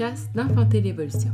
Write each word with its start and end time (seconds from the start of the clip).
podcast 0.00 0.30
d'Enfanter 0.34 0.80
l'évolution. 0.80 1.30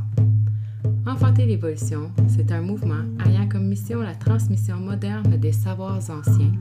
Enfanter 1.05 1.45
l'évolution, 1.45 2.11
c'est 2.27 2.51
un 2.51 2.59
mouvement 2.59 3.05
ayant 3.25 3.47
comme 3.47 3.65
mission 3.65 4.01
la 4.01 4.13
transmission 4.13 4.75
moderne 4.75 5.37
des 5.37 5.53
savoirs 5.53 6.01
anciens 6.09 6.51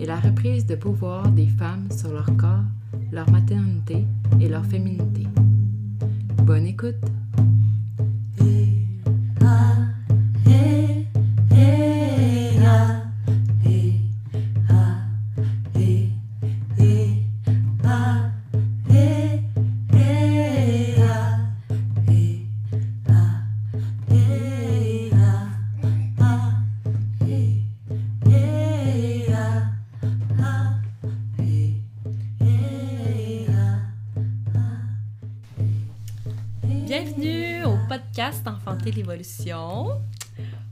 et 0.00 0.04
la 0.04 0.16
reprise 0.16 0.66
de 0.66 0.74
pouvoir 0.74 1.28
des 1.28 1.46
femmes 1.46 1.86
sur 1.96 2.12
leur 2.12 2.26
corps, 2.36 2.64
leur 3.12 3.30
maternité 3.30 4.04
et 4.40 4.48
leur 4.48 4.66
féminité. 4.66 5.28
Bonne 6.42 6.66
écoute! 6.66 6.96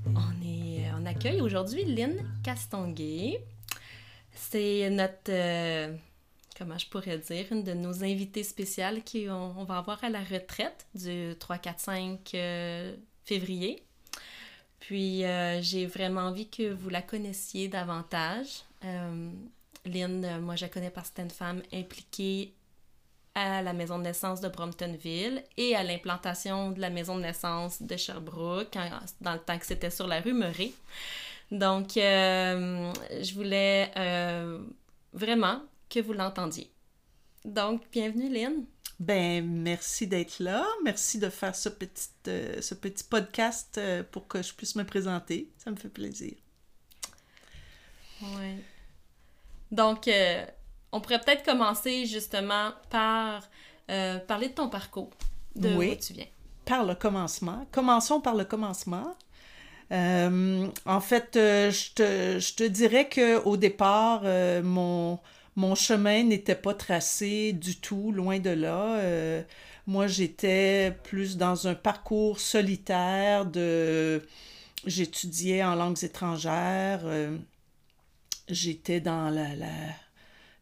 On, 0.07 0.33
est, 0.45 0.91
on 0.99 1.07
accueille 1.07 1.41
aujourd'hui 1.41 1.85
Lynn 1.85 2.17
Castonguay. 2.43 3.45
C'est 4.33 4.89
notre, 4.91 5.31
euh, 5.31 5.95
comment 6.59 6.79
je 6.79 6.87
pourrais 6.89 7.19
dire, 7.19 7.47
une 7.51 7.65
de 7.65 7.73
nos 7.73 8.03
invités 8.03 8.43
spéciales 8.43 9.03
qui 9.03 9.29
on, 9.29 9.65
va 9.65 9.79
avoir 9.79 10.03
à 10.05 10.11
la 10.11 10.23
retraite 10.23 10.87
du 10.95 11.35
3-4-5 11.35 12.97
février. 13.25 13.83
Puis 14.83 15.25
euh, 15.25 15.63
j'ai 15.63 15.87
vraiment 15.87 16.23
envie 16.23 16.49
que 16.49 16.73
vous 16.73 16.89
la 16.89 17.03
connaissiez 17.03 17.69
davantage. 17.69 18.65
Euh, 18.85 19.31
Lynn, 19.87 20.25
euh, 20.25 20.41
moi 20.41 20.57
je 20.57 20.63
la 20.63 20.69
connais 20.69 20.91
parce 20.91 21.11
que 21.11 21.15
c'est 21.17 21.23
une 21.23 21.31
femme 21.31 21.63
impliquée 21.73 22.53
à 23.35 23.63
la 23.63 23.73
maison 23.73 23.99
de 23.99 24.05
naissance 24.05 24.41
de 24.41 24.49
Bromptonville 24.49 25.43
et 25.57 25.75
à 25.75 25.83
l'implantation 25.83 26.71
de 26.71 26.81
la 26.81 26.91
maison 26.91 27.17
de 27.17 27.23
naissance 27.23 27.81
de 27.83 27.97
Sherbrooke 27.97 28.69
quand- 28.73 28.91
dans 29.21 29.33
le 29.33 29.39
temps 29.39 29.59
que 29.59 29.65
c'était 29.67 29.91
sur 29.91 30.07
la 30.07 30.21
rue 30.21 30.35
Murray. 30.35 30.73
Donc, 31.51 31.97
euh, 31.97 32.93
je 33.23 33.35
voulais 33.35 33.91
euh, 33.97 34.61
vraiment 35.13 35.63
que 35.89 36.01
vous 36.01 36.13
l'entendiez. 36.13 36.71
Donc, 37.45 37.83
bienvenue 37.91 38.29
Lynn. 38.33 38.65
Ben, 39.01 39.45
merci 39.45 40.07
d'être 40.07 40.39
là. 40.39 40.65
Merci 40.85 41.19
de 41.19 41.29
faire 41.29 41.57
ce 41.57 41.69
petit, 41.69 42.09
euh, 42.29 42.61
ce 42.63 42.75
petit 42.75 43.03
podcast 43.05 43.81
pour 44.13 44.29
que 44.29 44.43
je 44.43 44.53
puisse 44.55 44.77
me 44.77 44.85
présenter. 44.85 45.51
Ça 45.59 45.71
me 45.71 45.77
fait 45.77 45.89
plaisir. 45.89 46.35
Ouais. 48.23 48.59
Donc, 49.73 50.09
on 50.93 51.01
pourrait 51.01 51.21
peut-être 51.21 51.45
commencer 51.45 52.07
justement 52.07 52.71
par 52.91 53.43
euh, 53.91 54.19
parler 54.19 54.49
de 54.49 54.55
ton 54.55 54.69
parcours, 54.69 55.11
de 55.57 55.75
Oui. 55.75 55.93
où 55.93 55.95
tu 55.97 56.13
viens. 56.13 56.27
Par 56.65 56.85
le 56.85 56.95
commencement. 56.95 57.67
Commençons 57.73 58.21
par 58.21 58.35
le 58.35 58.45
commencement. 58.45 59.17
Euh, 59.91 60.69
en 60.87 61.01
fait, 61.01 61.37
euh, 61.37 61.71
je, 61.71 61.91
te, 61.93 62.39
je 62.39 62.55
te 62.55 62.63
dirais 62.65 63.09
qu'au 63.09 63.57
départ, 63.57 64.23
mon, 64.63 65.19
mon 65.57 65.75
chemin 65.75 66.23
n'était 66.23 66.55
pas 66.55 66.73
tracé 66.75 67.53
du 67.53 67.77
tout, 67.77 68.13
loin 68.13 68.39
de 68.39 68.51
là. 68.51 69.01
Moi, 69.87 70.07
j'étais 70.07 70.97
plus 71.03 71.37
dans 71.37 71.67
un 71.67 71.75
parcours 71.75 72.39
solitaire 72.39 73.45
de... 73.47 74.23
J'étudiais 74.87 75.63
en 75.65 75.75
langues 75.75 76.03
étrangères. 76.05 77.03
j'étais 78.49 79.01
dans 79.01 79.31
la, 79.31 79.55
la- 79.55 79.67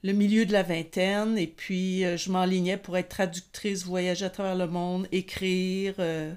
le 0.03 0.12
milieu 0.12 0.47
de 0.47 0.53
la 0.53 0.62
vingtaine 0.62 1.37
et 1.38 1.47
puis 1.47 2.05
euh, 2.05 2.16
je 2.16 2.31
m'enlignais 2.31 2.77
pour 2.77 2.97
être 2.97 3.09
traductrice, 3.09 3.84
voyager 3.84 4.25
à 4.25 4.31
travers 4.31 4.56
le 4.56 4.66
monde, 4.66 5.06
écrire, 5.12 5.94
euh, 5.99 6.34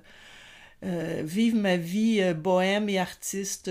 euh, 0.84 1.22
vivre 1.26 1.58
ma 1.58 1.78
vie 1.78 2.22
euh, 2.22 2.34
bohème 2.34 2.90
et 2.90 3.00
artiste. 3.00 3.70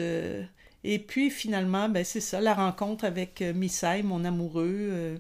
et 0.85 0.99
puis 0.99 1.31
finalement, 1.31 1.89
ben, 1.89 2.05
c'est 2.05 2.21
ça, 2.21 2.41
la 2.41 2.55
rencontre 2.55 3.05
avec 3.05 3.41
Misai, 3.41 4.03
mon 4.03 4.25
amoureux, 4.25 5.19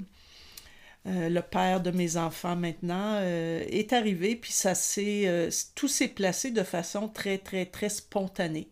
le 1.04 1.40
père 1.40 1.80
de 1.80 1.90
mes 1.90 2.16
enfants 2.16 2.56
maintenant, 2.56 3.20
est 3.22 3.92
arrivé. 3.92 4.36
Puis 4.36 4.52
ça 4.52 4.74
s'est, 4.74 5.50
tout 5.74 5.88
s'est 5.88 6.08
placé 6.08 6.50
de 6.50 6.62
façon 6.62 7.08
très, 7.08 7.38
très, 7.38 7.66
très 7.66 7.88
spontanée. 7.88 8.71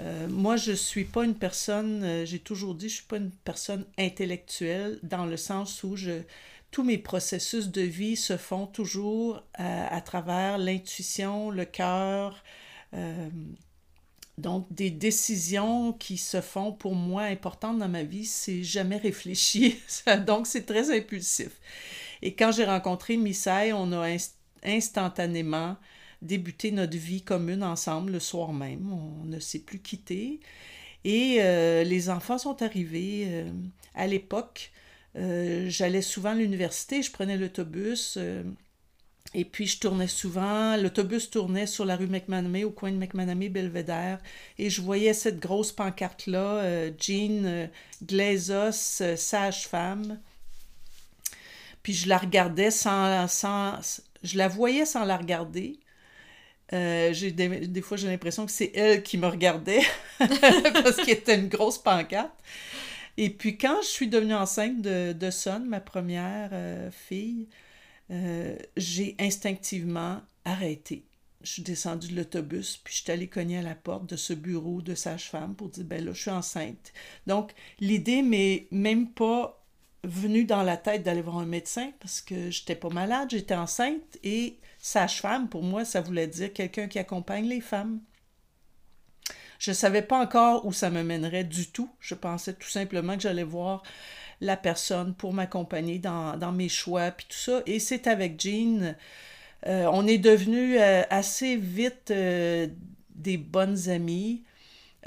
Euh, 0.00 0.28
moi, 0.28 0.56
je 0.56 0.72
suis 0.72 1.04
pas 1.04 1.24
une 1.24 1.34
personne, 1.34 2.02
euh, 2.04 2.26
j'ai 2.26 2.38
toujours 2.38 2.74
dit, 2.74 2.88
je 2.88 2.96
suis 2.96 3.04
pas 3.06 3.16
une 3.16 3.30
personne 3.30 3.84
intellectuelle 3.98 4.98
dans 5.02 5.24
le 5.24 5.36
sens 5.38 5.82
où 5.84 5.96
je, 5.96 6.20
tous 6.70 6.82
mes 6.84 6.98
processus 6.98 7.68
de 7.68 7.80
vie 7.80 8.16
se 8.16 8.36
font 8.36 8.66
toujours 8.66 9.42
à, 9.54 9.94
à 9.94 10.00
travers 10.02 10.58
l'intuition, 10.58 11.50
le 11.50 11.64
cœur, 11.64 12.42
euh, 12.94 13.28
donc 14.38 14.66
des 14.70 14.90
décisions 14.90 15.92
qui 15.94 16.18
se 16.18 16.40
font 16.42 16.70
pour 16.72 16.94
moi 16.94 17.22
importantes 17.22 17.78
dans 17.78 17.88
ma 17.88 18.02
vie, 18.02 18.26
c'est 18.26 18.62
jamais 18.62 18.98
réfléchi, 18.98 19.78
donc 20.26 20.46
c'est 20.46 20.66
très 20.66 20.94
impulsif. 20.94 21.50
Et 22.22 22.34
quand 22.34 22.52
j'ai 22.52 22.64
rencontré 22.64 23.16
Misai, 23.16 23.72
on 23.72 23.92
a 23.92 24.08
inst- 24.08 24.34
instantanément 24.64 25.76
débuté 26.22 26.70
notre 26.72 26.96
vie 26.96 27.22
commune 27.22 27.62
ensemble 27.62 28.12
le 28.12 28.20
soir 28.20 28.52
même. 28.52 28.92
On 28.92 29.24
ne 29.24 29.38
s'est 29.38 29.60
plus 29.60 29.80
quitté. 29.80 30.40
Et 31.04 31.38
euh, 31.40 31.84
les 31.84 32.10
enfants 32.10 32.38
sont 32.38 32.62
arrivés. 32.62 33.24
euh, 33.28 33.50
à 33.94 34.06
l'époque, 34.08 34.72
euh, 35.16 35.66
j'allais 35.68 36.02
souvent 36.02 36.30
à 36.30 36.34
l'université, 36.34 37.00
je 37.02 37.12
prenais 37.12 37.36
l'autobus. 37.36 38.18
et 39.34 39.44
puis, 39.44 39.66
je 39.66 39.78
tournais 39.78 40.08
souvent, 40.08 40.76
l'autobus 40.76 41.30
tournait 41.30 41.66
sur 41.66 41.84
la 41.84 41.96
rue 41.96 42.08
McManamé, 42.08 42.64
au 42.64 42.70
coin 42.70 42.90
de 42.90 42.96
McManamé, 42.96 43.48
Belvédère, 43.48 44.18
et 44.58 44.70
je 44.70 44.82
voyais 44.82 45.14
cette 45.14 45.38
grosse 45.40 45.72
pancarte-là, 45.72 46.90
Jean 46.98 47.68
Glazos, 48.04 49.02
sage-femme. 49.16 50.18
Puis 51.82 51.94
je 51.94 52.08
la 52.08 52.18
regardais 52.18 52.72
sans 52.72 53.26
la 55.04 55.16
regarder. 55.16 55.78
Euh, 56.72 57.12
j'ai 57.12 57.30
des, 57.30 57.80
fois, 57.80 57.96
j'ai 57.96 58.08
l'impression 58.08 58.44
que 58.44 58.52
c'est 58.52 58.72
elle 58.74 59.02
qui 59.02 59.18
me 59.18 59.26
regardait 59.26 59.82
parce 60.18 60.96
qu'elle 60.96 61.10
était 61.10 61.36
une 61.36 61.48
grosse 61.48 61.78
pancarte. 61.78 62.32
Et 63.16 63.30
puis, 63.30 63.56
quand 63.56 63.80
je 63.82 63.86
suis 63.86 64.08
devenue 64.08 64.34
enceinte 64.34 64.82
de, 64.82 65.12
de 65.12 65.30
Son, 65.30 65.60
ma 65.60 65.80
première 65.80 66.50
euh, 66.52 66.90
fille, 66.90 67.48
euh, 68.10 68.56
j'ai 68.76 69.16
instinctivement 69.18 70.20
arrêté. 70.44 71.04
Je 71.42 71.52
suis 71.52 71.62
descendue 71.62 72.08
de 72.08 72.16
l'autobus, 72.16 72.78
puis 72.78 72.92
je 72.92 73.02
suis 73.02 73.12
allée 73.12 73.28
cogner 73.28 73.58
à 73.58 73.62
la 73.62 73.74
porte 73.74 74.06
de 74.06 74.16
ce 74.16 74.32
bureau 74.32 74.82
de 74.82 74.94
sage-femme 74.94 75.54
pour 75.54 75.68
dire 75.68 75.84
ben 75.84 76.04
là, 76.04 76.12
je 76.12 76.20
suis 76.20 76.30
enceinte. 76.30 76.92
Donc, 77.26 77.52
l'idée 77.78 78.22
m'est 78.22 78.66
même 78.72 79.08
pas 79.10 79.64
venue 80.02 80.44
dans 80.44 80.62
la 80.62 80.76
tête 80.76 81.02
d'aller 81.02 81.22
voir 81.22 81.38
un 81.38 81.46
médecin 81.46 81.92
parce 82.00 82.20
que 82.20 82.50
j'étais 82.50 82.74
pas 82.74 82.88
malade, 82.88 83.28
j'étais 83.30 83.54
enceinte 83.54 84.18
et 84.24 84.58
sage-femme, 84.86 85.48
pour 85.48 85.64
moi, 85.64 85.84
ça 85.84 86.00
voulait 86.00 86.28
dire 86.28 86.52
quelqu'un 86.52 86.86
qui 86.86 87.00
accompagne 87.00 87.48
les 87.48 87.60
femmes. 87.60 87.98
Je 89.58 89.72
savais 89.72 90.02
pas 90.02 90.16
encore 90.16 90.64
où 90.64 90.72
ça 90.72 90.90
me 90.90 91.02
mènerait 91.02 91.42
du 91.42 91.66
tout. 91.66 91.90
Je 91.98 92.14
pensais 92.14 92.52
tout 92.52 92.68
simplement 92.68 93.16
que 93.16 93.22
j'allais 93.22 93.42
voir 93.42 93.82
la 94.40 94.56
personne 94.56 95.12
pour 95.14 95.32
m'accompagner 95.32 95.98
dans, 95.98 96.52
mes 96.52 96.68
choix, 96.68 97.10
puis 97.10 97.26
tout 97.28 97.36
ça. 97.36 97.62
Et 97.66 97.80
c'est 97.80 98.06
avec 98.06 98.40
Jean, 98.40 98.94
euh, 99.66 99.90
on 99.92 100.06
est 100.06 100.18
devenus 100.18 100.78
euh, 100.80 101.02
assez 101.10 101.56
vite 101.56 102.12
euh, 102.12 102.68
des 103.10 103.38
bonnes 103.38 103.88
amies. 103.88 104.44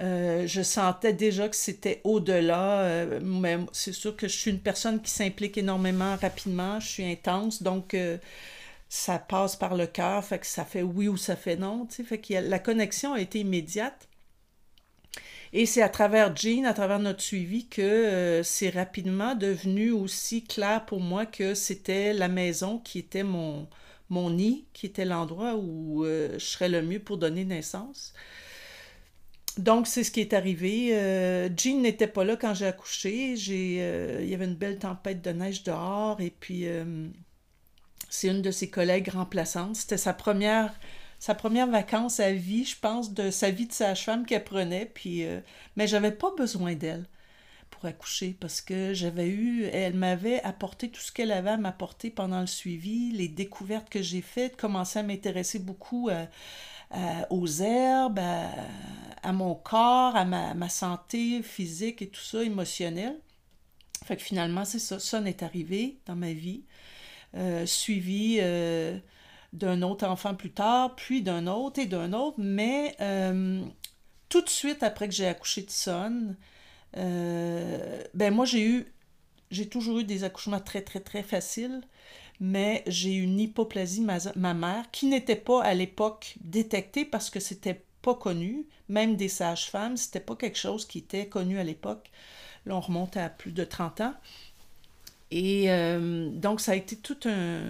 Je 0.01 0.61
sentais 0.61 1.13
déjà 1.13 1.47
que 1.47 1.55
c'était 1.55 2.01
au-delà, 2.03 3.05
c'est 3.73 3.93
sûr 3.93 4.15
que 4.15 4.27
je 4.29 4.37
suis 4.37 4.51
une 4.51 4.59
personne 4.59 5.01
qui 5.01 5.11
s'implique 5.11 5.57
énormément 5.57 6.15
rapidement, 6.15 6.79
je 6.79 6.87
suis 6.87 7.05
intense, 7.05 7.61
donc 7.61 7.93
ça 8.89 9.19
passe 9.19 9.55
par 9.55 9.75
le 9.75 9.85
cœur, 9.85 10.25
fait 10.25 10.39
que 10.39 10.47
ça 10.47 10.65
fait 10.65 10.81
oui 10.81 11.07
ou 11.07 11.15
ça 11.15 11.35
fait 11.35 11.55
non, 11.55 11.85
tu 11.85 11.97
sais, 11.97 12.03
fait 12.03 12.17
que 12.17 12.33
la 12.33 12.59
connexion 12.59 13.13
a 13.13 13.21
été 13.21 13.39
immédiate. 13.39 14.09
Et 15.53 15.65
c'est 15.65 15.81
à 15.81 15.89
travers 15.89 16.35
Jean, 16.35 16.65
à 16.65 16.73
travers 16.73 16.99
notre 16.99 17.21
suivi, 17.21 17.67
que 17.67 17.81
euh, 17.81 18.43
c'est 18.43 18.69
rapidement 18.69 19.35
devenu 19.35 19.91
aussi 19.91 20.43
clair 20.43 20.85
pour 20.85 20.99
moi 20.99 21.25
que 21.25 21.53
c'était 21.53 22.13
la 22.13 22.27
maison 22.27 22.79
qui 22.79 22.99
était 22.99 23.23
mon, 23.23 23.67
mon 24.09 24.31
nid, 24.31 24.65
qui 24.73 24.87
était 24.87 25.05
l'endroit 25.05 25.55
où 25.55 26.05
euh, 26.05 26.33
je 26.33 26.45
serais 26.45 26.69
le 26.69 26.81
mieux 26.81 26.99
pour 26.99 27.17
donner 27.17 27.45
naissance. 27.45 28.13
Donc, 29.57 29.87
c'est 29.87 30.03
ce 30.03 30.11
qui 30.11 30.21
est 30.21 30.33
arrivé. 30.33 30.89
Euh, 30.93 31.49
Jean 31.55 31.81
n'était 31.81 32.07
pas 32.07 32.23
là 32.23 32.37
quand 32.37 32.53
j'ai 32.53 32.67
accouché. 32.67 33.35
J'ai, 33.35 33.77
il 34.21 34.29
y 34.29 34.33
avait 34.33 34.45
une 34.45 34.55
belle 34.55 34.79
tempête 34.79 35.21
de 35.21 35.31
neige 35.31 35.63
dehors 35.63 36.21
et 36.21 36.29
puis 36.31 36.65
c'est 38.09 38.27
une 38.27 38.41
de 38.41 38.51
ses 38.51 38.69
collègues 38.69 39.09
remplaçantes. 39.09 39.75
C'était 39.75 39.97
sa 39.97 40.13
première, 40.13 40.73
sa 41.19 41.35
première 41.35 41.67
vacance 41.67 42.19
à 42.19 42.31
vie, 42.31 42.65
je 42.65 42.77
pense, 42.77 43.13
de 43.13 43.31
sa 43.31 43.51
vie 43.51 43.67
de 43.67 43.73
sage-femme 43.73 44.25
qu'elle 44.25 44.43
prenait. 44.43 44.85
Puis, 44.85 45.25
euh, 45.25 45.39
mais 45.75 45.87
j'avais 45.87 46.11
pas 46.11 46.31
besoin 46.35 46.75
d'elle 46.75 47.05
pour 47.69 47.85
accoucher 47.85 48.35
parce 48.39 48.61
que 48.61 48.93
j'avais 48.93 49.27
eu, 49.27 49.63
elle 49.65 49.93
m'avait 49.93 50.41
apporté 50.43 50.89
tout 50.89 51.01
ce 51.01 51.11
qu'elle 51.11 51.31
avait 51.31 51.51
à 51.51 51.57
m'apporter 51.57 52.09
pendant 52.09 52.41
le 52.41 52.47
suivi, 52.47 53.11
les 53.11 53.27
découvertes 53.27 53.89
que 53.89 54.01
j'ai 54.01 54.21
faites, 54.21 54.57
commençait 54.57 54.99
à 54.99 55.03
m'intéresser 55.03 55.59
beaucoup 55.59 56.09
aux 57.29 57.47
herbes, 57.47 58.19
à, 59.21 59.31
mon 59.31 59.53
corps, 59.53 60.15
à 60.15 60.25
ma, 60.25 60.55
ma, 60.55 60.69
santé 60.69 61.43
physique 61.43 62.01
et 62.01 62.09
tout 62.09 62.21
ça, 62.21 62.43
émotionnel. 62.43 63.19
Fait 64.05 64.15
que 64.17 64.23
finalement, 64.23 64.65
c'est 64.65 64.79
ça, 64.79 64.99
ça 64.99 65.21
est 65.21 65.43
arrivé 65.43 65.99
dans 66.05 66.15
ma 66.15 66.33
vie. 66.33 66.63
Euh, 67.35 67.67
suivi 67.67 68.39
euh, 68.41 68.97
d'un 69.53 69.83
autre 69.83 70.07
enfant 70.07 70.33
plus 70.33 70.51
tard, 70.51 70.95
puis 70.95 71.21
d'un 71.21 71.45
autre 71.45 71.79
et 71.79 71.85
d'un 71.85 72.11
autre, 72.13 72.37
mais 72.39 72.95
euh, 73.01 73.61
tout 74.29 74.41
de 74.41 74.49
suite 74.49 74.81
après 74.81 75.07
que 75.07 75.13
j'ai 75.13 75.27
accouché 75.27 75.61
de 75.61 75.69
Son, 75.69 76.35
ben 76.95 78.33
moi 78.33 78.45
j'ai 78.45 78.65
eu, 78.65 78.91
j'ai 79.51 79.69
toujours 79.69 79.99
eu 79.99 80.03
des 80.05 80.23
accouchements 80.23 80.59
très 80.59 80.81
très 80.81 81.01
très 81.01 81.21
faciles, 81.21 81.81
mais 82.39 82.83
j'ai 82.87 83.13
eu 83.13 83.21
une 83.21 83.39
hypoplasie 83.39 84.05
mammaire 84.35 84.89
qui 84.91 85.05
n'était 85.05 85.35
pas 85.35 85.61
à 85.61 85.75
l'époque 85.75 86.35
détectée 86.41 87.05
parce 87.05 87.29
que 87.29 87.39
c'était 87.39 87.85
pas 88.01 88.15
connu, 88.15 88.65
même 88.87 89.17
des 89.17 89.29
sages-femmes, 89.29 89.97
c'était 89.97 90.19
pas 90.19 90.35
quelque 90.35 90.57
chose 90.57 90.87
qui 90.87 90.97
était 90.99 91.27
connu 91.27 91.59
à 91.59 91.63
l'époque. 91.63 92.09
Là, 92.65 92.75
on 92.75 92.79
remonte 92.79 93.17
à 93.17 93.29
plus 93.29 93.51
de 93.51 93.63
30 93.63 94.01
ans. 94.01 94.13
Et 95.31 95.65
euh, 95.69 96.29
donc, 96.29 96.61
ça 96.61 96.73
a 96.73 96.75
été 96.75 96.95
tout 96.95 97.17
un, 97.25 97.61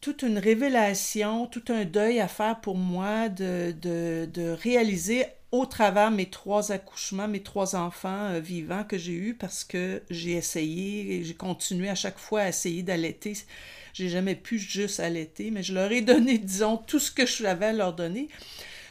toute 0.00 0.22
une 0.22 0.38
révélation, 0.38 1.46
tout 1.46 1.64
un 1.68 1.84
deuil 1.84 2.20
à 2.20 2.28
faire 2.28 2.60
pour 2.60 2.76
moi 2.76 3.28
de, 3.28 4.54
réaliser 4.62 5.24
au 5.52 5.66
travers 5.66 6.10
mes 6.10 6.26
trois 6.26 6.72
accouchements, 6.72 7.28
mes 7.28 7.42
trois 7.42 7.76
enfants 7.76 8.30
euh, 8.30 8.40
vivants 8.40 8.84
que 8.84 8.96
j'ai 8.96 9.12
eus 9.12 9.34
parce 9.34 9.64
que 9.64 10.02
j'ai 10.08 10.32
essayé 10.32 11.14
et 11.14 11.24
j'ai 11.24 11.34
continué 11.34 11.90
à 11.90 11.94
chaque 11.94 12.18
fois 12.18 12.40
à 12.42 12.48
essayer 12.48 12.82
d'allaiter. 12.82 13.36
J'ai 13.92 14.08
jamais 14.08 14.34
pu 14.34 14.58
juste 14.58 14.98
allaiter, 14.98 15.50
mais 15.50 15.62
je 15.62 15.74
leur 15.74 15.92
ai 15.92 16.00
donné, 16.02 16.38
disons, 16.38 16.78
tout 16.78 16.98
ce 16.98 17.10
que 17.10 17.26
je 17.26 17.42
savais 17.42 17.66
à 17.66 17.72
leur 17.72 17.92
donner. 17.92 18.28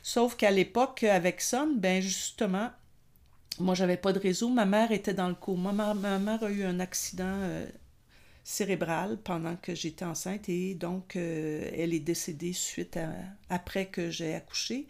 Sauf 0.03 0.35
qu'à 0.35 0.51
l'époque, 0.51 1.03
avec 1.03 1.41
Son, 1.41 1.73
ben 1.75 2.01
justement, 2.01 2.69
moi, 3.59 3.75
j'avais 3.75 3.97
pas 3.97 4.13
de 4.13 4.19
réseau. 4.19 4.49
Ma 4.49 4.65
mère 4.65 4.91
était 4.91 5.13
dans 5.13 5.27
le 5.27 5.35
coma. 5.35 5.71
Ma, 5.71 6.19
mère 6.19 6.43
a 6.43 6.49
eu 6.51 6.63
un 6.63 6.79
accident 6.79 7.25
euh, 7.25 7.65
cérébral 8.43 9.17
pendant 9.23 9.55
que 9.55 9.75
j'étais 9.75 10.05
enceinte 10.05 10.49
et 10.49 10.73
donc 10.73 11.15
euh, 11.15 11.69
elle 11.77 11.93
est 11.93 11.99
décédée 11.99 12.53
suite 12.53 12.97
à, 12.97 13.09
après 13.49 13.85
que 13.87 14.09
j'ai 14.09 14.33
accouché. 14.33 14.87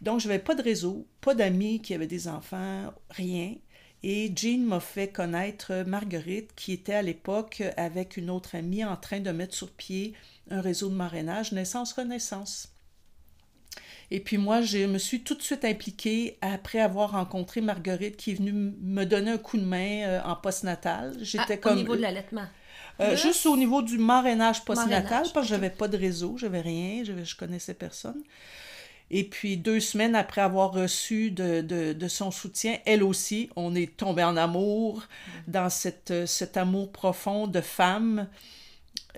Donc, 0.00 0.20
je 0.20 0.28
n'avais 0.28 0.42
pas 0.42 0.54
de 0.54 0.62
réseau, 0.62 1.06
pas 1.20 1.34
d'amis 1.34 1.80
qui 1.80 1.94
avaient 1.94 2.06
des 2.06 2.28
enfants, 2.28 2.92
rien. 3.10 3.54
Et 4.02 4.30
Jean 4.36 4.66
m'a 4.66 4.80
fait 4.80 5.08
connaître 5.08 5.84
Marguerite, 5.86 6.50
qui 6.54 6.72
était 6.72 6.94
à 6.94 7.02
l'époque 7.02 7.62
avec 7.78 8.18
une 8.18 8.28
autre 8.28 8.54
amie 8.54 8.84
en 8.84 8.96
train 8.96 9.20
de 9.20 9.30
mettre 9.30 9.54
sur 9.54 9.70
pied 9.70 10.12
un 10.50 10.60
réseau 10.60 10.90
de 10.90 10.94
marrainage 10.94 11.52
Naissance-Renaissance. 11.52 12.73
Et 14.10 14.20
puis 14.20 14.38
moi, 14.38 14.60
je 14.60 14.78
me 14.86 14.98
suis 14.98 15.22
tout 15.22 15.34
de 15.34 15.42
suite 15.42 15.64
impliquée 15.64 16.38
après 16.40 16.80
avoir 16.80 17.12
rencontré 17.12 17.60
Marguerite 17.60 18.16
qui 18.16 18.32
est 18.32 18.34
venue 18.34 18.52
me 18.52 19.04
donner 19.04 19.32
un 19.32 19.38
coup 19.38 19.56
de 19.56 19.64
main 19.64 20.02
euh, 20.02 20.20
en 20.24 20.36
postnatal. 20.36 21.14
J'étais 21.20 21.54
ah, 21.54 21.56
comme... 21.56 21.72
Au 21.72 21.76
niveau 21.76 21.96
de 21.96 22.02
l'allaitement? 22.02 22.46
Euh, 23.00 23.16
juste 23.16 23.44
au 23.46 23.56
niveau 23.56 23.82
du 23.82 23.98
marrainage 23.98 24.64
postnatal, 24.64 25.24
parce 25.32 25.32
que 25.32 25.42
j'avais 25.42 25.70
pas 25.70 25.88
de 25.88 25.96
réseau, 25.96 26.36
j'avais 26.38 26.60
rien, 26.60 27.02
je, 27.02 27.24
je 27.24 27.36
connaissais 27.36 27.74
personne. 27.74 28.22
Et 29.10 29.24
puis 29.24 29.56
deux 29.56 29.80
semaines 29.80 30.14
après 30.14 30.40
avoir 30.40 30.72
reçu 30.72 31.30
de, 31.30 31.60
de, 31.60 31.92
de, 31.92 32.08
son 32.08 32.30
soutien, 32.30 32.78
elle 32.86 33.02
aussi, 33.02 33.50
on 33.56 33.74
est 33.74 33.96
tombé 33.96 34.22
en 34.22 34.36
amour, 34.36 35.02
mm. 35.02 35.30
dans 35.50 35.70
cette, 35.70 36.26
cet 36.26 36.56
amour 36.56 36.92
profond 36.92 37.46
de 37.48 37.60
femme 37.60 38.28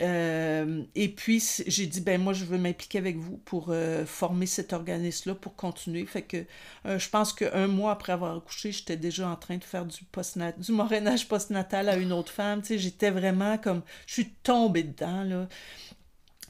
euh, 0.02 0.82
et 0.94 1.08
puis, 1.08 1.42
j'ai 1.66 1.86
dit, 1.86 2.00
ben 2.00 2.20
moi, 2.20 2.32
je 2.32 2.44
veux 2.44 2.58
m'impliquer 2.58 2.98
avec 2.98 3.16
vous 3.16 3.38
pour 3.38 3.68
euh, 3.70 4.04
former 4.04 4.46
cet 4.46 4.72
organisme-là, 4.72 5.34
pour 5.34 5.56
continuer. 5.56 6.04
Fait 6.06 6.22
que 6.22 6.44
euh, 6.86 6.98
je 6.98 7.08
pense 7.08 7.32
qu'un 7.32 7.66
mois 7.66 7.92
après 7.92 8.12
avoir 8.12 8.36
accouché, 8.36 8.72
j'étais 8.72 8.96
déjà 8.96 9.28
en 9.28 9.36
train 9.36 9.56
de 9.56 9.64
faire 9.64 9.86
du, 9.86 10.04
post 10.04 10.38
du 10.58 10.72
morénage 10.72 11.28
postnatal 11.28 11.88
à 11.88 11.96
une 11.96 12.12
autre 12.12 12.32
femme. 12.32 12.60
Tu 12.60 12.68
sais, 12.68 12.78
j'étais 12.78 13.10
vraiment 13.10 13.58
comme... 13.58 13.82
Je 14.06 14.12
suis 14.14 14.30
tombée 14.42 14.82
dedans, 14.82 15.24
là. 15.24 15.48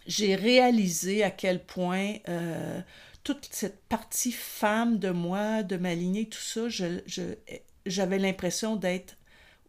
J'ai 0.06 0.36
réalisé 0.36 1.24
à 1.24 1.30
quel 1.30 1.64
point 1.64 2.14
toute 3.24 3.48
cette 3.50 3.82
partie 3.88 4.30
femme 4.30 5.00
de 5.00 5.10
moi, 5.10 5.64
de 5.64 5.76
ma 5.76 5.96
lignée, 5.96 6.28
tout 6.28 6.38
ça, 6.38 6.68
je, 6.68 7.00
j'avais 7.84 8.18
l'impression 8.20 8.76
d'être 8.76 9.16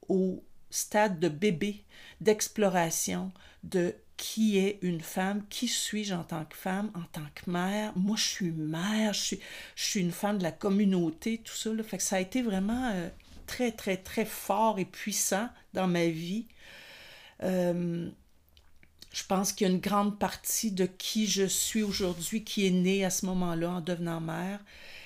au 0.09 0.43
stade 0.69 1.19
de 1.19 1.27
bébé, 1.27 1.83
d'exploration, 2.21 3.31
de 3.63 3.95
qui 4.17 4.57
est 4.57 4.79
une 4.81 5.01
femme, 5.01 5.43
qui 5.47 5.67
suis-je 5.67 6.15
en 6.15 6.23
tant 6.23 6.43
que 6.45 6.55
femme, 6.55 6.91
en 6.95 7.03
tant 7.11 7.27
que 7.35 7.49
mère. 7.49 7.93
Moi, 7.95 8.17
je 8.17 8.23
suis 8.23 8.51
mère, 8.51 9.13
je 9.13 9.35
suis, 9.75 9.99
une 9.99 10.11
femme 10.11 10.39
de 10.39 10.43
la 10.43 10.51
communauté, 10.51 11.37
tout 11.37 11.53
ça. 11.53 11.71
Là. 11.71 11.83
Fait 11.83 11.97
que 11.97 12.03
ça 12.03 12.15
a 12.15 12.19
été 12.19 12.41
vraiment 12.41 12.91
euh, 12.93 13.09
très, 13.45 13.71
très, 13.71 13.97
très 13.97 14.25
fort 14.25 14.79
et 14.79 14.85
puissant 14.85 15.49
dans 15.73 15.87
ma 15.87 16.07
vie. 16.07 16.47
Euh, 17.43 18.09
je 19.13 19.23
pense 19.23 19.53
qu'il 19.53 19.67
y 19.67 19.69
a 19.69 19.73
une 19.73 19.79
grande 19.79 20.19
partie 20.19 20.71
de 20.71 20.85
qui 20.85 21.27
je 21.27 21.45
suis 21.45 21.83
aujourd'hui 21.83 22.43
qui 22.43 22.65
est 22.65 22.71
née 22.71 23.05
à 23.05 23.11
ce 23.11 23.25
moment-là 23.27 23.69
en 23.69 23.81
devenant 23.81 24.19
mère. 24.19 24.59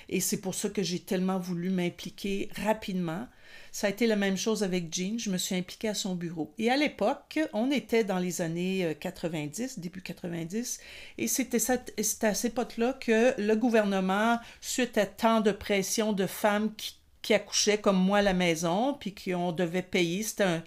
Et 0.08 0.20
c'est 0.20 0.40
pour 0.40 0.54
ça 0.54 0.70
que 0.70 0.82
j'ai 0.82 1.00
tellement 1.00 1.38
voulu 1.38 1.70
m'impliquer 1.70 2.48
rapidement. 2.56 3.26
Ça 3.70 3.86
a 3.86 3.90
été 3.90 4.06
la 4.06 4.16
même 4.16 4.36
chose 4.36 4.62
avec 4.62 4.94
Jean. 4.94 5.18
Je 5.18 5.30
me 5.30 5.38
suis 5.38 5.54
impliquée 5.54 5.88
à 5.88 5.94
son 5.94 6.14
bureau. 6.14 6.52
Et 6.58 6.70
à 6.70 6.76
l'époque, 6.76 7.40
on 7.52 7.70
était 7.70 8.04
dans 8.04 8.18
les 8.18 8.42
années 8.42 8.96
90, 9.00 9.78
euh, 9.78 9.80
début 9.80 10.02
90, 10.02 10.80
et 11.18 11.26
c'était 11.28 11.58
à 11.70 12.34
cette 12.34 12.44
époque-là 12.44 12.94
que 12.94 13.40
le 13.40 13.54
gouvernement, 13.54 14.38
suite 14.60 14.98
à 14.98 15.06
tant 15.06 15.40
de 15.40 15.52
pression 15.52 16.12
de 16.12 16.26
femmes 16.26 16.74
qui, 16.76 16.98
accouchaient 17.32 17.78
comme 17.78 17.96
moi 17.96 18.18
à 18.18 18.22
la 18.22 18.34
maison, 18.34 18.94
puis 18.94 19.14
qu'on 19.14 19.52
devait 19.52 19.82
payer, 19.82 20.22
c'était 20.22 20.60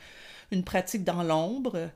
une 0.51 0.63
pratique 0.63 1.04
dans 1.04 1.22
l'ombre. 1.22 1.92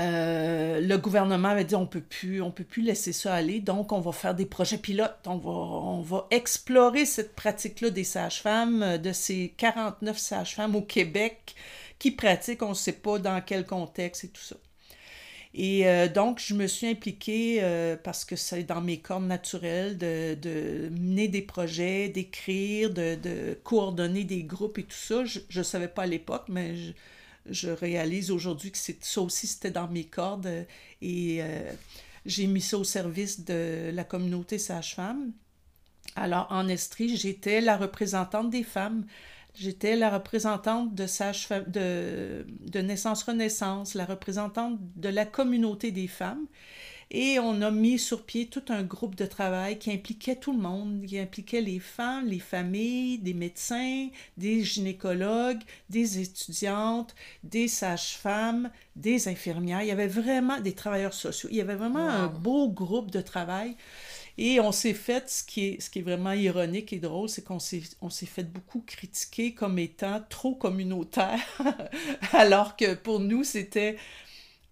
Euh, 0.00 0.80
le 0.80 0.96
gouvernement 0.98 1.48
avait 1.48 1.64
dit 1.64 1.74
on 1.74 1.86
peut 1.86 2.00
plus 2.00 2.40
on 2.40 2.50
peut 2.50 2.64
plus 2.64 2.82
laisser 2.82 3.12
ça 3.12 3.34
aller 3.34 3.60
donc 3.60 3.92
on 3.92 4.00
va 4.00 4.12
faire 4.12 4.34
des 4.34 4.46
projets 4.46 4.78
pilotes. 4.78 5.26
On 5.26 6.00
va 6.00 6.26
explorer 6.30 7.04
cette 7.06 7.34
pratique 7.34 7.80
là 7.80 7.90
des 7.90 8.04
sages-femmes 8.04 8.82
euh, 8.82 8.98
de 8.98 9.12
ces 9.12 9.52
49 9.56 10.16
sages-femmes 10.16 10.76
au 10.76 10.82
Québec 10.82 11.54
qui 11.98 12.12
pratiquent 12.12 12.62
on 12.62 12.70
ne 12.70 12.74
sait 12.74 12.92
pas 12.92 13.18
dans 13.18 13.40
quel 13.44 13.66
contexte 13.66 14.24
et 14.24 14.28
tout 14.28 14.42
ça. 14.42 14.56
Et 15.54 15.86
euh, 15.88 16.08
donc 16.08 16.40
je 16.40 16.54
me 16.54 16.66
suis 16.66 16.86
impliquée 16.86 17.62
parce 18.04 18.24
que 18.24 18.36
c'est 18.36 18.62
dans 18.62 18.80
mes 18.80 18.98
cordes 18.98 19.26
naturelles 19.26 19.98
de, 19.98 20.34
de 20.34 20.88
mener 20.90 21.28
des 21.28 21.42
projets 21.42 22.08
d'écrire 22.08 22.90
de, 22.90 23.16
de, 23.16 23.58
coordonner 23.64 24.24
des 24.24 24.44
groupes 24.44 24.78
et 24.78 24.84
tout 24.84 24.96
ça. 24.96 25.24
Je 25.24 25.58
ne 25.58 25.64
savais 25.64 25.88
pas 25.88 26.04
à 26.04 26.06
l'époque 26.06 26.44
mais 26.48 26.76
je, 26.76 26.92
je 27.48 27.70
réalise 27.70 28.30
aujourd'hui 28.30 28.72
que 28.72 28.78
ça 28.78 29.20
aussi, 29.20 29.46
c'était 29.46 29.70
dans 29.70 29.88
mes 29.88 30.04
cordes 30.04 30.46
euh, 30.46 30.64
et 31.00 31.38
euh, 31.40 31.72
j'ai 32.26 32.46
mis 32.46 32.60
ça 32.60 32.78
au 32.78 32.84
service 32.84 33.44
de 33.44 33.90
la 33.92 34.04
communauté 34.04 34.58
sage-femme. 34.58 35.32
Alors, 36.16 36.46
en 36.50 36.68
Estrie, 36.68 37.16
j'étais 37.16 37.60
la 37.60 37.76
représentante 37.76 38.50
des 38.50 38.64
femmes. 38.64 39.06
J'étais 39.54 39.96
la 39.96 40.10
représentante 40.10 40.94
de, 40.94 41.06
sage 41.06 41.48
de, 41.48 42.46
de 42.60 42.80
Naissance-Renaissance, 42.80 43.94
la 43.94 44.04
représentante 44.04 44.78
de 44.96 45.08
la 45.08 45.26
communauté 45.26 45.90
des 45.90 46.08
femmes. 46.08 46.46
Et 47.12 47.40
on 47.40 47.60
a 47.60 47.72
mis 47.72 47.98
sur 47.98 48.22
pied 48.24 48.46
tout 48.46 48.62
un 48.68 48.84
groupe 48.84 49.16
de 49.16 49.26
travail 49.26 49.80
qui 49.80 49.90
impliquait 49.90 50.36
tout 50.36 50.52
le 50.52 50.60
monde, 50.60 51.04
qui 51.04 51.18
impliquait 51.18 51.60
les 51.60 51.80
femmes, 51.80 52.26
les 52.26 52.38
familles, 52.38 53.18
des 53.18 53.34
médecins, 53.34 54.08
des 54.36 54.62
gynécologues, 54.62 55.60
des 55.88 56.20
étudiantes, 56.20 57.16
des 57.42 57.66
sages-femmes, 57.66 58.70
des 58.94 59.26
infirmières. 59.26 59.82
Il 59.82 59.88
y 59.88 59.90
avait 59.90 60.06
vraiment 60.06 60.60
des 60.60 60.72
travailleurs 60.72 61.14
sociaux. 61.14 61.48
Il 61.50 61.56
y 61.56 61.60
avait 61.60 61.74
vraiment 61.74 62.08
un 62.08 62.28
beau 62.28 62.68
groupe 62.68 63.10
de 63.10 63.20
travail. 63.20 63.74
Et 64.38 64.60
on 64.60 64.70
s'est 64.70 64.94
fait, 64.94 65.28
ce 65.28 65.42
qui 65.42 65.66
est, 65.66 65.80
ce 65.80 65.90
qui 65.90 65.98
est 65.98 66.02
vraiment 66.02 66.32
ironique 66.32 66.92
et 66.92 67.00
drôle, 67.00 67.28
c'est 67.28 67.42
qu'on 67.42 67.58
s'est, 67.58 67.82
fait 68.24 68.44
beaucoup 68.44 68.82
critiquer 68.86 69.52
comme 69.52 69.80
étant 69.80 70.22
trop 70.28 70.54
communautaire, 70.54 71.40
alors 72.32 72.76
que 72.76 72.94
pour 72.94 73.18
nous, 73.18 73.42
c'était 73.42 73.96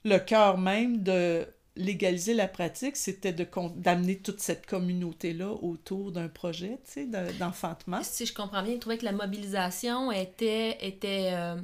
le 0.04 0.18
cœur 0.18 0.57
même 0.57 1.02
de 1.02 1.47
légaliser 1.78 2.35
la 2.35 2.49
pratique, 2.49 2.97
c'était 2.97 3.32
d'amener 3.32 4.18
toute 4.18 4.40
cette 4.40 4.66
communauté-là 4.66 5.50
autour 5.62 6.12
d'un 6.12 6.28
projet, 6.28 6.78
tu 6.85 6.92
sais, 6.92 7.06
d'enfantement. 7.38 8.02
Si 8.02 8.26
je 8.26 8.35
comprends 8.35 8.62
bien, 8.62 8.75
il 8.75 8.78
trouvait 8.78 8.99
que 8.99 9.04
la 9.06 9.12
mobilisation 9.12 10.12
était, 10.12 10.76
était 10.87 11.30
euh, 11.32 11.56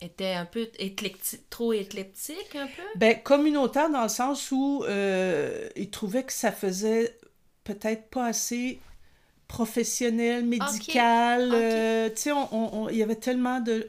était 0.00 0.32
un 0.34 0.44
peu 0.44 0.68
éclectique, 0.78 1.48
trop 1.50 1.72
éclectique, 1.72 2.54
un 2.54 2.66
peu? 2.66 2.82
Ben, 2.96 3.18
communautaire 3.22 3.90
dans 3.90 4.02
le 4.02 4.08
sens 4.08 4.52
où 4.52 4.84
euh, 4.84 5.68
il 5.74 5.90
trouvait 5.90 6.24
que 6.24 6.32
ça 6.32 6.52
faisait 6.52 7.16
peut-être 7.64 8.08
pas 8.10 8.26
assez 8.26 8.78
professionnel, 9.48 10.44
médical. 10.44 11.50
euh, 11.54 12.08
tu 12.10 12.22
sais, 12.22 12.32
on, 12.32 12.84
on- 12.84 12.88
il 12.90 12.96
y 12.98 13.02
avait 13.02 13.16
tellement 13.16 13.60
de... 13.60 13.88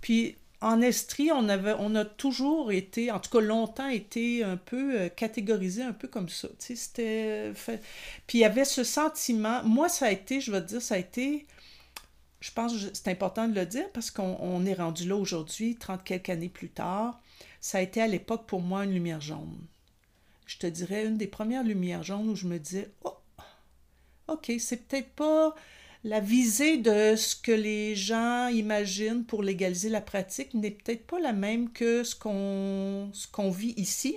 Puis 0.00 0.36
en 0.60 0.80
Estrie, 0.80 1.30
on, 1.32 1.48
a 1.48 2.04
toujours 2.04 2.72
été, 2.72 3.12
en 3.12 3.20
tout 3.20 3.30
cas 3.30 3.40
longtemps, 3.40 3.88
été 3.88 4.42
un 4.42 4.56
peu 4.56 5.00
euh, 5.00 5.08
catégorisé 5.08 5.82
un 5.82 5.92
peu 5.92 6.08
comme 6.08 6.28
ça. 6.28 6.48
C'était... 6.58 7.52
Puis 8.26 8.38
il 8.38 8.40
y 8.40 8.44
avait 8.44 8.64
ce 8.64 8.82
sentiment... 8.82 9.62
Moi, 9.62 9.88
ça 9.88 10.06
a 10.06 10.10
été, 10.10 10.40
je 10.40 10.50
vais 10.50 10.60
te 10.60 10.66
dire, 10.66 10.82
ça 10.82 10.96
a 10.96 10.98
été... 10.98 11.46
Je 12.40 12.50
pense 12.52 12.72
que 12.72 12.90
c'est 12.92 13.08
important 13.08 13.46
de 13.48 13.54
le 13.54 13.66
dire 13.66 13.90
parce 13.92 14.10
qu'on 14.10 14.36
on 14.40 14.64
est 14.64 14.74
rendu 14.74 15.08
là 15.08 15.16
aujourd'hui, 15.16 15.76
30 15.76 16.02
quelques 16.02 16.30
années 16.30 16.48
plus 16.48 16.70
tard. 16.70 17.20
Ça 17.60 17.78
a 17.78 17.80
été 17.80 18.00
à 18.00 18.06
l'époque 18.06 18.46
pour 18.46 18.60
moi 18.60 18.84
une 18.84 18.92
lumière 18.92 19.20
jaune. 19.20 19.58
Je 20.46 20.58
te 20.58 20.66
dirais 20.66 21.04
une 21.04 21.16
des 21.16 21.26
premières 21.26 21.64
lumières 21.64 22.02
jaunes 22.02 22.28
où 22.28 22.36
je 22.36 22.46
me 22.46 22.58
disais, 22.58 22.90
oh, 23.04 23.16
OK, 24.28 24.52
c'est 24.58 24.88
peut-être 24.88 25.10
pas 25.10 25.54
la 26.04 26.20
visée 26.20 26.78
de 26.78 27.16
ce 27.16 27.34
que 27.34 27.52
les 27.52 27.94
gens 27.94 28.48
imaginent 28.48 29.24
pour 29.24 29.42
légaliser 29.42 29.88
la 29.88 30.00
pratique 30.00 30.54
n'est 30.54 30.70
peut-être 30.70 31.06
pas 31.06 31.18
la 31.18 31.32
même 31.32 31.70
que 31.70 32.04
ce 32.04 32.14
qu'on 32.14 33.50
vit 33.50 33.74
ici. 33.76 34.16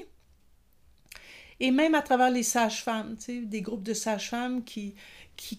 Et 1.59 1.71
même 1.71 1.93
à 1.93 2.01
travers 2.01 2.31
les 2.31 2.43
sages-femmes, 2.43 3.17
des 3.27 3.61
groupes 3.61 3.83
de 3.83 3.93
sages-femmes 3.93 4.63
qui, 4.63 4.95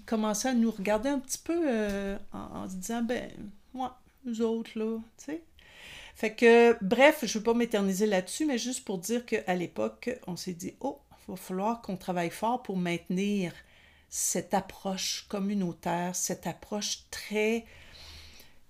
commençaient 0.07 0.49
à 0.49 0.55
nous 0.55 0.71
regarder 0.71 1.09
un 1.09 1.19
petit 1.19 1.39
peu 1.39 1.61
euh, 1.69 2.17
en, 2.33 2.39
en 2.39 2.69
se 2.69 2.75
disant, 2.77 3.03
ben, 3.03 3.31
moi, 3.75 4.01
nous 4.25 4.43
autres, 4.43 4.79
là, 4.79 4.99
tu 5.19 5.25
sais. 5.25 5.43
Fait 6.15 6.35
que, 6.35 6.77
bref, 6.85 7.21
je 7.23 7.27
ne 7.27 7.33
veux 7.39 7.45
pas 7.45 7.55
m'éterniser 7.55 8.07
là-dessus, 8.07 8.45
mais 8.47 8.59
juste 8.59 8.85
pour 8.85 8.99
dire 8.99 9.25
qu'à 9.25 9.55
l'époque, 9.55 10.11
on 10.27 10.37
s'est 10.37 10.53
dit, 10.53 10.75
oh, 10.81 11.01
il 11.11 11.33
va 11.33 11.37
falloir 11.37 11.83
qu'on 11.83 11.97
travaille 11.97 12.31
fort 12.31 12.63
pour 12.63 12.77
maintenir 12.77 13.53
cette 14.15 14.53
approche 14.53 15.25
communautaire, 15.31 16.15
cette 16.15 16.47
approche 16.47 17.09
très 17.11 17.65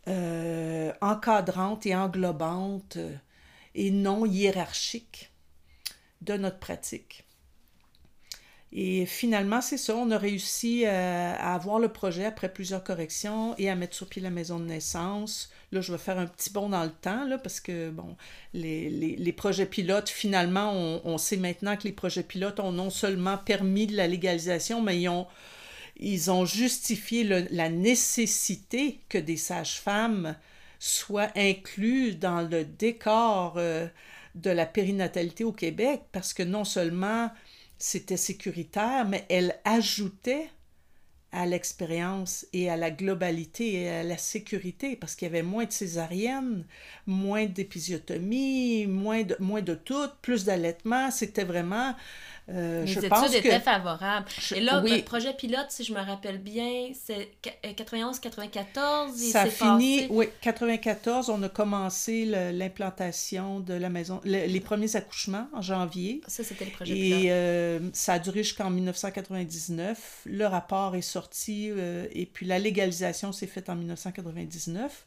euh, 0.07 0.93
encadrante 1.01 1.85
et 1.85 1.97
englobante 1.97 2.97
euh, 2.97 3.17
et 3.75 3.91
non 3.91 4.25
hiérarchique 4.25 5.33
de 6.21 6.35
notre 6.35 6.61
pratique. 6.61 7.25
Et 8.75 9.05
finalement, 9.05 9.61
c'est 9.61 9.77
ça, 9.77 9.95
on 9.95 10.11
a 10.11 10.17
réussi 10.17 10.85
euh, 10.87 11.35
à 11.37 11.55
avoir 11.55 11.79
le 11.79 11.89
projet 11.89 12.25
après 12.25 12.51
plusieurs 12.51 12.83
corrections 12.83 13.55
et 13.59 13.69
à 13.69 13.77
mettre 13.77 13.95
sur 13.95 14.09
pied 14.09 14.23
la 14.23 14.31
maison 14.31 14.59
de 14.59 14.65
naissance. 14.65 15.51
Là, 15.73 15.83
je 15.83 15.93
vais 15.93 15.99
faire 15.99 16.19
un 16.19 16.27
petit 16.27 16.51
bond 16.51 16.71
dans 16.71 16.85
le 16.85 16.91
temps, 16.91 17.29
parce 17.43 17.61
que, 17.61 17.91
bon, 17.91 18.17
les, 18.55 19.35
projets 19.37 19.67
pilotes, 19.67 20.09
finalement, 20.09 20.73
on, 21.05 21.19
sait 21.19 21.37
maintenant 21.37 21.77
que 21.77 21.85
les 21.85 21.93
projets 21.93 22.23
pilotes 22.23 22.61
ont 22.61 22.73
non 22.73 22.89
seulement 22.89 23.37
permis 23.37 23.87
de 23.87 23.95
la 23.95 24.07
légalisation, 24.07 24.81
mais 24.81 24.99
ils 25.03 25.09
ont, 25.09 25.27
ils 25.99 26.31
ont 26.31 26.47
justifié 26.47 27.25
la 27.25 27.69
nécessité 27.69 29.01
que 29.11 29.19
des 29.19 29.37
sages-femmes 29.37 30.35
soient 30.79 31.31
inclus 31.37 32.15
dans 32.15 32.41
le 32.41 32.65
décor 32.65 33.55
euh, 33.57 33.87
de 34.35 34.51
la 34.51 34.65
périnatalité 34.65 35.45
au 35.45 35.53
Québec, 35.53 36.01
parce 36.11 36.33
que 36.33 36.43
non 36.43 36.65
seulement 36.65 37.31
c'était 37.83 38.17
sécuritaire, 38.17 39.09
mais 39.09 39.27
elle 39.29 39.59
ajoutait 39.65 40.49
à 41.33 41.47
l'expérience 41.47 42.47
et 42.53 42.71
à 42.71 42.77
la 42.77 42.93
globalité 42.93 43.73
et 43.73 43.89
à 43.89 44.05
la 44.05 44.17
sécurité, 44.19 44.95
parce 44.95 45.17
qu'il 45.17 45.27
y 45.27 45.31
avait 45.31 45.43
moins 45.43 45.65
de 45.65 45.73
césariennes, 45.73 46.65
moins 47.09 47.47
d'épisiotomie, 47.47 48.87
moins 48.87 49.25
de, 49.25 49.35
moins 49.41 49.63
plus 50.21 50.45
d'allaitement. 50.45 51.11
C'était 51.11 51.43
vraiment... 51.43 51.97
euh, 52.49 52.83
Les 52.85 52.87
je 52.93 52.99
études 52.99 53.11
pense 53.11 53.31
que... 53.31 53.37
étaient 53.37 53.61
favorables. 53.61 54.27
Je- 54.41 54.55
Et 54.57 54.61
là, 54.61 54.81
oui. 54.83 54.91
votre 54.91 55.05
projet 55.05 55.33
pilote, 55.33 55.67
si 55.71 55.85
je 55.85 55.93
me 55.95 56.01
rappelle 56.01 56.39
bien, 56.39 56.89
c'est 56.95 57.31
91-94. 57.63 59.13
Ça 59.31 59.47
finit, 59.47 60.07
oui, 60.11 60.27
94, 60.41 61.29
on 61.31 61.43
a 61.43 61.49
commencé 61.49 62.25
le- 62.27 62.51
l'implantation 62.51 63.61
de 63.61 63.75
la 63.75 63.89
maison, 63.89 64.21
le- 64.25 64.47
les 64.47 64.61
premiers 64.61 64.95
accouchements 64.97 65.49
en 65.53 65.63
janvier. 65.63 66.21
Ça, 66.27 66.43
c'était 66.45 66.65
le 66.65 66.71
projet 66.73 66.95
pilote. 66.95 67.21
Et 67.23 67.31
euh, 67.33 67.79
ça 67.93 68.15
a 68.15 68.19
duré 68.19 68.43
jusqu'en 68.43 68.71
1999. 68.71 70.23
Le 70.27 70.47
rapport 70.47 70.97
est 70.97 71.01
sorti 71.03 71.71
euh, 71.71 72.07
et 72.13 72.27
puis 72.27 72.47
la 72.47 72.59
légalisation 72.59 73.33
s'est 73.33 73.47
faite 73.47 73.69
en 73.69 73.77
1999. 73.77 75.07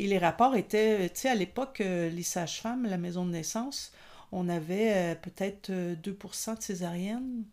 Et 0.00 0.06
les 0.06 0.18
rapports 0.18 0.54
étaient, 0.54 1.08
tu 1.08 1.22
sais, 1.22 1.28
à 1.28 1.34
l'époque, 1.34 1.80
euh, 1.80 2.08
les 2.10 2.22
sages-femmes, 2.22 2.86
la 2.88 2.98
maison 2.98 3.26
de 3.26 3.32
naissance, 3.32 3.90
on 4.32 4.48
avait 4.48 4.92
euh, 4.92 5.14
peut-être 5.14 5.70
euh, 5.70 5.94
2% 5.96 6.58
de 6.58 6.62
césariennes. 6.62 7.44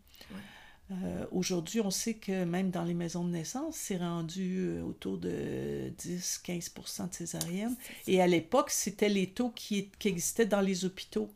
Euh, 0.92 1.26
Aujourd'hui, 1.32 1.82
on 1.82 1.90
sait 1.90 2.14
que 2.14 2.44
même 2.46 2.70
dans 2.70 2.84
les 2.84 2.94
maisons 2.94 3.24
de 3.24 3.32
naissance, 3.32 3.76
c'est 3.76 3.98
rendu 3.98 4.58
euh, 4.60 4.84
autour 4.84 5.18
de 5.18 5.92
10-15% 5.98 7.10
de 7.10 7.14
césariennes. 7.14 7.76
Et 8.08 8.22
à 8.22 8.28
l'époque, 8.28 8.70
c'était 8.70 9.10
les 9.10 9.28
taux 9.32 9.50
qui, 9.50 9.90
qui 9.98 10.08
existaient 10.10 10.46
dans 10.46 10.62
les 10.62 10.86
hôpitaux. 10.86 11.30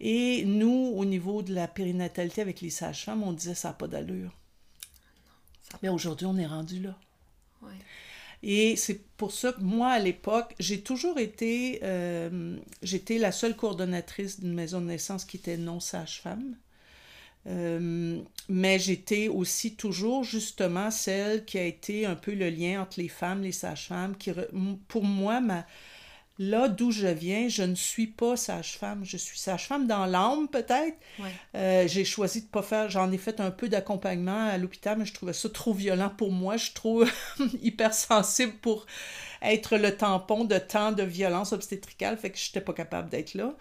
Et 0.00 0.44
nous, 0.44 0.92
au 0.94 1.04
niveau 1.04 1.42
de 1.42 1.54
la 1.54 1.66
périnatalité 1.66 2.40
avec 2.40 2.60
les 2.60 2.70
sages-femmes, 2.70 3.22
on 3.22 3.32
disait 3.32 3.54
ça 3.54 3.68
n'a 3.68 3.74
pas 3.74 3.88
d'allure. 3.88 4.32
Ça 5.62 5.76
a 5.76 5.78
Mais 5.82 5.88
aujourd'hui, 5.88 6.26
on 6.26 6.36
est 6.36 6.46
rendu 6.46 6.80
là. 6.80 6.96
Ouais. 7.62 7.72
Et 8.44 8.76
c'est 8.76 9.00
pour 9.16 9.32
ça 9.32 9.52
que 9.52 9.60
moi, 9.62 9.90
à 9.90 9.98
l'époque, 9.98 10.54
j'ai 10.60 10.80
toujours 10.82 11.18
été... 11.18 11.80
euh, 11.82 12.56
J'étais 12.82 13.18
la 13.18 13.32
seule 13.32 13.56
coordonnatrice 13.56 14.40
d'une 14.40 14.54
maison 14.54 14.80
de 14.80 14.86
naissance 14.86 15.24
qui 15.24 15.38
était 15.38 15.56
non 15.56 15.80
sage-femme. 15.80 16.56
Euh, 17.46 18.20
mais 18.48 18.78
j'étais 18.78 19.28
aussi 19.28 19.76
toujours 19.76 20.24
justement 20.24 20.90
celle 20.90 21.44
qui 21.44 21.58
a 21.58 21.64
été 21.64 22.06
un 22.06 22.14
peu 22.14 22.32
le 22.34 22.48
lien 22.48 22.80
entre 22.82 23.00
les 23.00 23.08
femmes, 23.08 23.42
les 23.42 23.52
sages-femmes. 23.52 24.16
Qui, 24.16 24.32
pour 24.88 25.04
moi, 25.04 25.40
ma, 25.40 25.66
là 26.38 26.68
d'où 26.68 26.90
je 26.90 27.06
viens, 27.06 27.48
je 27.48 27.62
ne 27.62 27.74
suis 27.74 28.06
pas 28.06 28.36
sage-femme. 28.36 29.04
Je 29.04 29.16
suis 29.16 29.38
sage-femme 29.38 29.86
dans 29.86 30.06
l'âme 30.06 30.48
peut-être. 30.48 30.96
Ouais. 31.18 31.30
Euh, 31.54 31.88
j'ai 31.88 32.04
choisi 32.04 32.42
de 32.42 32.48
pas 32.48 32.62
faire, 32.62 32.90
j'en 32.90 33.10
ai 33.12 33.18
fait 33.18 33.40
un 33.40 33.50
peu 33.50 33.68
d'accompagnement 33.68 34.48
à 34.48 34.58
l'hôpital, 34.58 34.98
mais 34.98 35.04
je 35.04 35.14
trouvais 35.14 35.32
ça 35.32 35.48
trop 35.48 35.72
violent 35.72 36.10
pour 36.10 36.32
moi. 36.32 36.56
Je 36.56 36.64
suis 36.64 36.74
trop 36.74 37.04
hypersensible 37.62 38.54
pour 38.54 38.86
être 39.42 39.76
le 39.76 39.96
tampon 39.96 40.44
de 40.44 40.58
tant 40.58 40.92
de 40.92 41.02
violence 41.02 41.52
obstétricale, 41.52 42.16
fait 42.16 42.30
que 42.30 42.38
je 42.38 42.48
n'étais 42.48 42.60
pas 42.60 42.72
capable 42.72 43.10
d'être 43.10 43.34
là. 43.34 43.54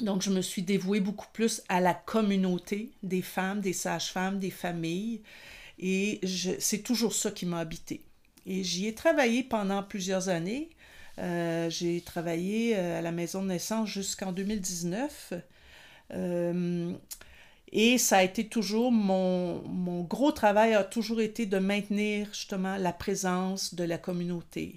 Donc, 0.00 0.22
je 0.22 0.30
me 0.30 0.42
suis 0.42 0.62
dévouée 0.62 1.00
beaucoup 1.00 1.28
plus 1.32 1.62
à 1.68 1.80
la 1.80 1.94
communauté 1.94 2.92
des 3.02 3.22
femmes, 3.22 3.60
des 3.60 3.72
sages-femmes, 3.72 4.38
des 4.38 4.50
familles. 4.50 5.22
Et 5.78 6.20
c'est 6.58 6.82
toujours 6.82 7.14
ça 7.14 7.30
qui 7.30 7.46
m'a 7.46 7.60
habité. 7.60 8.04
Et 8.44 8.62
j'y 8.62 8.86
ai 8.86 8.94
travaillé 8.94 9.42
pendant 9.42 9.82
plusieurs 9.82 10.28
années. 10.28 10.70
Euh, 11.18 11.70
j'ai 11.70 12.00
travaillé 12.02 12.76
euh, 12.76 12.98
à 12.98 13.02
la 13.02 13.12
maison 13.12 13.42
de 13.42 13.48
naissance 13.48 13.88
jusqu'en 13.88 14.32
2019. 14.32 15.32
Euh, 16.12 16.92
et 17.72 17.98
ça 17.98 18.18
a 18.18 18.22
été 18.22 18.46
toujours 18.46 18.92
mon, 18.92 19.62
mon 19.62 20.02
gros 20.02 20.32
travail 20.32 20.74
a 20.74 20.84
toujours 20.84 21.20
été 21.20 21.46
de 21.46 21.58
maintenir 21.58 22.28
justement 22.32 22.76
la 22.76 22.92
présence 22.92 23.74
de 23.74 23.84
la 23.84 23.98
communauté. 23.98 24.76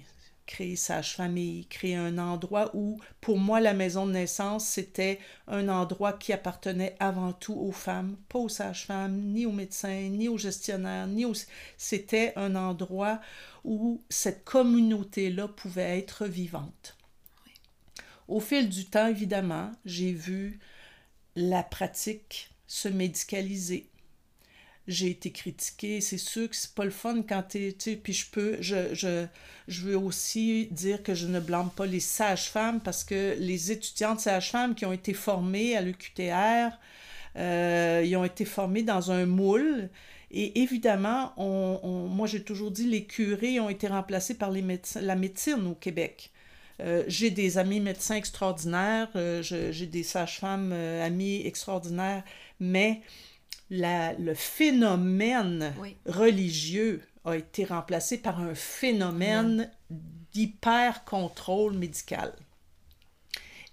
Créer 0.50 0.74
sage-famille, 0.74 1.66
créer 1.66 1.94
un 1.94 2.18
endroit 2.18 2.72
où, 2.74 2.98
pour 3.20 3.38
moi, 3.38 3.60
la 3.60 3.72
maison 3.72 4.04
de 4.04 4.10
naissance, 4.10 4.66
c'était 4.66 5.20
un 5.46 5.68
endroit 5.68 6.12
qui 6.12 6.32
appartenait 6.32 6.96
avant 6.98 7.32
tout 7.32 7.54
aux 7.54 7.70
femmes, 7.70 8.16
pas 8.28 8.40
aux 8.40 8.48
sages-femmes, 8.48 9.16
ni 9.16 9.46
aux 9.46 9.52
médecins, 9.52 10.08
ni 10.08 10.28
aux 10.28 10.38
gestionnaires, 10.38 11.06
ni 11.06 11.24
aux... 11.24 11.34
C'était 11.78 12.32
un 12.34 12.56
endroit 12.56 13.20
où 13.62 14.02
cette 14.08 14.42
communauté-là 14.42 15.46
pouvait 15.46 16.00
être 16.00 16.26
vivante. 16.26 16.96
Au 18.26 18.40
fil 18.40 18.68
du 18.68 18.86
temps, 18.86 19.06
évidemment, 19.06 19.70
j'ai 19.84 20.12
vu 20.12 20.58
la 21.36 21.62
pratique 21.62 22.50
se 22.66 22.88
médicaliser. 22.88 23.89
J'ai 24.88 25.10
été 25.10 25.30
critiquée, 25.30 26.00
c'est 26.00 26.18
sûr 26.18 26.48
que 26.48 26.56
c'est 26.56 26.74
pas 26.74 26.84
le 26.84 26.90
fun 26.90 27.22
quand 27.22 27.44
tu 27.48 27.72
sais, 27.78 27.96
puis 27.96 28.12
je 28.12 28.28
peux, 28.30 28.56
je, 28.60 28.92
je, 28.94 29.26
je 29.68 29.82
veux 29.82 29.96
aussi 29.96 30.66
dire 30.72 31.02
que 31.02 31.14
je 31.14 31.26
ne 31.28 31.38
blâme 31.38 31.70
pas 31.70 31.86
les 31.86 32.00
sages-femmes 32.00 32.80
parce 32.80 33.04
que 33.04 33.36
les 33.38 33.70
étudiantes 33.72 34.20
sages-femmes 34.20 34.74
qui 34.74 34.86
ont 34.86 34.92
été 34.92 35.12
formées 35.14 35.76
à 35.76 35.80
l'UQTR, 35.82 36.72
euh, 37.36 38.02
ils 38.04 38.16
ont 38.16 38.24
été 38.24 38.44
formés 38.44 38.82
dans 38.82 39.12
un 39.12 39.26
moule. 39.26 39.90
Et 40.32 40.62
évidemment, 40.62 41.32
on, 41.36 41.78
on- 41.82 42.08
moi 42.08 42.26
j'ai 42.26 42.42
toujours 42.42 42.70
dit 42.70 42.86
les 42.86 43.04
curés 43.04 43.60
ont 43.60 43.68
été 43.68 43.86
remplacés 43.88 44.34
par 44.34 44.50
les 44.50 44.64
la 45.00 45.14
médecine 45.16 45.66
au 45.66 45.74
Québec. 45.74 46.30
Euh, 46.80 47.04
j'ai 47.08 47.30
des 47.30 47.58
amis 47.58 47.80
médecins 47.80 48.14
extraordinaires, 48.16 49.08
euh, 49.16 49.42
j'ai 49.42 49.86
des 49.86 50.02
sages-femmes 50.02 50.70
euh, 50.72 51.04
amis 51.04 51.42
extraordinaires, 51.46 52.24
mais 52.58 53.02
la, 53.70 54.12
le 54.14 54.34
phénomène 54.34 55.72
Oui. 55.78 55.96
religieux 56.06 57.02
a 57.24 57.36
été 57.36 57.64
remplacé 57.64 58.18
par 58.18 58.40
un 58.40 58.54
phénomène 58.54 59.70
d'hyper-contrôle 60.32 61.74
médical. 61.74 62.32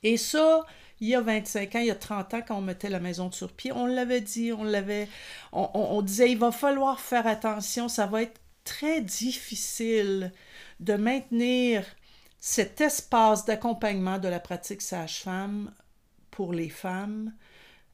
Et 0.03 0.17
ça, 0.17 0.65
il 0.99 1.09
y 1.09 1.15
a 1.15 1.21
25 1.21 1.75
ans, 1.75 1.79
il 1.79 1.87
y 1.87 1.91
a 1.91 1.95
30 1.95 2.33
ans, 2.33 2.41
quand 2.47 2.57
on 2.57 2.61
mettait 2.61 2.89
la 2.89 2.99
maison 2.99 3.31
sur 3.31 3.51
pied, 3.51 3.71
on 3.71 3.85
l'avait 3.85 4.21
dit, 4.21 4.51
on 4.53 4.63
l'avait. 4.63 5.07
On, 5.51 5.69
on, 5.73 6.01
disait, 6.01 6.31
il 6.31 6.37
va 6.37 6.51
falloir 6.51 6.99
faire 6.99 7.25
attention, 7.27 7.87
ça 7.87 8.05
va 8.05 8.23
être 8.23 8.39
très 8.63 9.01
difficile 9.01 10.31
de 10.79 10.93
maintenir 10.93 11.85
cet 12.39 12.81
espace 12.81 13.45
d'accompagnement 13.45 14.19
de 14.19 14.27
la 14.27 14.39
pratique 14.39 14.81
sage-femme 14.81 15.71
pour 16.31 16.53
les 16.53 16.69
femmes 16.69 17.33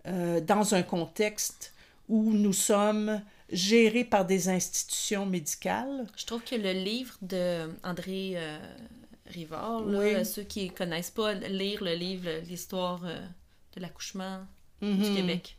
euh, 0.08 0.42
dans 0.42 0.76
un 0.76 0.84
contexte 0.84 1.73
où 2.10 2.34
nous 2.34 2.54
sommes 2.54 3.22
gérés 3.52 4.04
par 4.04 4.26
des 4.26 4.50
institutions 4.50 5.26
médicales. 5.26 6.08
Je 6.18 6.26
trouve 6.26 6.44
que 6.44 6.56
le 6.56 6.72
livre 6.72 7.16
de 7.22 7.70
André 7.84 8.34
euh, 8.36 8.58
Rivard, 9.28 9.84
ceux 10.26 10.44
qui 10.44 10.70
connaissent 10.70 11.12
pas 11.12 11.34
lire 11.34 11.84
le 11.84 11.94
livre 11.94 12.30
L'histoire 12.48 13.02
euh, 13.06 13.20
de 13.76 13.82
l'accouchement 13.82 14.40
du 14.82 15.10
mhm. 15.10 15.16
Québec. 15.16 15.58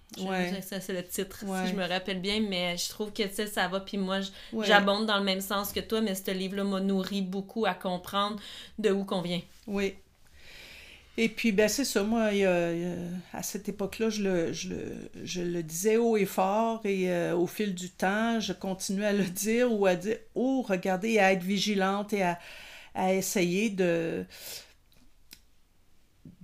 Ça, 0.62 0.80
c'est 0.80 0.92
le 0.92 1.04
titre, 1.04 1.38
si 1.40 1.70
je 1.70 1.74
me 1.74 1.88
rappelle 1.88 2.20
bien, 2.20 2.40
mais 2.40 2.76
je 2.76 2.90
trouve 2.90 3.12
que 3.12 3.22
ça 3.28 3.68
va, 3.68 3.80
puis 3.80 3.96
moi, 3.96 4.20
j'abonde 4.62 5.06
dans 5.06 5.18
le 5.18 5.24
même 5.24 5.40
sens 5.40 5.72
que 5.72 5.80
toi, 5.80 6.00
mais 6.00 6.14
ce 6.14 6.30
livre-là 6.30 6.64
m'a 6.64 6.80
nourri 6.80 7.22
beaucoup 7.22 7.64
à 7.64 7.74
comprendre 7.74 8.38
de 8.78 8.90
où 8.90 9.04
qu'on 9.04 9.22
vient. 9.22 9.40
Oui. 9.66 9.94
Et 11.16 11.28
puis, 11.28 11.52
ben, 11.52 11.68
c'est 11.68 11.84
ça, 11.84 12.02
moi, 12.02 12.30
à 13.32 13.42
cette 13.42 13.68
époque-là, 13.68 14.10
je 14.10 14.22
le, 14.22 14.52
je, 14.52 15.42
le, 15.42 15.62
disais 15.62 15.96
haut 15.96 16.16
et 16.16 16.24
fort, 16.24 16.80
et 16.84 17.10
euh, 17.10 17.36
au 17.36 17.46
fil 17.46 17.74
du 17.74 17.90
temps, 17.90 18.40
je 18.40 18.52
continuais 18.52 19.06
à 19.06 19.12
le 19.12 19.24
dire 19.24 19.72
ou 19.72 19.86
à 19.86 19.94
dire, 19.94 20.18
oh, 20.34 20.62
regardez, 20.62 21.18
à 21.18 21.32
être 21.32 21.44
vigilante 21.44 22.12
et 22.12 22.22
à, 22.22 22.38
à 22.94 23.14
essayer 23.14 23.70
de, 23.70 24.24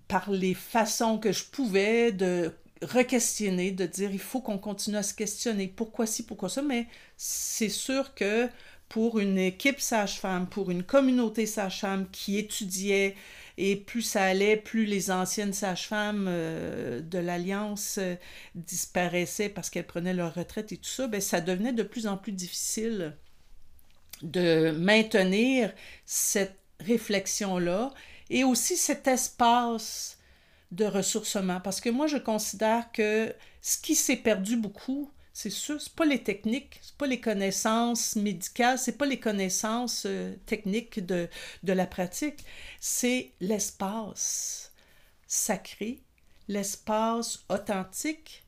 par 0.06 0.30
les 0.30 0.54
façons 0.54 1.18
que 1.18 1.32
je 1.32 1.44
pouvais, 1.44 2.12
de 2.12 2.52
re-questionner, 2.82 3.72
de 3.72 3.86
dire 3.86 4.10
il 4.12 4.18
faut 4.18 4.40
qu'on 4.40 4.58
continue 4.58 4.96
à 4.96 5.02
se 5.02 5.14
questionner. 5.14 5.68
Pourquoi 5.68 6.06
ci, 6.06 6.24
pourquoi 6.24 6.48
ça, 6.48 6.62
mais 6.62 6.86
c'est 7.16 7.68
sûr 7.68 8.14
que 8.14 8.48
pour 8.88 9.20
une 9.20 9.38
équipe 9.38 9.80
sage-femme, 9.80 10.48
pour 10.48 10.70
une 10.70 10.82
communauté 10.82 11.46
sage-femme 11.46 12.06
qui 12.10 12.38
étudiait, 12.38 13.14
et 13.62 13.76
plus 13.76 14.00
ça 14.00 14.22
allait, 14.22 14.56
plus 14.56 14.86
les 14.86 15.10
anciennes 15.10 15.52
sages-femmes 15.52 16.24
euh, 16.28 17.02
de 17.02 17.18
l'Alliance 17.18 17.98
euh, 17.98 18.16
disparaissaient 18.54 19.50
parce 19.50 19.68
qu'elles 19.68 19.86
prenaient 19.86 20.14
leur 20.14 20.34
retraite 20.34 20.72
et 20.72 20.78
tout 20.78 20.88
ça, 20.88 21.06
ben, 21.08 21.20
ça 21.20 21.42
devenait 21.42 21.74
de 21.74 21.82
plus 21.82 22.06
en 22.06 22.16
plus 22.16 22.32
difficile 22.32 23.14
de 24.22 24.70
maintenir 24.70 25.74
cette 26.06 26.56
réflexion-là 26.80 27.92
et 28.30 28.44
aussi 28.44 28.78
cet 28.78 29.06
espace 29.06 30.18
de 30.72 30.86
ressourcement. 30.86 31.60
Parce 31.60 31.82
que 31.82 31.90
moi, 31.90 32.06
je 32.06 32.16
considère 32.16 32.90
que 32.92 33.34
ce 33.60 33.76
qui 33.76 33.94
s'est 33.94 34.16
perdu 34.16 34.56
beaucoup, 34.56 35.10
c'est 35.42 35.48
sûr, 35.48 35.80
c'est 35.80 35.94
pas 35.94 36.04
les 36.04 36.22
techniques, 36.22 36.78
c'est 36.82 36.96
pas 36.98 37.06
les 37.06 37.18
connaissances 37.18 38.14
médicales, 38.14 38.78
c'est 38.78 38.98
pas 38.98 39.06
les 39.06 39.18
connaissances 39.18 40.04
euh, 40.04 40.34
techniques 40.44 41.04
de, 41.06 41.28
de 41.62 41.72
la 41.72 41.86
pratique, 41.86 42.44
c'est 42.78 43.32
l'espace 43.40 44.70
sacré, 45.26 46.02
l'espace 46.48 47.42
authentique, 47.48 48.44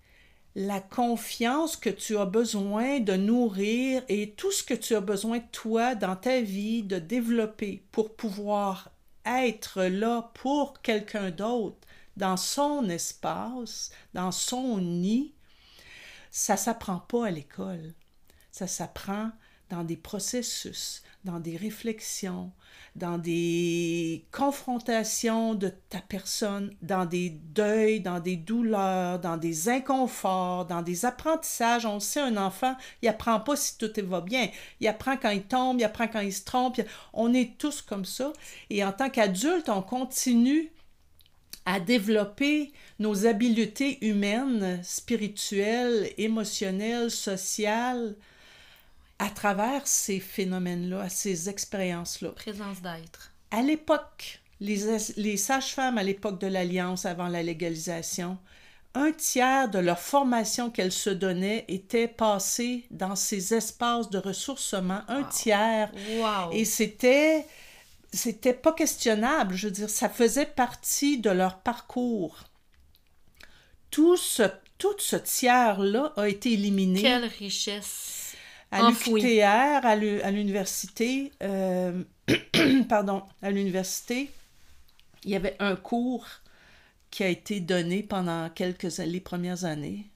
la 0.54 0.80
confiance 0.80 1.78
que 1.78 1.88
tu 1.88 2.18
as 2.18 2.26
besoin 2.26 3.00
de 3.00 3.14
nourrir 3.14 4.02
et 4.10 4.32
tout 4.32 4.52
ce 4.52 4.62
que 4.62 4.74
tu 4.74 4.94
as 4.94 5.00
besoin 5.00 5.40
toi 5.40 5.94
dans 5.94 6.16
ta 6.16 6.42
vie 6.42 6.82
de 6.82 6.98
développer 6.98 7.82
pour 7.90 8.14
pouvoir 8.14 8.90
être 9.24 9.84
là 9.84 10.30
pour 10.34 10.82
quelqu'un 10.82 11.30
d'autre 11.30 11.78
dans 12.18 12.36
son 12.36 12.90
espace, 12.90 13.90
dans 14.12 14.30
son 14.30 14.76
nid, 14.78 15.32
ça 16.32 16.56
s'apprend 16.56 16.98
pas 16.98 17.26
à 17.26 17.30
l'école. 17.30 17.92
Ça 18.50 18.66
s'apprend 18.66 19.30
dans 19.68 19.84
des 19.84 19.96
processus, 19.96 21.02
dans 21.24 21.40
des 21.40 21.56
réflexions, 21.56 22.52
dans 22.96 23.16
des 23.16 24.26
confrontations 24.30 25.54
de 25.54 25.68
ta 25.88 26.00
personne, 26.00 26.74
dans 26.82 27.06
des 27.06 27.30
deuils, 27.30 28.00
dans 28.00 28.20
des 28.20 28.36
douleurs, 28.36 29.18
dans 29.18 29.36
des 29.36 29.68
inconforts, 29.68 30.66
dans 30.66 30.82
des 30.82 31.04
apprentissages. 31.04 31.86
On 31.86 32.00
sait, 32.00 32.20
un 32.20 32.36
enfant, 32.36 32.76
il 33.02 33.08
apprend 33.08 33.40
pas 33.40 33.56
si 33.56 33.78
tout 33.78 33.90
va 34.06 34.20
bien. 34.20 34.48
Il 34.80 34.88
apprend 34.88 35.16
quand 35.16 35.30
il 35.30 35.44
tombe, 35.44 35.80
il 35.80 35.84
apprend 35.84 36.08
quand 36.08 36.20
il 36.20 36.32
se 36.32 36.44
trompe. 36.44 36.80
On 37.12 37.32
est 37.32 37.56
tous 37.58 37.82
comme 37.82 38.04
ça. 38.04 38.32
Et 38.68 38.84
en 38.84 38.92
tant 38.92 39.10
qu'adulte, 39.10 39.68
on 39.68 39.82
continue 39.82 40.70
à 41.64 41.80
développer 41.80 42.72
nos 42.98 43.26
habiletés 43.26 44.04
humaines, 44.04 44.80
spirituelles, 44.82 46.10
émotionnelles, 46.18 47.10
sociales, 47.10 48.16
à 49.18 49.30
travers 49.30 49.86
ces 49.86 50.18
phénomènes-là, 50.18 51.08
ces 51.08 51.48
expériences-là. 51.48 52.30
Présence 52.30 52.82
d'être. 52.82 53.32
À 53.50 53.62
l'époque, 53.62 54.40
les, 54.60 54.96
les 55.16 55.36
sages-femmes 55.36 55.98
à 55.98 56.02
l'époque 56.02 56.40
de 56.40 56.48
l'Alliance, 56.48 57.06
avant 57.06 57.28
la 57.28 57.42
légalisation, 57.42 58.38
un 58.94 59.12
tiers 59.12 59.70
de 59.70 59.78
leur 59.78 59.98
formation 59.98 60.70
qu'elles 60.70 60.92
se 60.92 61.10
donnaient 61.10 61.64
était 61.68 62.08
passé 62.08 62.84
dans 62.90 63.16
ces 63.16 63.54
espaces 63.54 64.10
de 64.10 64.18
ressourcement. 64.18 65.00
Un 65.08 65.22
tiers. 65.24 65.90
Wow. 66.18 66.52
Et 66.52 66.64
c'était 66.64 67.46
c'était 68.12 68.54
pas 68.54 68.72
questionnable. 68.72 69.54
Je 69.54 69.68
veux 69.68 69.72
dire, 69.72 69.90
ça 69.90 70.08
faisait 70.08 70.46
partie 70.46 71.18
de 71.18 71.30
leur 71.30 71.60
parcours. 71.60 72.38
Tout 73.90 74.16
ce, 74.16 74.44
tout 74.78 74.94
ce 74.98 75.16
tiers-là 75.16 76.12
a 76.16 76.28
été 76.28 76.52
éliminé. 76.52 77.02
Quelle 77.02 77.24
richesse! 77.24 78.34
À 78.70 78.88
l'UQTR, 78.88 79.84
à 79.84 80.30
l'université, 80.30 81.30
euh, 81.42 82.02
pardon, 82.88 83.22
à 83.42 83.50
l'université, 83.50 84.30
il 85.24 85.30
y 85.30 85.36
avait 85.36 85.56
un 85.58 85.76
cours 85.76 86.26
qui 87.10 87.22
a 87.22 87.28
été 87.28 87.60
donné 87.60 88.02
pendant 88.02 88.48
quelques 88.48 88.98
les 88.98 89.20
premières 89.20 89.66
années, 89.66 90.06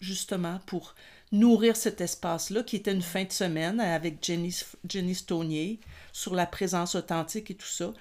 justement 0.00 0.60
pour 0.66 0.94
nourrir 1.32 1.76
cet 1.76 2.00
espace-là, 2.00 2.62
qui 2.62 2.76
était 2.76 2.92
une 2.92 3.02
fin 3.02 3.24
de 3.24 3.32
semaine 3.32 3.80
avec 3.80 4.18
Jenny, 4.22 4.56
Jenny 4.88 5.14
Stonier 5.14 5.80
sur 6.12 6.34
la 6.34 6.46
présence 6.46 6.94
authentique 6.94 7.50
et 7.50 7.54
tout 7.54 7.66
ça. 7.66 7.92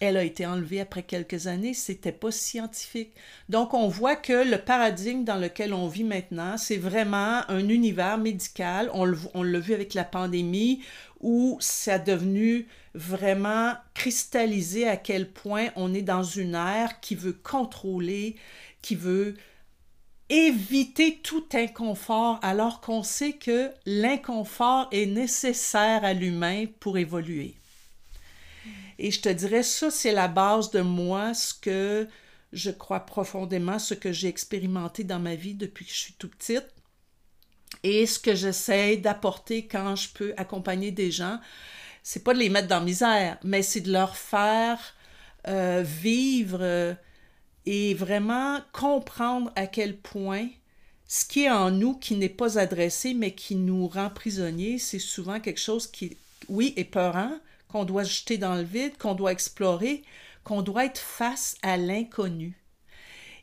Elle 0.00 0.16
a 0.16 0.24
été 0.24 0.46
enlevée 0.46 0.80
après 0.80 1.04
quelques 1.04 1.46
années, 1.46 1.74
c'était 1.74 2.10
pas 2.10 2.32
scientifique. 2.32 3.12
Donc 3.48 3.72
on 3.72 3.86
voit 3.86 4.16
que 4.16 4.50
le 4.50 4.58
paradigme 4.58 5.22
dans 5.22 5.36
lequel 5.36 5.72
on 5.72 5.86
vit 5.86 6.02
maintenant, 6.02 6.56
c'est 6.56 6.78
vraiment 6.78 7.48
un 7.48 7.68
univers 7.68 8.18
médical. 8.18 8.90
On 8.92 9.42
l'a 9.42 9.58
vu 9.60 9.74
avec 9.74 9.94
la 9.94 10.02
pandémie 10.02 10.82
où 11.20 11.56
ça 11.60 11.94
a 11.94 11.98
devenu 12.00 12.66
vraiment 12.94 13.74
cristallisé 13.94 14.88
à 14.88 14.96
quel 14.96 15.30
point 15.30 15.68
on 15.76 15.94
est 15.94 16.02
dans 16.02 16.24
une 16.24 16.54
ère 16.54 16.98
qui 17.00 17.14
veut 17.14 17.38
contrôler, 17.40 18.34
qui 18.80 18.96
veut 18.96 19.36
éviter 20.32 21.18
tout 21.22 21.44
inconfort 21.52 22.38
alors 22.40 22.80
qu'on 22.80 23.02
sait 23.02 23.34
que 23.34 23.70
l'inconfort 23.84 24.88
est 24.90 25.04
nécessaire 25.04 26.04
à 26.04 26.14
l'humain 26.14 26.64
pour 26.80 26.96
évoluer. 26.96 27.54
Et 28.98 29.10
je 29.10 29.20
te 29.20 29.28
dirais, 29.28 29.62
ça, 29.62 29.90
c'est 29.90 30.12
la 30.12 30.28
base 30.28 30.70
de 30.70 30.80
moi, 30.80 31.34
ce 31.34 31.52
que 31.52 32.08
je 32.54 32.70
crois 32.70 33.00
profondément, 33.00 33.78
ce 33.78 33.92
que 33.92 34.10
j'ai 34.10 34.28
expérimenté 34.28 35.04
dans 35.04 35.18
ma 35.18 35.34
vie 35.34 35.54
depuis 35.54 35.84
que 35.84 35.92
je 35.92 35.96
suis 35.98 36.14
tout 36.14 36.28
petite 36.28 36.66
et 37.82 38.06
ce 38.06 38.18
que 38.18 38.34
j'essaie 38.34 38.96
d'apporter 38.96 39.66
quand 39.66 39.96
je 39.96 40.08
peux 40.14 40.32
accompagner 40.38 40.92
des 40.92 41.10
gens. 41.10 41.40
C'est 42.02 42.24
pas 42.24 42.32
de 42.32 42.38
les 42.38 42.48
mettre 42.48 42.68
dans 42.68 42.80
misère, 42.80 43.36
mais 43.44 43.62
c'est 43.62 43.82
de 43.82 43.92
leur 43.92 44.16
faire 44.16 44.78
euh, 45.46 45.82
vivre 45.84 46.96
et 47.66 47.94
vraiment 47.94 48.60
comprendre 48.72 49.52
à 49.56 49.66
quel 49.66 49.96
point 49.96 50.48
ce 51.06 51.24
qui 51.24 51.42
est 51.42 51.50
en 51.50 51.70
nous 51.70 51.94
qui 51.94 52.16
n'est 52.16 52.28
pas 52.28 52.58
adressé 52.58 53.12
mais 53.14 53.34
qui 53.34 53.54
nous 53.54 53.86
rend 53.86 54.08
prisonniers, 54.10 54.78
c'est 54.78 54.98
souvent 54.98 55.40
quelque 55.40 55.60
chose 55.60 55.86
qui, 55.86 56.16
oui, 56.48 56.72
est 56.76 56.84
peurant, 56.84 57.32
qu'on 57.68 57.84
doit 57.84 58.04
jeter 58.04 58.38
dans 58.38 58.54
le 58.54 58.62
vide, 58.62 58.96
qu'on 58.96 59.14
doit 59.14 59.32
explorer, 59.32 60.02
qu'on 60.44 60.62
doit 60.62 60.86
être 60.86 60.98
face 60.98 61.56
à 61.62 61.76
l'inconnu. 61.76 62.58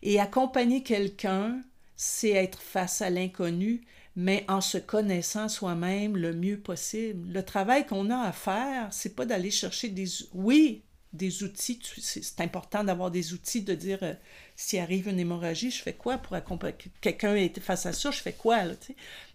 Et 0.02 0.20
accompagner 0.20 0.84
quelqu'un, 0.84 1.62
c'est 1.96 2.32
être 2.32 2.62
face 2.62 3.02
à 3.02 3.10
l'inconnu, 3.10 3.82
mais 4.16 4.46
en 4.48 4.62
se 4.62 4.78
connaissant 4.78 5.48
soi-même 5.48 6.18
le 6.18 6.34
mieux 6.34 6.60
possible. 6.60 7.32
Le 7.32 7.44
travail 7.44 7.86
qu'on 7.86 8.10
a 8.10 8.18
à 8.18 8.32
faire, 8.32 8.92
c'est 8.92 9.16
pas 9.16 9.26
d'aller 9.26 9.52
chercher 9.52 9.90
des 9.90 10.08
oui, 10.34 10.84
des 11.14 11.44
outils. 11.44 11.80
C'est 11.98 12.42
important 12.42 12.84
d'avoir 12.84 13.12
des 13.12 13.34
outils, 13.34 13.62
de 13.62 13.74
dire 13.74 14.00
euh, 14.04 14.14
s'il 14.56 14.80
arrive 14.80 15.08
une 15.08 15.20
hémorragie, 15.20 15.72
je 15.72 15.82
fais 15.82 15.94
quoi 15.94 16.18
pour 16.18 16.36
accompagner 16.36 16.76
quelqu'un 17.02 17.36
face 17.62 17.86
à 17.86 17.94
ça, 17.94 18.12
je 18.12 18.22
fais 18.22 18.34
quoi, 18.34 18.64
là, 18.66 18.74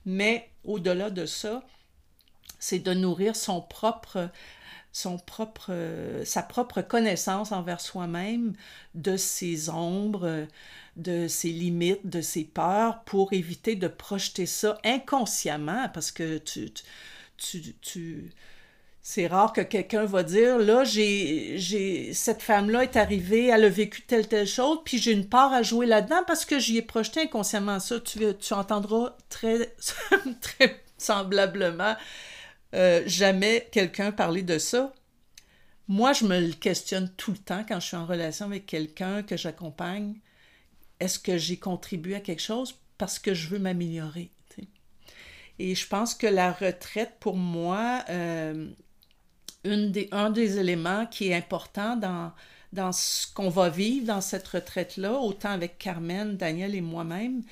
Mais 0.07 0.49
au-delà 0.65 1.11
de 1.11 1.27
ça, 1.27 1.63
c'est 2.59 2.79
de 2.79 2.95
nourrir 2.95 3.37
son 3.37 3.61
propre 3.61 4.31
euh, 5.69 6.25
sa 6.25 6.43
propre 6.43 6.83
connaissance 6.83 7.51
envers 7.51 7.81
soi-même 7.81 8.55
de 8.95 9.17
ses 9.17 9.69
ombres, 9.69 10.47
de 10.97 11.27
ses 11.27 11.51
limites, 11.51 12.07
de 12.09 12.21
ses 12.21 12.45
peurs, 12.45 13.03
pour 13.03 13.33
éviter 13.33 13.75
de 13.75 13.89
projeter 13.89 14.47
ça 14.47 14.79
inconsciemment, 14.85 15.89
parce 15.93 16.13
que 16.13 16.39
tu, 16.39 18.33
c'est 19.07 19.27
rare 19.27 19.53
que 19.53 19.61
quelqu'un 19.61 20.07
va 20.07 20.23
dire 20.23 20.59
là 20.59 20.83
j'ai 20.83 21.59
j'ai 21.59 22.15
cette 22.15 22.41
femme 22.41 22.71
là 22.71 22.83
est 22.85 22.97
arrivée 22.97 23.49
elle 23.49 23.65
a 23.65 23.69
vécu 23.69 24.01
telle 24.03 24.27
telle 24.27 24.47
chose 24.47 24.79
puis 24.83 24.97
j'ai 24.97 25.13
une 25.13 25.29
part 25.29 25.53
à 25.53 25.63
jouer 25.63 25.85
là-dedans 25.85 26.23
parce 26.27 26.47
que 26.47 26.59
j'y 26.59 26.79
ai 26.79 26.83
projeté 26.83 27.21
inconsciemment 27.21 27.81
ça 27.81 28.01
tu 28.01 28.21
tu 28.41 28.55
entendras 28.55 29.15
très 29.29 29.75
très 30.41 30.83
semblablement 30.97 31.97
euh, 32.75 33.03
jamais 33.07 33.69
quelqu'un 33.71 34.11
parler 34.11 34.43
de 34.43 34.59
ça. 34.59 34.93
Moi, 35.87 36.13
je 36.13 36.25
me 36.25 36.41
le 36.41 36.55
questionne 36.55 37.13
tout 37.17 37.31
le 37.31 37.39
temps 37.39 37.65
quand 37.69 37.79
je 37.79 37.87
suis 37.87 37.97
en 37.97 38.07
relation 38.07 38.47
avec 38.47 38.67
quelqu'un 38.67 39.23
que 39.23 39.37
j'accompagne. 39.37 40.17
Est-ce 40.99 41.19
que 41.19 41.39
j'ai 41.39 41.59
contribué 41.59 42.17
à 42.17 42.21
quelque 42.21 42.43
chose? 42.43 42.81
Parce 42.99 43.19
que 43.19 43.35
je 43.35 43.49
veux 43.49 43.59
m'améliorer? 43.59 44.31
Et 45.61 45.77
je 45.77 45.87
pense 45.87 46.17
que 46.17 46.27
la 46.27 46.53
retraite, 46.53 47.13
pour 47.21 47.37
moi, 47.37 48.05
euh, 48.09 48.71
une 49.65 49.93
des, 49.93 50.09
un 50.13 50.31
des 50.31 50.59
éléments 50.59 51.07
qui 51.07 51.29
est 51.29 51.35
important 51.35 51.97
dans, 51.97 52.33
dans 52.73 52.93
ce 52.93 53.27
qu'on 53.33 53.49
va 53.51 53.69
vivre 53.71 54.07
dans 54.07 54.21
cette 54.21 54.47
retraite-là, 54.49 55.13
autant 55.15 55.51
avec 55.51 55.79
Carmen, 55.79 56.37
Daniel 56.37 56.75
et 56.75 56.81
moi-même, 56.81 57.43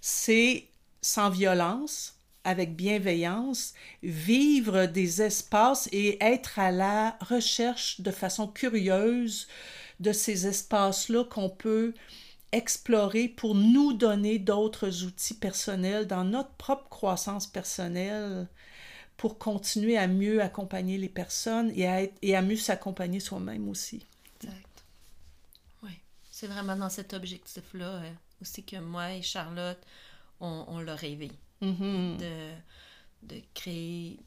c'est 0.00 0.68
sans 1.02 1.30
violence, 1.30 2.16
avec 2.44 2.74
bienveillance, 2.76 3.74
vivre 4.02 4.86
des 4.86 5.22
espaces 5.22 5.88
et 5.92 6.22
être 6.24 6.58
à 6.58 6.70
la 6.72 7.18
recherche 7.20 8.00
de 8.00 8.10
façon 8.10 8.48
curieuse 8.48 9.46
de 10.00 10.12
ces 10.12 10.46
espaces-là 10.46 11.24
qu'on 11.24 11.50
peut 11.50 11.94
explorer 12.52 13.28
pour 13.28 13.54
nous 13.54 13.92
donner 13.92 14.38
d'autres 14.38 15.04
outils 15.04 15.34
personnels 15.34 16.06
dans 16.06 16.24
notre 16.24 16.50
propre 16.52 16.88
croissance 16.88 17.46
personnelle 17.46 18.48
pour 19.20 19.36
continuer 19.36 19.98
à 19.98 20.06
mieux 20.06 20.40
accompagner 20.40 20.96
les 20.96 21.10
personnes 21.10 21.70
et 21.74 21.86
à, 21.86 22.00
et 22.22 22.34
à 22.34 22.40
mieux 22.40 22.56
s'accompagner 22.56 23.20
soi-même 23.20 23.68
aussi. 23.68 24.06
Exact. 24.42 24.84
Oui, 25.82 25.90
c'est 26.30 26.46
vraiment 26.46 26.74
dans 26.74 26.88
cet 26.88 27.12
objectif-là 27.12 27.96
euh, 27.96 28.10
aussi 28.40 28.64
que 28.64 28.76
moi 28.76 29.12
et 29.12 29.20
Charlotte, 29.20 29.76
on, 30.40 30.64
on 30.68 30.78
l'a 30.78 30.94
rêvé. 30.94 31.30
Mm-hmm. 31.60 32.16
de, 32.16 32.50
de 33.24 33.42
créer 33.52 34.18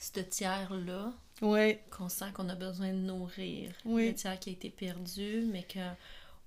ce 0.00 0.18
tiers-là 0.18 1.12
qu'on 1.38 2.08
sent 2.08 2.32
qu'on 2.34 2.48
a 2.48 2.56
besoin 2.56 2.88
de 2.88 2.98
nourrir. 2.98 3.72
Le 3.84 4.10
tiers 4.10 4.40
qui 4.40 4.50
a 4.50 4.52
été 4.52 4.70
perdu, 4.70 5.46
mais 5.52 5.62
que 5.62 5.78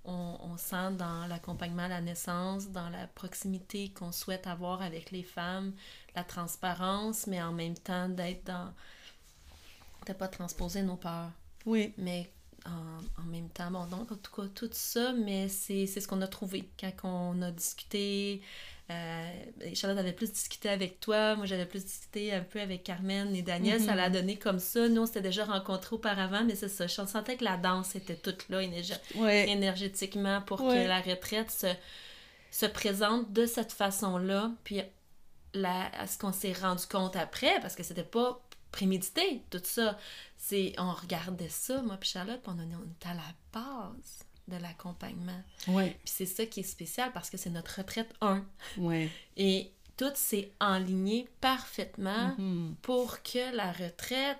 on, 0.04 0.38
on 0.40 0.56
sent 0.56 0.92
dans 0.98 1.26
l'accompagnement 1.26 1.84
à 1.84 1.88
la 1.88 2.00
naissance, 2.00 2.68
dans 2.70 2.88
la 2.88 3.06
proximité 3.06 3.90
qu'on 3.90 4.12
souhaite 4.12 4.46
avoir 4.46 4.82
avec 4.82 5.10
les 5.10 5.22
femmes, 5.22 5.72
la 6.14 6.24
transparence, 6.24 7.26
mais 7.26 7.42
en 7.42 7.52
même 7.52 7.76
temps 7.76 8.08
d'être 8.08 8.44
dans... 8.46 8.72
de 10.06 10.12
pas 10.12 10.28
transposer 10.28 10.82
nos 10.82 10.96
peurs. 10.96 11.30
Oui. 11.66 11.92
Mais 11.98 12.30
en, 12.66 13.22
en, 13.22 13.26
même 13.26 13.48
temps, 13.50 13.70
bon, 13.70 13.86
donc 13.86 14.12
en 14.12 14.16
tout 14.16 14.34
cas, 14.34 14.48
tout 14.54 14.70
ça, 14.72 15.12
mais 15.12 15.48
c'est 15.48 15.86
ce 15.86 16.06
qu'on 16.06 16.20
a 16.22 16.28
trouvé 16.28 16.68
quand 16.78 16.92
on 17.34 17.42
a 17.42 17.50
discuté 17.50 18.42
euh, 18.90 19.74
Charlotte 19.74 19.98
avait 19.98 20.12
plus 20.12 20.32
discuté 20.32 20.68
avec 20.68 21.00
toi, 21.00 21.36
moi 21.36 21.46
j'avais 21.46 21.66
plus 21.66 21.84
discuté 21.84 22.32
un 22.32 22.40
peu 22.40 22.60
avec 22.60 22.82
Carmen 22.82 23.34
et 23.34 23.42
Daniel, 23.42 23.80
ça 23.80 23.94
l'a 23.94 24.08
mhm. 24.08 24.14
donné 24.14 24.36
comme 24.36 24.58
ça. 24.58 24.88
Nous, 24.88 25.02
on 25.02 25.06
s'était 25.06 25.20
déjà 25.20 25.44
rencontrés 25.44 25.94
auparavant, 25.94 26.44
mais 26.44 26.54
c'est 26.54 26.68
ça. 26.68 26.86
Je 26.86 26.94
sentais 26.94 27.36
que 27.36 27.44
la 27.44 27.56
danse 27.56 27.94
était 27.94 28.16
toute 28.16 28.48
là 28.48 28.62
énergétiquement 28.62 30.42
pour 30.42 30.58
que 30.58 30.88
la 30.88 31.00
retraite 31.00 31.50
se, 31.50 31.68
se 32.50 32.66
présente 32.66 33.32
de 33.32 33.46
cette 33.46 33.72
façon-là. 33.72 34.50
Puis 34.64 34.82
la, 35.54 35.86
à 35.98 36.06
ce 36.06 36.18
qu'on 36.18 36.32
s'est 36.32 36.52
rendu 36.52 36.86
compte 36.86 37.16
après, 37.16 37.60
parce 37.60 37.74
que 37.74 37.82
c'était 37.82 38.02
pas 38.02 38.40
prémédité, 38.72 39.42
tout 39.50 39.60
ça, 39.64 39.98
c'est 40.36 40.74
on 40.78 40.92
regardait 40.92 41.48
ça, 41.48 41.82
moi 41.82 41.96
puis 41.96 42.08
Charlotte, 42.08 42.40
puis 42.42 42.52
on, 42.56 42.58
on 42.58 42.90
était 42.92 43.08
à 43.08 43.14
la 43.14 43.22
base 43.52 44.24
de 44.50 44.56
l'accompagnement. 44.56 45.40
Ouais. 45.68 45.96
Puis 46.04 46.12
c'est 46.16 46.26
ça 46.26 46.46
qui 46.46 46.60
est 46.60 46.64
spécial 46.64 47.10
parce 47.12 47.30
que 47.30 47.36
c'est 47.36 47.50
notre 47.50 47.78
retraite 47.78 48.12
1. 48.20 48.44
Ouais. 48.78 49.08
Et 49.36 49.70
tout 49.96 50.12
s'est 50.14 50.50
enligné 50.60 51.28
parfaitement 51.40 52.34
mm-hmm. 52.38 52.74
pour 52.82 53.22
que 53.22 53.54
la 53.54 53.72
retraite, 53.72 54.38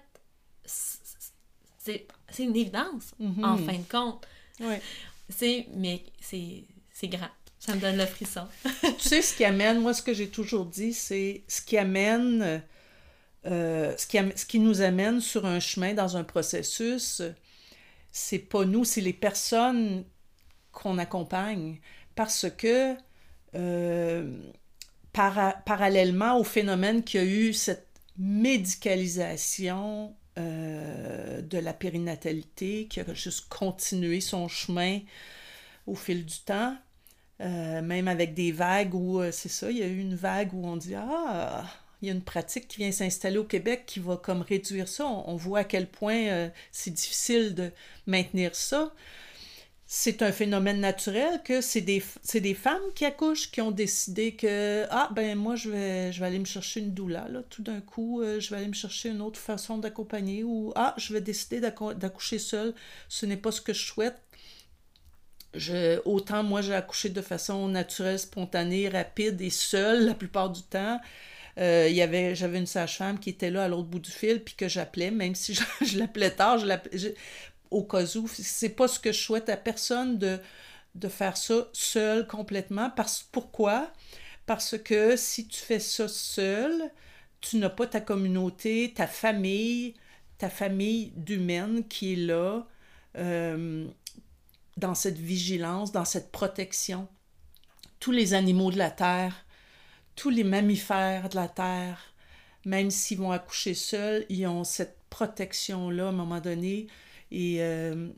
c'est 0.65 2.07
une 2.39 2.57
évidence, 2.57 3.13
mm-hmm. 3.21 3.45
en 3.45 3.57
fin 3.59 3.79
de 3.79 3.89
compte. 3.91 4.27
Ouais. 4.61 4.81
C'est, 5.29 5.67
mais 5.75 6.03
c'est 6.21 6.65
grand. 7.05 7.29
Ça 7.59 7.75
me 7.75 7.81
donne 7.81 7.99
le 7.99 8.07
frisson. 8.07 8.47
tu 8.65 9.09
sais, 9.09 9.21
ce 9.21 9.37
qui 9.37 9.45
amène, 9.45 9.81
moi, 9.81 9.93
ce 9.93 10.03
que 10.03 10.15
j'ai 10.15 10.29
toujours 10.29 10.65
dit, 10.65 10.95
c'est 10.95 11.43
ce 11.47 11.61
qui 11.61 11.77
amène, 11.77 12.63
euh, 13.45 13.95
ce, 13.99 14.07
qui, 14.07 14.19
ce 14.35 14.47
qui 14.47 14.61
nous 14.61 14.81
amène 14.81 15.21
sur 15.21 15.45
un 15.45 15.61
chemin 15.61 15.93
dans 15.93 16.17
un 16.17 16.25
processus, 16.25 17.23
c'est 18.13 18.39
pas 18.39 18.65
nous, 18.65 18.85
c'est 18.85 19.01
les 19.01 19.13
personnes 19.13 20.05
qu'on 20.73 20.99
accompagne. 20.99 21.81
Parce 22.15 22.47
que 22.51 22.97
euh, 23.55 24.31
parallèlement 25.13 26.39
au 26.39 26.45
phénomène 26.45 27.03
qu'il 27.03 27.21
y 27.21 27.25
a 27.25 27.27
eu 27.27 27.53
cette 27.53 27.89
médicalisation 28.19 30.15
euh, 30.39 31.43
de 31.43 31.59
la 31.59 31.73
périnatalité, 31.73 32.87
qui 32.89 33.01
a 33.01 33.15
juste 33.15 33.49
continué 33.49 34.21
son 34.21 34.49
chemin 34.49 35.01
au 35.87 35.95
fil 35.95 36.25
du 36.25 36.39
temps, 36.41 36.77
euh, 37.41 37.83
même 37.83 38.09
avec 38.09 38.35
des 38.35 38.53
vagues 38.53 38.95
où, 38.95 39.23
c'est 39.33 39.49
ça, 39.49 39.71
il 39.71 39.79
y 39.79 39.83
a 39.83 39.87
eu 39.87 39.99
une 39.99 40.15
vague 40.15 40.53
où 40.55 40.67
on 40.67 40.77
dit 40.77 40.95
Ah, 40.95 41.65
il 42.03 42.09
y 42.09 42.11
a 42.11 42.15
une 42.15 42.23
pratique 42.23 42.69
qui 42.69 42.79
vient 42.79 42.93
s'installer 42.93 43.39
au 43.39 43.45
Québec 43.45 43.85
qui 43.87 44.01
va 44.01 44.17
comme 44.17 44.43
réduire 44.43 44.89
ça. 44.89 45.07
On, 45.07 45.37
voit 45.37 45.61
à 45.61 45.65
quel 45.65 45.87
point 45.89 46.29
euh, 46.29 46.49
c'est 46.73 46.93
difficile 46.93 47.55
de 47.55 47.71
maintenir 48.07 48.55
ça. 48.55 48.95
C'est 49.87 50.23
un 50.23 50.31
phénomène 50.31 50.81
naturel 50.81 51.43
que 51.45 51.61
c'est 51.61 51.81
des, 51.81 52.01
femmes 52.55 52.81
qui 52.95 53.05
accouchent 53.05 53.51
qui 53.51 53.61
ont 53.61 53.73
décidé 53.73 54.37
que 54.37 54.87
ah 54.91 55.11
ben 55.13 55.37
moi 55.37 55.57
je 55.57 55.69
vais, 55.69 56.13
je 56.13 56.21
vais 56.21 56.27
aller 56.27 56.39
me 56.39 56.45
chercher 56.45 56.79
une 56.79 56.95
doula 56.95 57.27
là 57.29 57.43
tout 57.51 57.63
d'un 57.63 57.81
coup 57.81 58.23
euh, 58.23 58.39
je 58.39 58.51
vais 58.51 58.59
aller 58.59 58.69
me 58.69 58.73
chercher 58.73 59.09
une 59.09 59.21
autre 59.21 59.41
façon 59.41 59.79
d'accompagner 59.79 60.45
ou 60.45 60.73
ah 60.77 60.95
je 60.97 61.13
vais 61.13 61.21
décider 61.21 61.61
d'accoucher 61.61 62.39
seule 62.39 62.73
ce 63.09 63.27
n'est 63.27 63.37
pas 63.37 63.51
ce 63.51 63.61
que 63.61 63.73
je 63.73 63.85
souhaite 63.85 64.23
je, 65.55 66.01
autant 66.05 66.43
moi 66.43 66.63
j'ai 66.63 66.75
accouché 66.75 67.09
de 67.09 67.21
façon 67.21 67.69
naturelle, 67.69 68.19
spontanée, 68.19 68.89
rapide 68.89 69.41
et 69.41 69.51
seule 69.51 70.07
la 70.07 70.15
plupart 70.15 70.51
du 70.51 70.63
temps. 70.63 71.01
Euh, 71.59 71.89
y 71.91 72.03
avait, 72.03 72.35
j'avais 72.35 72.59
une 72.59 72.67
sage-femme 72.67 73.19
qui 73.19 73.31
était 73.31 73.51
là 73.51 73.65
à 73.65 73.69
l'autre 73.69 73.89
bout 73.89 73.99
du 73.99 74.11
fil, 74.11 74.43
puis 74.43 74.55
que 74.55 74.69
j'appelais, 74.69 75.11
même 75.11 75.35
si 75.35 75.55
je, 75.81 75.99
l'appelais 75.99 76.31
tard, 76.31 76.59
je 76.59 77.09
au 77.71 77.85
cas 77.85 78.05
où. 78.17 78.29
C'est 78.29 78.71
pas 78.71 78.89
ce 78.89 78.99
que 78.99 79.13
je 79.13 79.21
souhaite 79.21 79.49
à 79.49 79.57
personne 79.57 80.19
de, 80.19 80.39
de 80.95 81.09
faire 81.09 81.37
ça 81.37 81.69
seul 81.73 82.27
complètement. 82.27 82.91
Parce, 82.91 83.27
pourquoi? 83.31 83.93
Parce 84.47 84.77
que 84.79 85.17
si 85.17 85.47
tu 85.47 85.61
fais 85.61 85.81
ça 85.81 86.09
seul, 86.09 86.91
tu 87.41 87.57
n'as 87.57 87.71
pas 87.71 87.87
ta 87.87 88.01
communauté, 88.01 88.93
ta 88.95 89.07
famille, 89.07 89.95
ta 90.39 90.51
famille 90.51 91.13
d'humaines 91.17 91.87
qui 91.87 92.15
est 92.15 92.17
là 92.17 92.67
euh, 93.17 93.87
dans 94.77 94.95
cette 94.95 95.19
vigilance, 95.19 95.93
dans 95.93 96.05
cette 96.05 96.33
protection. 96.33 97.09
Tous 97.99 98.13
les 98.13 98.35
animaux 98.35 98.71
de 98.71 98.79
la 98.79 98.91
terre, 98.91 99.45
tous 100.17 100.31
les 100.31 100.45
mammifères 100.45 101.29
de 101.29 101.37
la 101.37 101.49
Terre, 101.49 102.15
même 102.65 102.91
s'ils 102.91 103.19
vont 103.19 103.33
accoucher 103.33 103.75
seuls, 103.75 104.27
ils 104.29 104.47
ont 104.47 104.65
cette 104.65 104.99
protection-là 105.11 106.07
à 106.07 106.09
un 106.09 106.13
moment 106.13 106.41
donné. 106.41 106.87
Et 107.31 107.57
euh, 107.61 108.09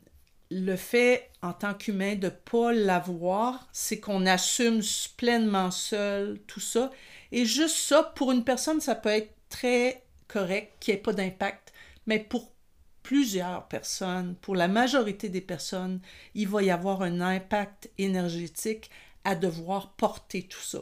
le 0.51 0.75
fait, 0.75 1.29
en 1.41 1.53
tant 1.53 1.73
qu'humain, 1.73 2.15
de 2.15 2.27
ne 2.27 2.31
pas 2.31 2.73
l'avoir, 2.73 3.67
c'est 3.71 3.99
qu'on 3.99 4.25
assume 4.25 4.81
pleinement 5.17 5.71
seul 5.71 6.39
tout 6.47 6.59
ça. 6.59 6.91
Et 7.31 7.45
juste 7.45 7.77
ça, 7.77 8.03
pour 8.15 8.31
une 8.31 8.43
personne, 8.43 8.81
ça 8.81 8.95
peut 8.95 9.09
être 9.09 9.33
très 9.49 10.03
correct, 10.27 10.73
qu'il 10.79 10.93
n'y 10.93 10.99
ait 10.99 11.03
pas 11.03 11.13
d'impact. 11.13 11.73
Mais 12.05 12.19
pour 12.19 12.51
plusieurs 13.01 13.67
personnes, 13.67 14.35
pour 14.41 14.55
la 14.55 14.67
majorité 14.67 15.29
des 15.29 15.41
personnes, 15.41 16.01
il 16.35 16.47
va 16.47 16.63
y 16.63 16.71
avoir 16.71 17.01
un 17.01 17.21
impact 17.21 17.89
énergétique 17.97 18.89
à 19.23 19.35
devoir 19.35 19.93
porter 19.93 20.43
tout 20.43 20.61
ça 20.61 20.79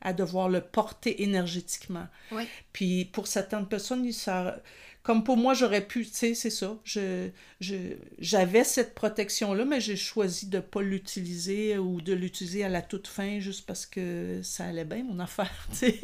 à 0.00 0.12
devoir 0.12 0.48
le 0.48 0.60
porter 0.60 1.22
énergétiquement. 1.22 2.06
Oui. 2.32 2.44
Puis 2.72 3.04
pour 3.06 3.26
certaines 3.26 3.66
personnes, 3.66 4.10
ça, 4.12 4.60
comme 5.06 5.22
pour 5.22 5.36
moi, 5.36 5.54
j'aurais 5.54 5.86
pu, 5.86 6.04
tu 6.04 6.12
sais, 6.12 6.34
c'est 6.34 6.50
ça. 6.50 6.76
Je, 6.82 7.28
je, 7.60 7.94
j'avais 8.18 8.64
cette 8.64 8.92
protection-là, 8.94 9.64
mais 9.64 9.80
j'ai 9.80 9.94
choisi 9.94 10.48
de 10.48 10.56
ne 10.56 10.62
pas 10.62 10.82
l'utiliser 10.82 11.78
ou 11.78 12.00
de 12.00 12.12
l'utiliser 12.12 12.64
à 12.64 12.68
la 12.68 12.82
toute 12.82 13.06
fin 13.06 13.38
juste 13.38 13.66
parce 13.66 13.86
que 13.86 14.40
ça 14.42 14.64
allait 14.64 14.84
bien, 14.84 15.04
mon 15.04 15.18
affaire, 15.20 15.68
tu 15.70 15.76
sais. 15.76 16.00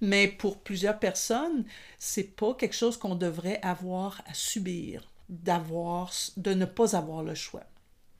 Mais 0.00 0.28
pour 0.28 0.60
plusieurs 0.60 1.00
personnes, 1.00 1.64
c'est 1.98 2.36
pas 2.36 2.54
quelque 2.54 2.76
chose 2.76 2.96
qu'on 2.96 3.16
devrait 3.16 3.58
avoir 3.62 4.22
à 4.26 4.34
subir, 4.34 5.10
d'avoir, 5.28 6.12
de 6.36 6.54
ne 6.54 6.66
pas 6.66 6.94
avoir 6.94 7.24
le 7.24 7.34
choix. 7.34 7.64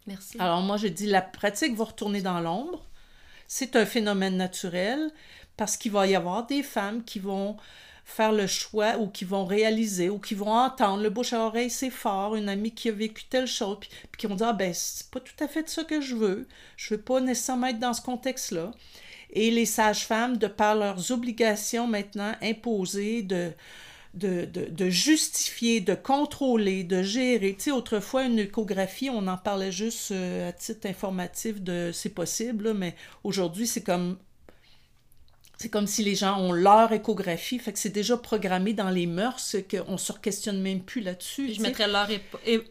Merci. 0.09 0.38
Alors 0.40 0.61
moi, 0.61 0.76
je 0.76 0.88
dis, 0.88 1.07
la 1.07 1.22
pratique 1.22 1.76
va 1.76 1.85
retourner 1.85 2.20
dans 2.20 2.40
l'ombre. 2.40 2.85
C'est 3.48 3.76
un 3.76 3.87
phénomène 3.87 4.37
naturel 4.37 5.11
parce 5.56 5.76
qu'il 5.76 5.92
va 5.92 6.06
y 6.06 6.14
avoir 6.14 6.46
des 6.46 6.62
femmes 6.62 7.04
qui 7.04 7.18
vont 7.18 7.56
faire 8.04 8.30
le 8.32 8.46
choix 8.46 8.98
ou 8.98 9.09
qui 9.09 9.24
vont 9.24 9.44
réaliser 9.44 10.09
ou 10.11 10.18
qui 10.18 10.35
vont 10.35 10.52
entendre. 10.52 11.02
Le 11.02 11.11
bouche 11.11 11.32
à 11.32 11.40
oreille, 11.40 11.70
c'est 11.70 11.90
fort, 11.90 12.37
une 12.37 12.48
amie 12.48 12.72
qui 12.72 12.88
a 12.88 12.92
vécu 12.92 13.24
telle 13.24 13.48
chose, 13.48 13.78
puis, 13.80 13.90
qui 14.16 14.26
vont 14.26 14.37
dire, 14.37 14.48
ah 14.48 14.52
ben, 14.52 14.72
c'est 14.72 15.11
pas 15.11 15.20
tout 15.20 15.44
à 15.44 15.48
fait 15.48 15.68
ça 15.68 15.82
que 15.82 16.00
je 16.00 16.14
veux, 16.14 16.46
je 16.76 16.94
veux 16.94 17.00
pas 17.00 17.20
nécessairement 17.20 17.66
être 17.66 17.80
dans 17.80 17.92
ce 17.92 18.02
contexte-là. 18.02 18.70
Et 19.30 19.50
les 19.50 19.66
sages-femmes, 19.66 20.37
de 20.37 20.46
par 20.46 20.76
leurs 20.76 21.11
obligations 21.11 21.88
maintenant 21.88 22.32
imposées 22.40 23.22
de, 23.22 23.52
de, 24.16 24.46
de, 24.46 24.64
de, 24.64 24.90
justifier, 24.90 25.81
de 25.81 25.94
contrôler, 25.94 26.85
de 26.85 27.02
gérer. 27.02 27.55
Tu 27.55 27.64
sais, 27.64 27.70
autrefois, 27.70 28.24
une 28.24 28.38
échographie, 28.38 29.11
on 29.11 29.26
en 29.26 29.37
parlait 29.37 29.72
juste 29.72 30.11
euh, 30.11 30.48
à 30.48 30.52
titre 30.52 30.88
informatif 30.88 31.61
de 31.62 31.90
c'est 31.92 32.11
possible, 32.11 32.64
là, 32.64 32.74
mais 32.74 32.94
aujourd'hui, 33.22 33.66
c'est 33.66 33.83
comme 33.83 34.18
c'est 35.59 35.70
comme 35.70 35.87
si 35.87 36.05
les 36.05 36.14
gens 36.14 36.38
ont 36.38 36.52
leur 36.52 36.92
échographie, 36.92 37.59
fait 37.59 37.72
que 37.72 37.79
c'est 37.79 37.88
déjà 37.88 38.18
programmé 38.18 38.74
dans 38.74 38.90
les 38.90 39.07
mœurs, 39.07 39.57
qu'on 39.70 39.92
ne 39.92 39.96
se 39.96 40.12
questionne 40.12 40.61
même 40.61 40.83
plus 40.83 41.00
là-dessus. 41.00 41.55
Je 41.55 41.62
mettrais 41.62 41.88
leur 41.88 42.09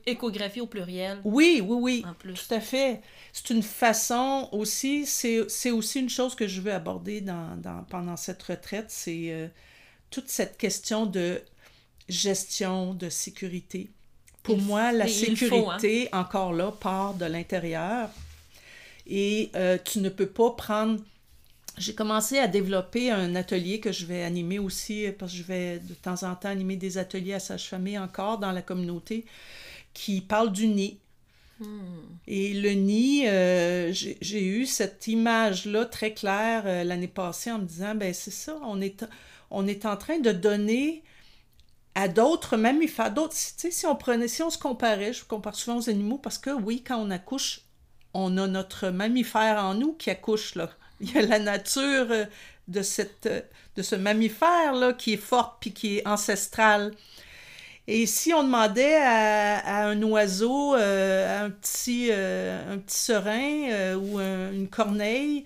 échographie 0.05 0.61
au 0.61 0.67
pluriel. 0.67 1.19
Oui, 1.23 1.63
oui, 1.65 1.77
oui, 1.81 2.05
en 2.07 2.13
plus. 2.13 2.33
tout 2.33 2.53
à 2.53 2.59
fait. 2.59 3.01
C'est 3.33 3.49
une 3.49 3.63
façon 3.63 4.49
aussi, 4.51 5.07
c'est 5.07 5.71
aussi 5.71 5.99
une 5.99 6.09
chose 6.09 6.35
que 6.35 6.47
je 6.47 6.61
veux 6.61 6.73
aborder 6.73 7.21
dans, 7.21 7.55
dans 7.57 7.83
pendant 7.89 8.17
cette 8.17 8.43
retraite, 8.43 8.85
c'est 8.89 9.31
euh, 9.31 9.47
toute 10.09 10.29
cette 10.29 10.57
question 10.57 11.05
de 11.05 11.41
gestion, 12.07 12.93
de 12.93 13.09
sécurité. 13.09 13.89
Pour 14.43 14.57
moi, 14.57 14.91
la 14.91 15.07
sécurité, 15.07 16.07
faut, 16.09 16.15
hein? 16.15 16.19
encore 16.19 16.53
là, 16.53 16.71
part 16.71 17.15
de 17.15 17.25
l'intérieur. 17.25 18.09
Et 19.07 19.51
euh, 19.55 19.77
tu 19.83 19.99
ne 19.99 20.09
peux 20.09 20.27
pas 20.27 20.51
prendre 20.51 20.99
j'ai 21.77 21.93
commencé 21.93 22.37
à 22.37 22.47
développer 22.47 23.11
un 23.11 23.35
atelier 23.35 23.79
que 23.79 23.91
je 23.91 24.05
vais 24.05 24.23
animer 24.23 24.59
aussi, 24.59 25.07
parce 25.19 25.31
que 25.31 25.37
je 25.37 25.43
vais 25.43 25.79
de 25.79 25.93
temps 25.93 26.23
en 26.23 26.35
temps 26.35 26.49
animer 26.49 26.77
des 26.77 26.97
ateliers 26.97 27.33
à 27.33 27.39
sage-famille 27.39 27.97
encore 27.97 28.37
dans 28.37 28.51
la 28.51 28.61
communauté, 28.61 29.25
qui 29.93 30.21
parle 30.21 30.51
du 30.51 30.67
nid. 30.67 30.99
Hmm. 31.59 31.79
Et 32.27 32.53
le 32.53 32.71
nid, 32.71 33.27
euh, 33.27 33.91
j'ai 33.93 34.45
eu 34.45 34.65
cette 34.65 35.07
image-là 35.07 35.85
très 35.85 36.13
claire 36.13 36.63
euh, 36.65 36.83
l'année 36.83 37.07
passée 37.07 37.51
en 37.51 37.59
me 37.59 37.65
disant, 37.65 37.95
ben 37.95 38.13
c'est 38.13 38.31
ça, 38.31 38.57
on 38.63 38.81
est, 38.81 39.05
on 39.55 39.67
est 39.67 39.85
en 39.85 39.95
train 39.95 40.19
de 40.19 40.33
donner 40.33 41.01
à 41.95 42.09
d'autres 42.09 42.57
mammifères, 42.57 43.13
d'autres, 43.13 43.33
si 43.33 43.85
on 43.85 43.95
prenait, 43.95 44.27
si 44.27 44.43
on 44.43 44.49
se 44.49 44.57
comparait, 44.57 45.13
je 45.13 45.23
compare 45.23 45.55
souvent 45.55 45.77
aux 45.77 45.89
animaux, 45.89 46.17
parce 46.17 46.37
que 46.37 46.49
oui, 46.49 46.83
quand 46.85 46.97
on 46.97 47.09
accouche, 47.09 47.61
on 48.13 48.37
a 48.37 48.47
notre 48.47 48.89
mammifère 48.89 49.63
en 49.63 49.73
nous 49.73 49.93
qui 49.93 50.09
accouche, 50.09 50.55
là. 50.55 50.69
Il 50.99 51.11
y 51.11 51.17
a 51.17 51.21
la 51.21 51.39
nature 51.39 52.07
euh, 52.11 52.25
de, 52.67 52.81
euh, 53.27 53.41
ce 53.81 53.95
mammifère-là 53.95 54.93
qui 54.93 55.13
est 55.13 55.17
forte 55.17 55.57
puis 55.61 55.71
qui 55.71 55.97
est 55.97 56.07
ancestrale. 56.07 56.93
Et 57.87 58.05
si 58.07 58.33
on 58.33 58.43
demandait 58.43 58.95
à, 58.95 59.85
un 59.85 60.01
oiseau, 60.03 60.75
euh, 60.75 61.45
un 61.45 61.49
petit, 61.49 62.11
un 62.11 62.79
petit 62.79 62.97
serin 62.97 63.95
ou 63.95 64.19
une 64.19 64.67
corneille, 64.69 65.45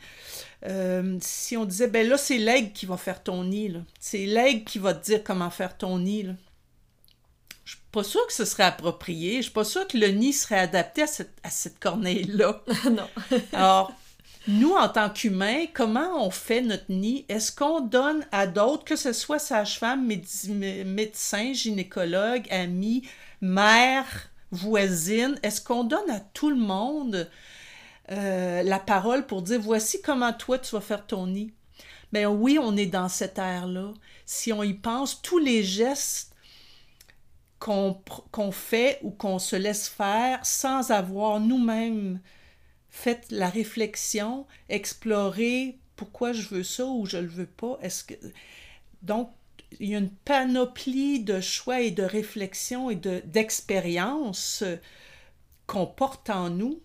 si 1.22 1.58
on 1.58 1.66
disait, 1.66 1.88
ben 1.88 2.08
là, 2.08 2.18
c'est 2.18 2.38
l'aigle 2.38 2.72
qui 2.74 2.86
va 2.86 2.98
faire 2.98 3.24
ton 3.24 3.44
nid, 3.44 3.74
c'est 4.00 4.26
l'aigle 4.26 4.64
qui 4.64 4.80
va 4.80 4.94
te 4.94 5.06
dire 5.06 5.24
comment 5.24 5.50
faire 5.50 5.78
ton 5.78 6.00
nid, 6.00 6.24
là. 6.24 6.34
je 7.66 7.72
suis 7.74 7.82
pas 7.92 8.04
sûre 8.04 8.26
que 8.28 8.34
ce 8.34 8.46
serait 8.46 8.64
approprié, 8.64 9.38
je 9.38 9.44
suis 9.44 9.52
pas 9.52 9.64
sûre 9.64 9.88
que 9.88 9.98
le 9.98 10.08
nid 10.08 10.34
serait 10.34 10.60
adapté 10.60 11.04
à 11.04 11.08
cette, 11.08 11.38
à 11.44 11.50
cette 11.50 11.80
corneille-là. 11.80 12.64
non. 12.92 13.08
Alors, 13.54 13.94
nous, 14.48 14.74
en 14.74 14.90
tant 14.90 15.10
qu'humains, 15.10 15.66
comment 15.74 16.26
on 16.26 16.32
fait 16.32 16.62
notre 16.62 16.92
nid? 16.92 17.26
Est-ce 17.30 17.52
qu'on 17.52 17.82
donne 17.82 18.26
à 18.32 18.48
d'autres, 18.48 18.84
que 18.84 18.96
ce 18.96 19.14
soit 19.14 19.38
sage-femme, 19.38 20.08
médecin, 20.08 21.54
gynécologue, 21.54 22.48
ami, 22.50 23.04
mère, 23.42 24.30
voisine, 24.52 25.38
est-ce 25.44 25.62
qu'on 25.62 25.84
donne 25.84 26.10
à 26.10 26.20
tout 26.20 26.50
le 26.50 26.56
monde 26.56 27.30
euh, 28.12 28.64
la 28.64 28.80
parole 28.80 29.26
pour 29.26 29.42
dire 29.42 29.60
voici 29.60 30.02
comment 30.02 30.34
toi 30.34 30.60
tu 30.60 30.76
vas 30.76 30.82
faire 30.82 31.06
ton 31.06 31.28
nid? 31.28 31.54
Bien 32.12 32.30
oui, 32.30 32.58
on 32.60 32.76
est 32.76 32.88
dans 32.88 33.10
cette 33.10 33.38
ère-là. 33.38 33.94
Si 34.26 34.52
on 34.52 34.64
y 34.64 34.74
pense, 34.74 35.22
tous 35.22 35.38
les 35.38 35.64
gestes 35.64 36.36
qu'on 37.60 38.02
fait 38.52 39.00
ou 39.04 39.12
qu'on 39.12 39.38
se 39.38 39.56
laisse 39.56 39.88
faire 39.88 40.44
sans 40.46 40.92
avoir 40.92 41.40
nous-mêmes 41.40 42.22
faites 42.90 43.28
la 43.32 43.50
réflexion, 43.50 44.48
explorez 44.70 45.78
pourquoi 45.96 46.32
je 46.32 46.48
veux 46.48 46.64
ça 46.64 46.86
ou 46.86 47.06
je 47.06 47.18
le 47.18 47.28
veux 47.28 47.46
pas. 47.46 47.78
Est-ce 47.82 48.06
que 48.06 48.16
donc 49.02 49.30
il 49.80 49.90
y 49.90 49.96
a 49.96 50.00
une 50.00 50.10
panoplie 50.10 51.20
de 51.20 51.42
choix 51.42 51.82
et 51.82 51.92
de 51.92 52.04
réflexions 52.04 52.90
et 52.90 52.96
de 52.96 53.22
d'expériences 53.26 54.64
qu'on 55.68 55.86
porte 55.86 56.30
en 56.32 56.50
nous. 56.50 56.82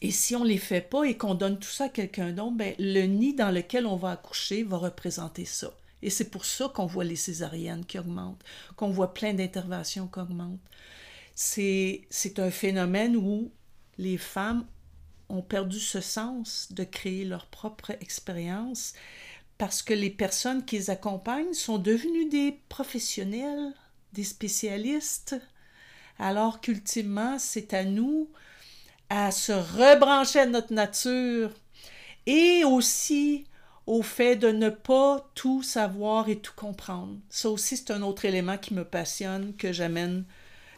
Et 0.00 0.10
si 0.10 0.34
on 0.34 0.44
les 0.44 0.58
fait 0.58 0.80
pas 0.80 1.04
et 1.04 1.16
qu'on 1.16 1.34
donne 1.34 1.58
tout 1.58 1.70
ça 1.70 1.84
à 1.84 1.88
quelqu'un 1.88 2.32
d'autre, 2.32 2.56
ben, 2.56 2.74
le 2.78 3.02
nid 3.02 3.34
dans 3.34 3.50
lequel 3.50 3.86
on 3.86 3.96
va 3.96 4.12
accoucher 4.12 4.62
va 4.62 4.78
représenter 4.78 5.44
ça. 5.44 5.72
Et 6.02 6.10
c'est 6.10 6.30
pour 6.30 6.44
ça 6.44 6.70
qu'on 6.74 6.86
voit 6.86 7.04
les 7.04 7.16
césariennes 7.16 7.84
qui 7.84 7.98
augmentent, 7.98 8.42
qu'on 8.76 8.90
voit 8.90 9.14
plein 9.14 9.34
d'interventions 9.34 10.08
qui 10.08 10.18
augmentent. 10.18 10.58
C'est 11.34 12.38
un 12.38 12.50
phénomène 12.50 13.16
où 13.16 13.52
les 13.98 14.18
femmes 14.18 14.66
ont 15.28 15.42
perdu 15.42 15.78
ce 15.78 16.00
sens 16.00 16.68
de 16.72 16.84
créer 16.84 17.24
leur 17.24 17.46
propre 17.46 17.92
expérience 18.00 18.94
parce 19.58 19.82
que 19.82 19.94
les 19.94 20.10
personnes 20.10 20.64
qui 20.64 20.76
les 20.76 20.90
accompagnent 20.90 21.54
sont 21.54 21.78
devenues 21.78 22.28
des 22.28 22.60
professionnels, 22.68 23.72
des 24.12 24.24
spécialistes, 24.24 25.36
alors 26.18 26.60
qu'ultimement, 26.60 27.38
c'est 27.38 27.72
à 27.72 27.84
nous 27.84 28.28
à 29.14 29.30
se 29.30 29.52
rebrancher 29.52 30.40
à 30.40 30.46
notre 30.46 30.72
nature 30.72 31.50
et 32.24 32.64
aussi 32.64 33.44
au 33.86 34.00
fait 34.00 34.36
de 34.36 34.48
ne 34.48 34.70
pas 34.70 35.30
tout 35.34 35.62
savoir 35.62 36.30
et 36.30 36.38
tout 36.38 36.54
comprendre. 36.56 37.18
Ça 37.28 37.50
aussi, 37.50 37.76
c'est 37.76 37.90
un 37.90 38.00
autre 38.00 38.24
élément 38.24 38.56
qui 38.56 38.72
me 38.72 38.84
passionne, 38.84 39.54
que 39.54 39.70
j'amène, 39.70 40.24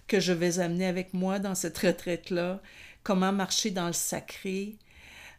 que 0.09 0.19
je 0.19 0.33
vais 0.33 0.59
amener 0.59 0.87
avec 0.87 1.15
moi 1.15 1.39
dans 1.39 1.55
cette 1.55 1.79
retraite-là 1.79 2.61
comment 3.05 3.31
marcher 3.31 3.71
dans 3.71 3.87
le 3.87 3.93
sacré. 3.93 4.79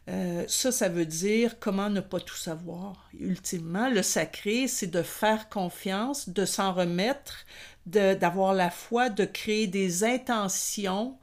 Euh, 0.08 0.46
ça, 0.48 0.72
ça 0.72 0.88
veut 0.88 1.04
dire 1.04 1.58
comment 1.60 1.90
ne 1.90 2.00
pas 2.00 2.20
tout 2.20 2.36
savoir. 2.36 3.10
Ultimement, 3.20 3.90
le 3.90 4.02
sacré, 4.02 4.68
c'est 4.68 4.86
de 4.86 5.02
faire 5.02 5.50
confiance, 5.50 6.30
de 6.30 6.46
s'en 6.46 6.72
remettre, 6.72 7.44
d'avoir 7.84 8.54
la 8.54 8.70
foi, 8.70 9.10
de 9.10 9.26
créer 9.26 9.66
des 9.66 10.02
intentions, 10.02 11.18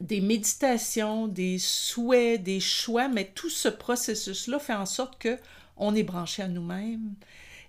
des 0.00 0.20
méditations, 0.20 1.26
des 1.26 1.58
souhaits, 1.58 2.42
des 2.42 2.60
choix, 2.60 3.08
mais 3.08 3.30
tout 3.34 3.50
ce 3.50 3.68
processus-là 3.68 4.58
fait 4.58 4.74
en 4.74 4.86
sorte 4.86 5.18
que 5.18 5.38
on 5.76 5.94
est 5.94 6.02
branché 6.02 6.42
à 6.42 6.48
nous-mêmes 6.48 7.14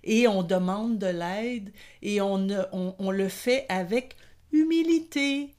et 0.04 0.28
on 0.28 0.42
demande 0.42 0.98
de 0.98 1.06
l'aide 1.06 1.72
et 2.02 2.20
on, 2.20 2.46
on, 2.72 3.10
le 3.10 3.28
fait 3.28 3.66
avec 3.68 4.16
humilité, 4.52 5.50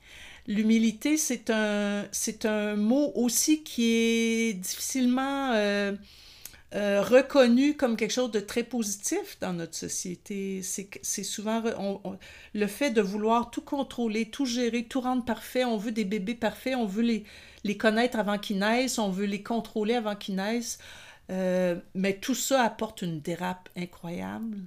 L'humilité, 0.47 1.17
c'est 1.17 1.51
un, 1.51 2.07
c'est 2.11 2.43
un 2.45 2.75
mot 2.75 3.11
aussi 3.13 3.61
qui 3.61 3.91
est 3.91 4.53
difficilement 4.53 5.51
euh, 5.53 5.91
euh, 6.75 7.01
reconnu 7.01 7.75
comme 7.75 7.97
quelque 7.97 8.11
chose 8.11 8.29
de 8.29 8.39
très 8.39 8.61
positif 8.63 9.39
dans 9.41 9.53
notre 9.53 9.75
société. 9.75 10.61
C'est 10.61 11.23
souvent 11.23 11.63
le 12.53 12.67
fait 12.67 12.91
de 12.91 13.01
vouloir 13.01 13.49
tout 13.49 13.61
contrôler, 13.61 14.29
tout 14.29 14.45
gérer, 14.45 14.83
tout 14.83 15.01
rendre 15.01 15.25
parfait. 15.25 15.65
On 15.65 15.77
veut 15.77 15.91
des 15.91 16.05
bébés 16.05 16.35
parfaits, 16.35 16.75
on 16.75 16.85
veut 16.85 17.01
les, 17.01 17.23
les 17.63 17.75
connaître 17.77 18.19
avant 18.19 18.37
qu'ils 18.37 18.59
naissent, 18.59 18.99
on 18.99 19.09
veut 19.09 19.25
les 19.25 19.41
contrôler 19.41 19.95
avant 19.95 20.15
qu'ils 20.15 20.35
naissent. 20.35 20.77
Euh, 21.31 21.75
mais 21.95 22.17
tout 22.19 22.35
ça 22.35 22.63
apporte 22.63 23.01
une 23.01 23.19
dérape 23.19 23.69
incroyable. 23.75 24.59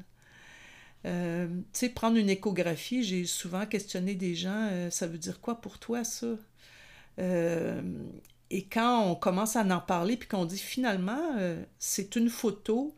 Euh, 1.05 1.47
tu 1.49 1.63
sais, 1.73 1.89
prendre 1.89 2.17
une 2.17 2.31
échographie, 2.31 3.05
j'ai 3.05 3.27
souvent 3.27 3.67
questionné 3.67 4.15
des 4.15 4.35
gens, 4.35 4.89
ça 4.91 5.07
veut 5.07 5.19
dire 5.19 5.41
quoi 5.41 5.61
pour 5.61 5.79
toi 5.79 6.03
ça? 6.05 6.27
Et 8.53 8.65
quand 8.65 9.07
on 9.07 9.15
commence 9.15 9.57
à 9.57 9.63
en 9.63 9.81
parler, 9.81 10.19
puis 10.19 10.29
qu'on 10.29 10.45
dit 10.45 10.59
finalement, 10.59 11.37
euh, 11.39 11.65
c'est 11.79 12.17
une 12.17 12.29
photo 12.29 12.95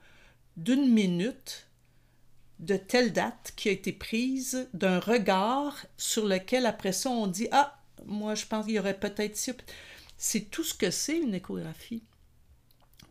d'une 0.56 0.92
minute 0.92 1.68
de 2.58 2.76
telle 2.76 3.12
date 3.12 3.52
qui 3.54 3.68
a 3.68 3.72
été 3.72 3.92
prise, 3.92 4.68
d'un 4.74 4.98
regard 4.98 5.86
sur 5.96 6.26
lequel 6.26 6.66
après 6.66 6.90
ça 6.90 7.08
on 7.08 7.28
dit 7.28 7.46
Ah, 7.52 7.80
moi 8.04 8.34
je 8.34 8.46
pense 8.46 8.66
qu'il 8.66 8.74
y 8.74 8.78
aurait 8.80 8.98
peut-être. 8.98 9.38
C'est 10.16 10.50
tout 10.50 10.64
ce 10.64 10.74
que 10.74 10.90
c'est 10.90 11.18
une 11.18 11.36
échographie. 11.36 12.02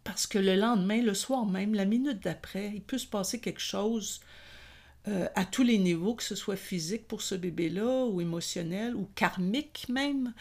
Parce 0.03 0.27
que 0.27 0.37
le 0.37 0.57
lendemain, 0.57 1.01
le 1.01 1.13
soir 1.13 1.45
même, 1.45 1.73
la 1.73 1.85
minute 1.85 2.21
d'après, 2.21 2.73
il 2.75 2.81
peut 2.81 2.97
se 2.97 3.07
passer 3.07 3.39
quelque 3.39 3.61
chose 3.61 4.19
euh, 5.07 5.29
à 5.35 5.45
tous 5.45 5.63
les 5.63 5.77
niveaux, 5.77 6.15
que 6.15 6.23
ce 6.23 6.35
soit 6.35 6.57
physique 6.57 7.07
pour 7.07 7.21
ce 7.21 7.35
bébé-là, 7.35 8.03
ou 8.03 8.19
émotionnel, 8.19 8.97
ou 8.97 9.07
karmique 9.15 9.85
même, 9.87 10.33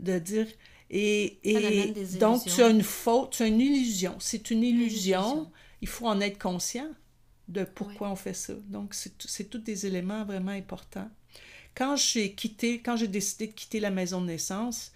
de 0.00 0.18
dire. 0.18 0.46
Et, 0.90 1.38
et 1.44 1.94
donc, 2.18 2.44
tu 2.44 2.62
as 2.62 2.68
une 2.68 2.82
faute, 2.82 3.30
tu 3.30 3.44
as 3.44 3.46
une 3.46 3.60
illusion. 3.60 4.16
C'est 4.18 4.50
une 4.50 4.64
illusion. 4.64 5.50
Il 5.80 5.88
faut 5.88 6.06
en 6.06 6.20
être 6.20 6.38
conscient 6.38 6.88
de 7.48 7.64
pourquoi 7.64 8.10
on 8.10 8.16
fait 8.16 8.34
ça. 8.34 8.54
Donc, 8.68 8.94
c'est 8.94 9.44
tous 9.44 9.58
des 9.58 9.86
éléments 9.86 10.24
vraiment 10.24 10.52
importants. 10.52 11.08
Quand 11.74 11.94
j'ai 11.96 12.32
quitté, 12.32 12.80
quand 12.80 12.96
j'ai 12.96 13.08
décidé 13.08 13.46
de 13.46 13.52
quitter 13.52 13.78
la 13.78 13.90
maison 13.90 14.20
de 14.20 14.26
naissance, 14.26 14.92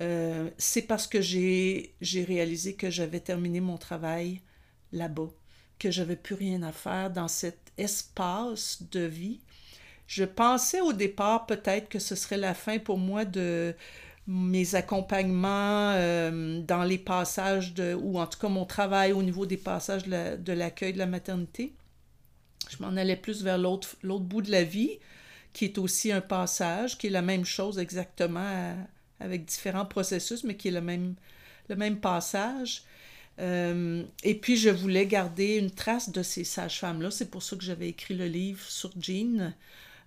euh, 0.00 0.50
c'est 0.56 0.82
parce 0.82 1.06
que 1.06 1.20
j'ai 1.20 1.94
réalisé 2.02 2.74
que 2.74 2.90
j'avais 2.90 3.20
terminé 3.20 3.60
mon 3.60 3.76
travail 3.76 4.40
là-bas, 4.92 5.28
que 5.78 5.90
j'avais 5.90 6.16
plus 6.16 6.34
rien 6.34 6.62
à 6.62 6.72
faire 6.72 7.10
dans 7.10 7.28
cet 7.28 7.72
espace 7.76 8.82
de 8.90 9.00
vie. 9.00 9.40
Je 10.06 10.24
pensais 10.24 10.80
au 10.80 10.92
départ 10.92 11.46
peut-être 11.46 11.88
que 11.88 11.98
ce 11.98 12.14
serait 12.14 12.38
la 12.38 12.54
fin 12.54 12.78
pour 12.78 12.96
moi 12.98 13.24
de 13.24 13.74
mes 14.26 14.74
accompagnements 14.74 15.92
euh, 15.92 16.60
dans 16.62 16.82
les 16.82 16.98
passages 16.98 17.74
de, 17.74 17.94
ou 17.94 18.18
en 18.18 18.26
tout 18.26 18.38
cas 18.38 18.48
mon 18.48 18.64
travail 18.64 19.12
au 19.12 19.22
niveau 19.22 19.46
des 19.46 19.56
passages 19.56 20.04
de 20.04 20.52
l'accueil 20.52 20.92
de, 20.92 20.98
la 20.98 21.06
maternité. 21.06 21.74
Je 22.68 22.82
m'en 22.82 22.96
allais 22.96 23.16
plus 23.16 23.42
vers 23.42 23.58
l'autre 23.58 23.96
bout 24.02 24.42
de 24.42 24.50
la 24.50 24.64
vie, 24.64 24.98
qui 25.52 25.64
est 25.64 25.78
aussi 25.78 26.10
un 26.10 26.20
passage, 26.20 26.98
qui 26.98 27.06
est 27.06 27.10
la 27.10 27.22
même 27.22 27.44
chose 27.44 27.78
exactement 27.78 28.74
avec 29.20 29.44
différents 29.44 29.86
processus, 29.86 30.44
mais 30.44 30.56
qui 30.56 30.68
est 30.68 30.72
le 30.72 30.80
même, 30.80 31.14
le 31.68 31.76
même 31.76 32.00
passage. 32.00 32.82
Euh, 33.38 34.04
et 34.22 34.34
puis, 34.34 34.56
je 34.56 34.70
voulais 34.70 35.06
garder 35.06 35.56
une 35.56 35.70
trace 35.70 36.10
de 36.10 36.22
ces 36.22 36.44
sages-femmes-là. 36.44 37.10
C'est 37.10 37.30
pour 37.30 37.42
ça 37.42 37.56
que 37.56 37.62
j'avais 37.62 37.88
écrit 37.88 38.14
le 38.14 38.26
livre 38.26 38.64
sur 38.64 38.90
Jean, 39.00 39.52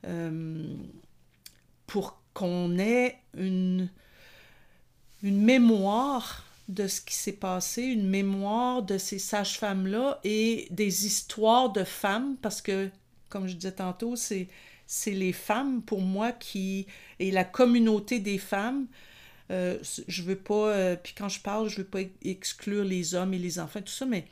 euh, 0.05 0.65
pour 1.88 2.21
qu'on 2.34 2.77
ait 2.79 3.17
une, 3.38 3.89
une 5.23 5.41
mémoire 5.41 6.45
de 6.67 6.88
ce 6.88 7.01
qui 7.01 7.15
s'est 7.15 7.34
passé, 7.34 7.82
une 7.84 8.08
mémoire 8.08 8.84
de 8.84 8.97
ces 8.97 9.19
sages-femmes-là 9.19 10.19
et 10.23 10.67
des 10.69 11.08
histoires 11.08 11.71
de 11.71 11.84
femmes, 11.84 12.36
parce 12.41 12.62
que, 12.62 12.89
comme 13.27 13.47
je 13.47 13.55
disais 13.55 13.71
tantôt, 13.71 14.15
c'est 14.15 14.47
c'est 14.91 15.12
les 15.12 15.34
femmes 15.34 15.84
pour 15.84 16.01
moi 16.01 16.32
qui 16.32 16.88
et 17.19 17.29
la 17.29 17.43
communauté 17.43 18.19
des 18.19 18.39
femmes 18.39 18.88
euh, 19.51 19.77
je 20.08 20.23
veux 20.23 20.36
pas 20.36 20.69
euh, 20.69 20.95
puis 20.95 21.13
quand 21.15 21.29
je 21.29 21.39
parle 21.41 21.69
je 21.69 21.77
veux 21.77 21.88
pas 21.88 21.99
exclure 22.23 22.84
les 22.84 23.13
hommes 23.13 23.36
et 23.36 23.38
les 23.38 23.60
enfants 23.60 23.82
tout 23.82 23.93
ça 23.93 24.08
mais 24.08 24.25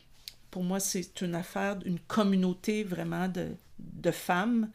pour 0.50 0.64
moi 0.64 0.80
c'est 0.80 1.22
une 1.22 1.36
affaire 1.36 1.78
une 1.86 2.00
communauté 2.00 2.84
vraiment 2.84 3.28
de, 3.28 3.50
de 3.78 4.10
femmes 4.10 4.72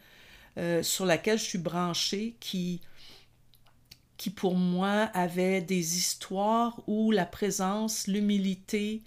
euh, 0.57 0.85
sur 0.85 1.05
laquelle 1.05 1.39
je 1.39 1.45
suis 1.45 1.59
branchée 1.59 2.37
qui 2.39 2.81
qui 4.23 4.31
pour 4.31 4.55
moi 4.55 5.11
avait 5.15 5.61
des 5.61 5.99
histoires 5.99 6.81
où 6.87 7.11
la 7.11 7.27
présence 7.27 8.07
l'humilité 8.07 9.03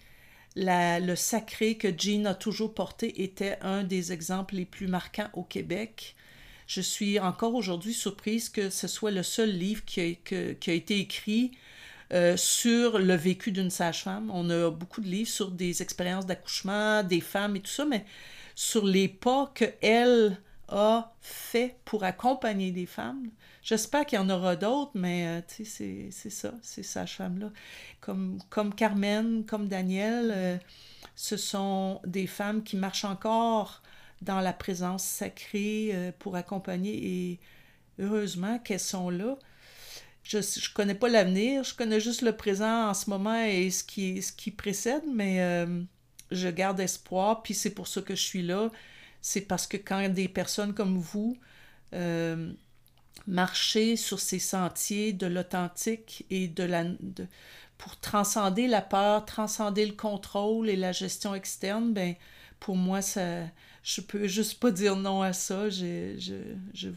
le 0.57 1.15
sacré 1.15 1.75
que 1.75 1.87
Jean 1.97 2.25
a 2.25 2.33
toujours 2.33 2.73
porté 2.73 3.23
était 3.23 3.57
un 3.61 3.85
des 3.85 4.11
exemples 4.11 4.55
les 4.55 4.65
plus 4.65 4.87
marquants 4.87 5.29
au 5.31 5.43
Québec 5.43 6.17
je 6.67 6.81
suis 6.81 7.17
encore 7.17 7.55
aujourd'hui 7.55 7.93
surprise 7.93 8.49
que 8.49 8.69
ce 8.69 8.89
soit 8.89 9.11
le 9.11 9.23
seul 9.23 9.51
livre 9.51 9.85
qui 9.85 10.01
a, 10.01 10.73
été 10.73 10.99
écrit 10.99 11.51
euh, 12.11 12.35
sur 12.35 12.99
le 12.99 13.15
vécu 13.15 13.53
d'une 13.53 13.69
sage-femme. 13.69 14.29
On 14.33 14.49
a 14.49 14.69
beaucoup 14.69 14.99
de 14.99 15.07
livres 15.07 15.29
sur 15.29 15.49
des 15.49 15.81
expériences 15.81 16.25
d'accouchement, 16.25 17.03
des 17.03 17.21
femmes 17.21 17.55
et 17.55 17.61
tout 17.61 17.71
ça, 17.71 17.85
mais 17.85 18.05
sur 18.53 18.85
les 18.85 19.07
pas 19.07 19.51
qu'elle 19.55 20.37
a 20.67 21.13
fait 21.21 21.77
pour 21.85 22.03
accompagner 22.03 22.71
des 22.71 22.85
femmes. 22.85 23.29
J'espère 23.61 24.05
qu'il 24.05 24.17
y 24.17 24.21
en 24.21 24.29
aura 24.29 24.55
d'autres, 24.55 24.91
mais 24.95 25.27
euh, 25.27 25.41
c'est 25.47 26.29
ça, 26.29 26.53
ces 26.61 26.83
sages-femmes-là. 26.83 27.51
Comme, 28.01 28.39
comme 28.49 28.73
Carmen, 28.73 29.45
comme 29.45 29.67
Daniel, 29.67 30.31
euh, 30.35 30.57
ce 31.15 31.37
sont 31.37 32.01
des 32.05 32.27
femmes 32.27 32.63
qui 32.63 32.77
marchent 32.77 33.05
encore 33.05 33.81
dans 34.21 34.39
la 34.39 34.53
présence 34.53 35.03
sacrée 35.03 35.91
euh, 35.93 36.11
pour 36.17 36.35
accompagner 36.35 37.31
et 37.31 37.39
heureusement 37.99 38.59
qu'elles 38.59 38.79
sont 38.79 39.09
là. 39.09 39.37
Je 40.23 40.39
ne 40.39 40.73
connais 40.73 40.95
pas 40.95 41.07
l'avenir, 41.07 41.63
je 41.63 41.75
connais 41.75 41.99
juste 41.99 42.23
le 42.23 42.35
présent 42.35 42.89
en 42.89 42.93
ce 42.95 43.11
moment 43.11 43.43
et 43.43 43.69
ce 43.69 43.83
qui, 43.83 44.23
ce 44.23 44.31
qui 44.31 44.49
précède, 44.49 45.03
mais 45.13 45.67
je 46.31 46.47
garde 46.49 46.79
espoir, 46.79 47.43
puis 47.43 47.53
c'est 47.53 47.69
pour 47.69 47.87
ça 47.87 48.01
que 48.01 48.15
je 48.15 48.21
suis 48.23 48.41
là. 48.41 48.71
C'est 49.27 49.41
parce 49.41 49.65
que 49.65 49.75
quand 49.75 50.07
des 50.07 50.27
personnes 50.27 50.75
comme 50.75 50.99
vous 50.99 51.35
euh, 51.93 52.53
marchez 53.25 53.95
sur 53.95 54.19
ces 54.19 54.37
sentiers 54.37 55.13
de 55.13 55.25
l'authentique 55.25 56.27
et 56.29 56.47
de 56.47 56.63
la... 56.63 56.83
pour 57.79 57.99
transcender 57.99 58.67
la 58.67 58.83
peur, 58.83 59.25
transcender 59.25 59.87
le 59.87 59.93
contrôle 59.93 60.69
et 60.69 60.75
la 60.75 60.91
gestion 60.91 61.33
externe, 61.33 61.91
ben 61.91 62.13
pour 62.59 62.75
moi, 62.75 63.01
ça, 63.01 63.45
je 63.81 64.01
peux 64.01 64.27
juste 64.27 64.59
pas 64.59 64.69
dire 64.69 64.95
non 64.95 65.23
à 65.23 65.33
ça. 65.33 65.71
Je, 65.71 66.15
je, 66.75 66.87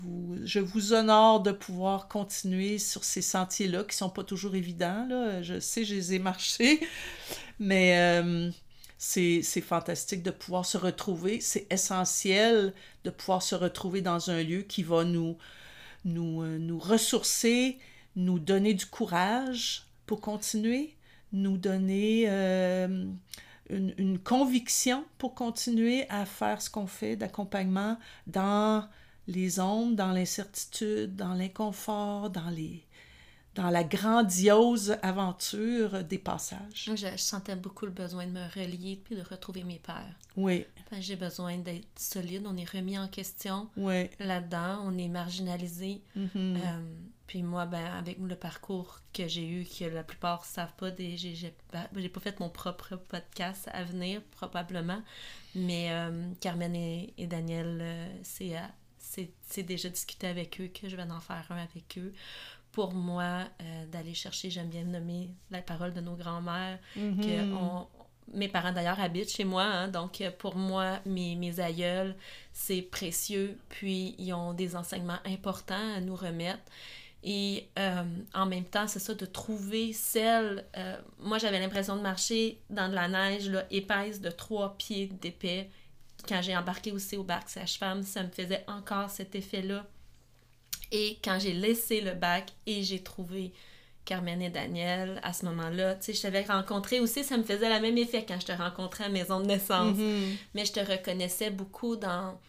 vous, 0.61 0.93
honore 0.93 1.41
de 1.41 1.53
pouvoir 1.53 2.09
continuer 2.09 2.77
sur 2.77 3.05
ces 3.05 3.23
sentiers-là 3.23 3.85
qui 3.85 3.97
sont 3.97 4.11
pas 4.11 4.23
toujours 4.23 4.55
évidents. 4.55 5.09
Je 5.41 5.59
sais, 5.61 5.83
je 5.83 5.95
les 5.95 6.13
ai 6.13 6.19
marchés, 6.19 6.87
mais 7.59 7.99
euh, 7.99 8.51
c'est 8.99 9.43
fantastique 9.61 10.23
de 10.23 10.31
pouvoir 10.31 10.67
se 10.67 10.77
retrouver. 10.77 11.41
C'est 11.41 11.67
essentiel 11.73 12.75
de 13.05 13.11
pouvoir 13.11 13.43
se 13.43 13.55
retrouver 13.55 14.03
dans 14.03 14.31
un 14.31 14.43
lieu 14.43 14.63
qui 14.63 14.83
va 14.83 15.05
nous, 15.05 15.39
nous, 16.05 16.43
euh, 16.43 16.59
nous 16.59 16.79
ressourcer, 16.79 17.79
nous 18.17 18.39
donner 18.39 18.75
du 18.75 18.87
courage 18.87 19.87
pour 20.07 20.21
continuer, 20.21 20.97
nous 21.33 21.57
donner... 21.57 22.25
Euh, 22.29 23.07
une, 23.71 24.19
conviction 24.19 25.05
pour 25.19 25.35
continuer 25.35 26.09
à 26.09 26.25
faire 26.25 26.63
ce 26.63 26.71
qu'on 26.71 26.87
fait 26.87 27.17
d'accompagnement 27.17 27.99
dans 28.27 28.89
les 29.27 29.61
ombres, 29.61 29.95
dans 29.95 30.13
l'incertitude, 30.13 31.17
dans 31.17 31.35
l'inconfort, 31.35 32.31
dans 32.31 32.51
les 32.51 32.83
dans 33.59 33.71
la 33.71 33.83
grandiose 33.83 34.97
aventure 35.03 36.05
des 36.05 36.19
passages. 36.19 36.93
Je, 36.95 37.17
sentais 37.17 37.57
beaucoup 37.57 37.87
le 37.87 37.91
besoin 37.91 38.25
de 38.25 38.31
me 38.31 38.45
relier 38.55 39.01
puis 39.05 39.17
de 39.17 39.23
retrouver 39.23 39.65
mes 39.65 39.81
pères. 39.81 40.15
Oui. 40.37 40.65
J'ai 41.01 41.17
besoin 41.17 41.59
d'être 41.59 41.89
solide. 41.97 42.45
On 42.47 42.57
est 42.57 42.71
remis 42.71 42.97
en 42.97 43.09
question 43.09 43.69
oui. 43.77 44.11
là-dedans. 44.21 44.85
On 44.85 44.97
est 44.97 45.09
marginalisé. 45.09 46.01
Mm-hmm. 46.17 46.29
Euh, 46.37 46.61
puis 47.27 47.43
moi, 47.43 47.67
ben, 47.67 47.85
avec 47.85 48.19
le 48.21 48.37
parcours 48.37 49.01
que 49.13 49.27
j'ai 49.27 49.49
eu, 49.49 49.65
que 49.65 49.87
la 49.87 50.05
plupart 50.05 50.43
ne 50.43 50.47
savent 50.47 50.75
pas, 50.77 50.95
j'ai 50.97 51.53
ben, 51.73 52.09
pas 52.11 52.21
fait 52.21 52.39
mon 52.39 52.51
propre 52.51 52.95
podcast 52.95 53.69
à 53.73 53.83
venir, 53.83 54.23
probablement. 54.31 55.03
Mais 55.57 55.91
euh, 55.91 56.31
Carmen 56.41 56.77
et, 56.77 57.13
Daniel, 57.27 57.81
euh, 57.83 58.09
c'est 58.23 59.63
déjà 59.65 59.89
discuté 59.89 60.29
avec 60.29 60.61
eux 60.61 60.69
que 60.69 60.89
je 60.89 60.95
vais 60.95 61.03
en 61.03 61.21
faire 61.21 61.45
un 61.51 61.57
avec 61.57 61.99
eux. 61.99 62.13
Pour 62.79 62.95
moi, 62.95 63.43
euh, 63.61 63.87
d'aller 63.87 64.15
chercher, 64.15 64.51
j'aime 64.51 64.69
bien 64.69 64.85
nommer 64.85 65.31
la 65.51 65.61
parole 65.63 65.93
de 65.93 66.01
nos 66.01 66.15
grands-mères, 66.15 66.79
mm-hmm. 66.97 67.21
que 67.21 67.53
on, 67.53 67.89
mes 68.33 68.47
parents 68.47 68.71
d'ailleurs 68.71 69.01
habitent 69.01 69.33
chez 69.33 69.43
moi, 69.43 69.65
hein, 69.65 69.89
donc 69.89 70.23
pour 70.39 70.55
moi, 70.55 71.01
mes, 71.05 71.35
mes 71.35 71.59
aïeuls, 71.59 72.15
c'est 72.53 72.83
précieux, 72.83 73.59
puis 73.69 74.15
ils 74.17 74.33
ont 74.33 74.53
des 74.53 74.77
enseignements 74.77 75.19
importants 75.27 75.97
à 75.97 76.01
nous 76.01 76.15
remettre. 76.15 76.63
Et 77.25 77.69
euh, 77.81 78.05
en 78.33 78.47
même 78.47 78.65
temps, 78.65 78.87
c'est 78.87 79.01
ça, 79.01 79.13
de 79.13 79.27
trouver 79.27 79.93
celle. 79.93 80.65
Euh, 80.77 80.97
moi, 81.19 81.39
j'avais 81.39 81.59
l'impression 81.59 81.97
de 81.97 82.03
marcher 82.03 82.61
dans 82.71 82.89
de 82.89 82.95
la 82.95 83.09
neige 83.09 83.51
là, 83.51 83.65
épaisse 83.73 84.21
de 84.21 84.31
trois 84.31 84.77
pieds 84.79 85.09
d'épais. 85.09 85.69
Quand 86.29 86.43
j'ai 86.43 86.57
embarqué 86.57 86.93
aussi 86.93 87.17
au 87.17 87.25
bac 87.25 87.49
sage-femme, 87.49 88.05
ça 88.05 88.23
me 88.23 88.29
faisait 88.29 88.63
encore 88.69 89.11
cet 89.11 89.35
effet-là. 89.35 89.85
Et 90.93 91.19
quand 91.23 91.39
j'ai 91.39 91.53
laissé 91.53 92.01
le 92.01 92.13
bac 92.13 92.51
et 92.67 92.83
j'ai 92.83 93.03
trouvé 93.03 93.53
Carmen 94.05 94.41
et 94.41 94.49
Daniel 94.51 95.21
à 95.23 95.33
ce 95.35 95.45
moment-là, 95.47 95.97
tu 95.97 96.05
sais, 96.07 96.15
je 96.15 96.23
t'avais 96.23 96.43
rencontré 96.45 96.99
aussi, 97.01 97.25
ça 97.25 97.37
me 97.37 97.43
faisait 97.43 97.69
le 97.75 97.81
même 97.81 97.99
effet 97.99 98.25
quand 98.27 98.41
je 98.41 98.47
te 98.47 98.53
rencontrais 98.53 99.05
à 99.05 99.09
maison 99.11 99.39
de 99.41 99.47
naissance. 99.47 99.97
Mm-hmm. 99.99 100.37
Mais 100.55 100.65
je 100.65 100.73
te 100.73 100.81
reconnaissais 100.81 101.51
beaucoup 101.51 101.97
dans 101.97 102.41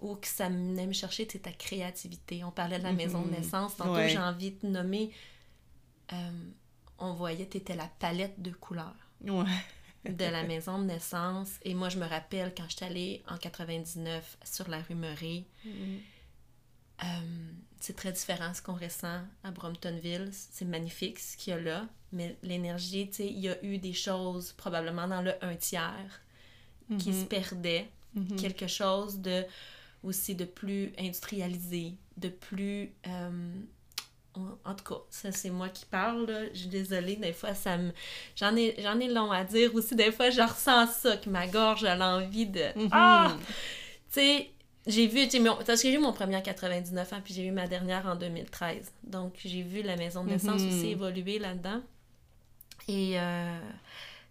ou 0.00 0.16
que 0.16 0.26
ça 0.26 0.48
venait 0.48 0.86
me 0.86 0.92
chercher, 0.92 1.26
c'est 1.30 1.38
ta 1.38 1.52
créativité. 1.52 2.44
On 2.44 2.50
parlait 2.50 2.78
de 2.78 2.82
la 2.84 2.92
maison 2.92 3.22
de 3.22 3.28
Mhm. 3.28 3.34
naissance. 3.36 3.76
Tantôt, 3.76 3.94
Ouais. 3.94 4.08
j'ai 4.10 4.18
envie 4.18 4.50
de 4.50 4.66
nommer. 4.66 5.10
euh, 6.12 6.30
on 6.98 7.14
voyait, 7.14 7.48
tu 7.48 7.56
étais 7.56 7.74
la 7.74 7.88
palette 7.98 8.40
de 8.40 8.50
couleurs 8.50 8.94
Ouais. 9.24 9.44
de 10.08 10.24
la 10.24 10.42
maison 10.44 10.78
de 10.78 10.84
naissance. 10.84 11.50
Et 11.62 11.74
moi, 11.74 11.88
je 11.88 11.98
me 11.98 12.06
rappelle 12.06 12.52
quand 12.56 12.64
j'étais 12.68 12.84
allée 12.84 13.22
en 13.28 13.36
99 13.38 14.36
sur 14.44 14.68
la 14.68 14.78
rue 14.82 14.94
Murray, 14.94 15.44
euh, 17.02 17.06
c'est 17.80 17.94
très 17.96 18.12
différent 18.12 18.52
ce 18.54 18.62
qu'on 18.62 18.74
ressent 18.74 19.20
à 19.44 19.50
Bromptonville. 19.50 20.30
C'est 20.32 20.64
magnifique 20.64 21.18
ce 21.18 21.36
qu'il 21.36 21.52
y 21.52 21.56
a 21.56 21.60
là, 21.60 21.86
mais 22.12 22.36
l'énergie, 22.42 23.08
tu 23.08 23.16
sais, 23.16 23.26
il 23.26 23.38
y 23.38 23.48
a 23.48 23.62
eu 23.64 23.78
des 23.78 23.92
choses 23.92 24.52
probablement 24.52 25.06
dans 25.06 25.22
le 25.22 25.32
un 25.44 25.54
tiers 25.56 26.20
qui 26.98 27.12
se 27.12 27.24
perdaient. 27.24 27.88
Quelque 28.38 28.66
chose 28.66 29.18
de 29.18 29.44
aussi 30.02 30.34
de 30.34 30.44
plus 30.46 30.92
industrialisé, 30.98 31.94
de 32.16 32.28
plus... 32.28 32.92
euh, 33.08 33.54
en 34.64 34.74
tout 34.74 34.84
cas, 34.84 35.00
ça 35.10 35.32
c'est 35.32 35.50
moi 35.50 35.68
qui 35.68 35.84
parle, 35.86 36.26
là. 36.26 36.44
je 36.52 36.60
suis 36.60 36.68
désolée, 36.68 37.16
des 37.16 37.32
fois 37.32 37.54
ça 37.54 37.76
me... 37.76 37.92
J'en 38.36 38.54
ai, 38.56 38.74
j'en 38.78 38.98
ai 39.00 39.08
long 39.08 39.30
à 39.32 39.44
dire 39.44 39.74
aussi, 39.74 39.94
des 39.96 40.12
fois 40.12 40.30
je 40.30 40.40
ressens 40.40 40.86
ça, 40.88 41.16
que 41.16 41.28
ma 41.28 41.46
gorge 41.46 41.84
a 41.84 41.96
l'envie 41.96 42.46
de... 42.46 42.64
Ah! 42.90 43.36
Tu 43.38 44.20
sais, 44.20 44.50
j'ai 44.86 45.06
vu, 45.06 45.28
j'ai 45.30 45.40
mon... 45.40 45.56
parce 45.56 45.82
que 45.82 45.88
j'ai 45.88 45.94
eu 45.94 45.98
mon 45.98 46.12
premier 46.12 46.36
en 46.36 46.42
99 46.42 47.12
ans, 47.12 47.20
puis 47.24 47.34
j'ai 47.34 47.44
eu 47.46 47.50
ma 47.50 47.66
dernière 47.66 48.06
en 48.06 48.16
2013. 48.16 48.92
Donc 49.04 49.34
j'ai 49.44 49.62
vu 49.62 49.82
la 49.82 49.96
maison 49.96 50.24
de 50.24 50.30
naissance 50.30 50.62
Mhm. 50.62 50.68
aussi 50.68 50.86
évoluer 50.88 51.38
là-dedans. 51.38 51.80
Et 52.88 53.18
euh, 53.18 53.58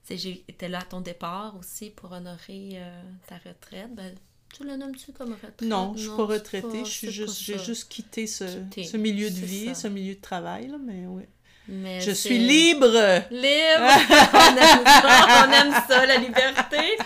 tu 0.08 0.18
sais, 0.18 0.18
j'étais 0.48 0.70
là 0.70 0.80
à 0.80 0.84
ton 0.84 1.02
départ 1.02 1.56
aussi 1.60 1.90
pour 1.90 2.12
honorer 2.12 2.70
euh, 2.76 3.02
ta 3.28 3.36
retraite. 3.38 3.94
Ben, 3.94 4.14
tu 4.54 4.64
le 4.64 4.78
nommes-tu 4.78 5.12
comme 5.12 5.34
retraite? 5.34 5.62
Non, 5.64 5.94
je 5.98 6.04
suis 6.08 6.10
pas 6.16 6.26
retraitée. 6.26 6.86
Juste, 6.86 7.40
j'ai 7.42 7.58
ça. 7.58 7.64
juste 7.64 7.90
quitté 7.90 8.26
ce, 8.28 8.46
Quitté, 8.46 8.84
ce 8.86 8.96
milieu 8.98 9.30
de 9.30 9.36
vie, 9.36 9.68
ça. 9.68 9.74
ce 9.76 9.88
milieu 9.90 10.16
de 10.16 10.22
travail, 10.22 10.68
là, 10.68 10.78
mais 10.78 11.06
oui. 11.06 11.24
Mais 11.68 12.00
Je 12.00 12.12
suis 12.12 12.38
libre! 12.38 12.86
Libre! 13.32 13.90
on, 14.34 14.56
aime 14.58 14.86
ça, 14.86 15.48
on 15.48 15.52
aime 15.52 15.74
ça, 15.88 16.06
la 16.06 16.18
liberté. 16.18 16.98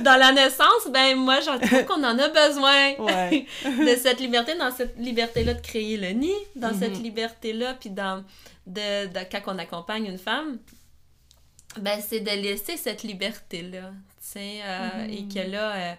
Dans 0.00 0.16
la 0.18 0.32
naissance, 0.32 0.88
ben 0.90 1.14
moi, 1.16 1.40
j'en 1.40 1.58
trouve 1.58 1.84
qu'on 1.84 2.02
en 2.02 2.18
a 2.18 2.28
besoin. 2.28 2.94
Ouais. 2.98 3.46
de 3.64 3.94
cette 4.00 4.20
liberté, 4.20 4.54
dans 4.56 4.70
cette 4.70 4.96
liberté-là 4.98 5.52
de 5.54 5.60
créer 5.60 5.96
le 5.98 6.08
nid, 6.10 6.32
dans 6.54 6.72
Mhm. 6.72 6.78
cette 6.80 6.98
liberté-là, 6.98 7.74
puis 7.78 7.90
dans 7.90 8.24
de, 8.66 9.06
de- 9.06 9.26
quand 9.30 9.42
on 9.54 9.58
accompagne 9.58 10.06
une 10.06 10.18
femme, 10.18 10.58
ben 11.80 12.00
c'est 12.00 12.20
de 12.20 12.30
laisser 12.30 12.76
cette 12.78 13.02
liberté-là, 13.02 13.90
tu 13.90 14.32
sais, 14.32 14.60
euh, 14.64 15.06
et 15.10 15.24
que 15.28 15.50
là, 15.50 15.72
euh, 15.74 15.92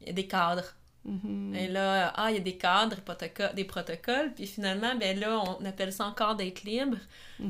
il 0.00 0.06
y 0.08 0.10
a 0.10 0.12
des 0.12 0.26
cadres. 0.26 0.74
Mhm. 1.04 1.54
Et 1.54 1.68
là, 1.68 2.12
ah, 2.16 2.30
il 2.30 2.34
y 2.34 2.40
a 2.40 2.42
des 2.42 2.56
cadres, 2.56 2.96
des 3.54 3.64
protocoles, 3.64 4.32
puis 4.34 4.46
finalement, 4.46 4.94
ben 4.94 5.18
là, 5.18 5.42
on 5.60 5.64
appelle 5.64 5.92
ça 5.92 6.04
encore 6.06 6.36
d'être 6.36 6.62
libre. 6.62 6.98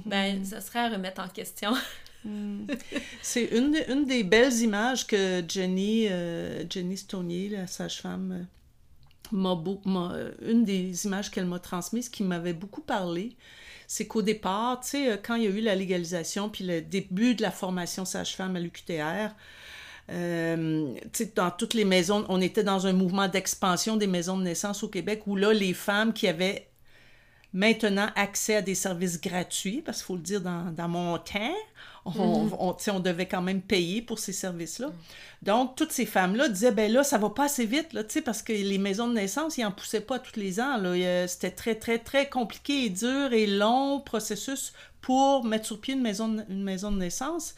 Ben, 0.06 0.44
ça 0.44 0.60
serait 0.60 0.78
à 0.80 0.88
remettre 0.88 1.20
en 1.22 1.28
question. 1.28 1.72
Mm. 2.24 2.66
C'est 3.20 3.46
une, 3.46 3.76
une 3.88 4.04
des 4.04 4.22
belles 4.22 4.56
images 4.60 5.08
que 5.08 5.42
Jenny, 5.48 6.06
euh, 6.08 6.64
Jenny 6.70 6.96
Stonier, 6.96 7.48
la 7.48 7.66
sage-femme, 7.66 8.46
euh, 9.32 9.36
m'a 9.84 10.12
euh, 10.14 10.30
une 10.40 10.64
des 10.64 11.04
images 11.04 11.32
qu'elle 11.32 11.46
m'a 11.46 11.58
transmises 11.58 12.08
qui 12.08 12.22
m'avait 12.22 12.52
beaucoup 12.52 12.80
parlé, 12.80 13.36
c'est 13.88 14.06
qu'au 14.06 14.22
départ, 14.22 14.82
tu 14.82 14.90
sais, 14.90 15.20
quand 15.20 15.34
il 15.34 15.42
y 15.42 15.46
a 15.48 15.50
eu 15.50 15.60
la 15.60 15.74
légalisation 15.74 16.48
puis 16.48 16.62
le 16.62 16.80
début 16.80 17.34
de 17.34 17.42
la 17.42 17.50
formation 17.50 18.04
sage-femme 18.04 18.54
à 18.54 18.60
l'UQTR, 18.60 19.34
euh, 20.10 20.94
dans 21.36 21.50
toutes 21.50 21.74
les 21.74 21.84
maisons, 21.84 22.24
on 22.28 22.40
était 22.40 22.64
dans 22.64 22.86
un 22.86 22.92
mouvement 22.92 23.28
d'expansion 23.28 23.96
des 23.96 24.06
maisons 24.06 24.36
de 24.36 24.42
naissance 24.42 24.82
au 24.82 24.88
Québec 24.88 25.22
où 25.26 25.36
là, 25.36 25.52
les 25.52 25.74
femmes 25.74 26.12
qui 26.12 26.28
avaient 26.28 26.68
maintenant 27.54 28.08
accès 28.16 28.56
à 28.56 28.62
des 28.62 28.74
services 28.74 29.20
gratuits, 29.20 29.82
parce 29.82 29.98
qu'il 29.98 30.06
faut 30.06 30.16
le 30.16 30.22
dire, 30.22 30.40
dans, 30.40 30.72
dans 30.74 30.88
mon 30.88 31.18
temps, 31.18 31.54
on, 32.06 32.74
sais, 32.78 32.90
on 32.90 32.98
devait 32.98 33.28
quand 33.28 33.42
même 33.42 33.60
payer 33.60 34.00
pour 34.00 34.18
ces 34.18 34.32
services-là. 34.32 34.90
Donc, 35.42 35.76
toutes 35.76 35.92
ces 35.92 36.06
femmes-là 36.06 36.48
disaient, 36.48 36.72
ben 36.72 36.90
là, 36.90 37.04
ça 37.04 37.18
va 37.18 37.28
pas 37.30 37.44
assez 37.44 37.66
vite, 37.66 37.92
là, 37.92 38.02
parce 38.24 38.42
que 38.42 38.52
les 38.54 38.78
maisons 38.78 39.06
de 39.06 39.12
naissance, 39.12 39.58
ils 39.58 39.64
en 39.66 39.70
poussaient 39.70 40.00
pas 40.00 40.18
tous 40.18 40.40
les 40.40 40.60
ans, 40.60 40.82
a- 40.82 41.28
C'était 41.28 41.50
très, 41.50 41.74
très, 41.74 41.98
très 41.98 42.28
compliqué 42.28 42.86
et 42.86 42.90
dur 42.90 43.32
et 43.32 43.46
long 43.46 44.00
processus 44.00 44.72
pour 45.02 45.44
mettre 45.44 45.66
sur 45.66 45.80
pied 45.80 45.92
une 45.92 46.00
maison 46.00 46.28
de, 46.28 46.44
une 46.48 46.62
maison 46.62 46.90
de 46.90 46.96
naissance. 46.96 47.54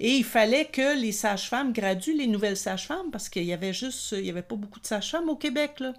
Et 0.00 0.16
il 0.16 0.24
fallait 0.24 0.64
que 0.64 0.98
les 0.98 1.12
sages-femmes 1.12 1.72
graduent 1.72 2.16
les 2.16 2.26
nouvelles 2.26 2.56
sages-femmes, 2.56 3.10
parce 3.12 3.28
qu'il 3.28 3.44
y 3.44 3.52
avait 3.52 3.72
juste, 3.72 4.12
il 4.12 4.24
y 4.24 4.30
avait 4.30 4.42
pas 4.42 4.56
beaucoup 4.56 4.80
de 4.80 4.86
sages-femmes 4.86 5.28
au 5.28 5.36
Québec, 5.36 5.78
là. 5.78 5.94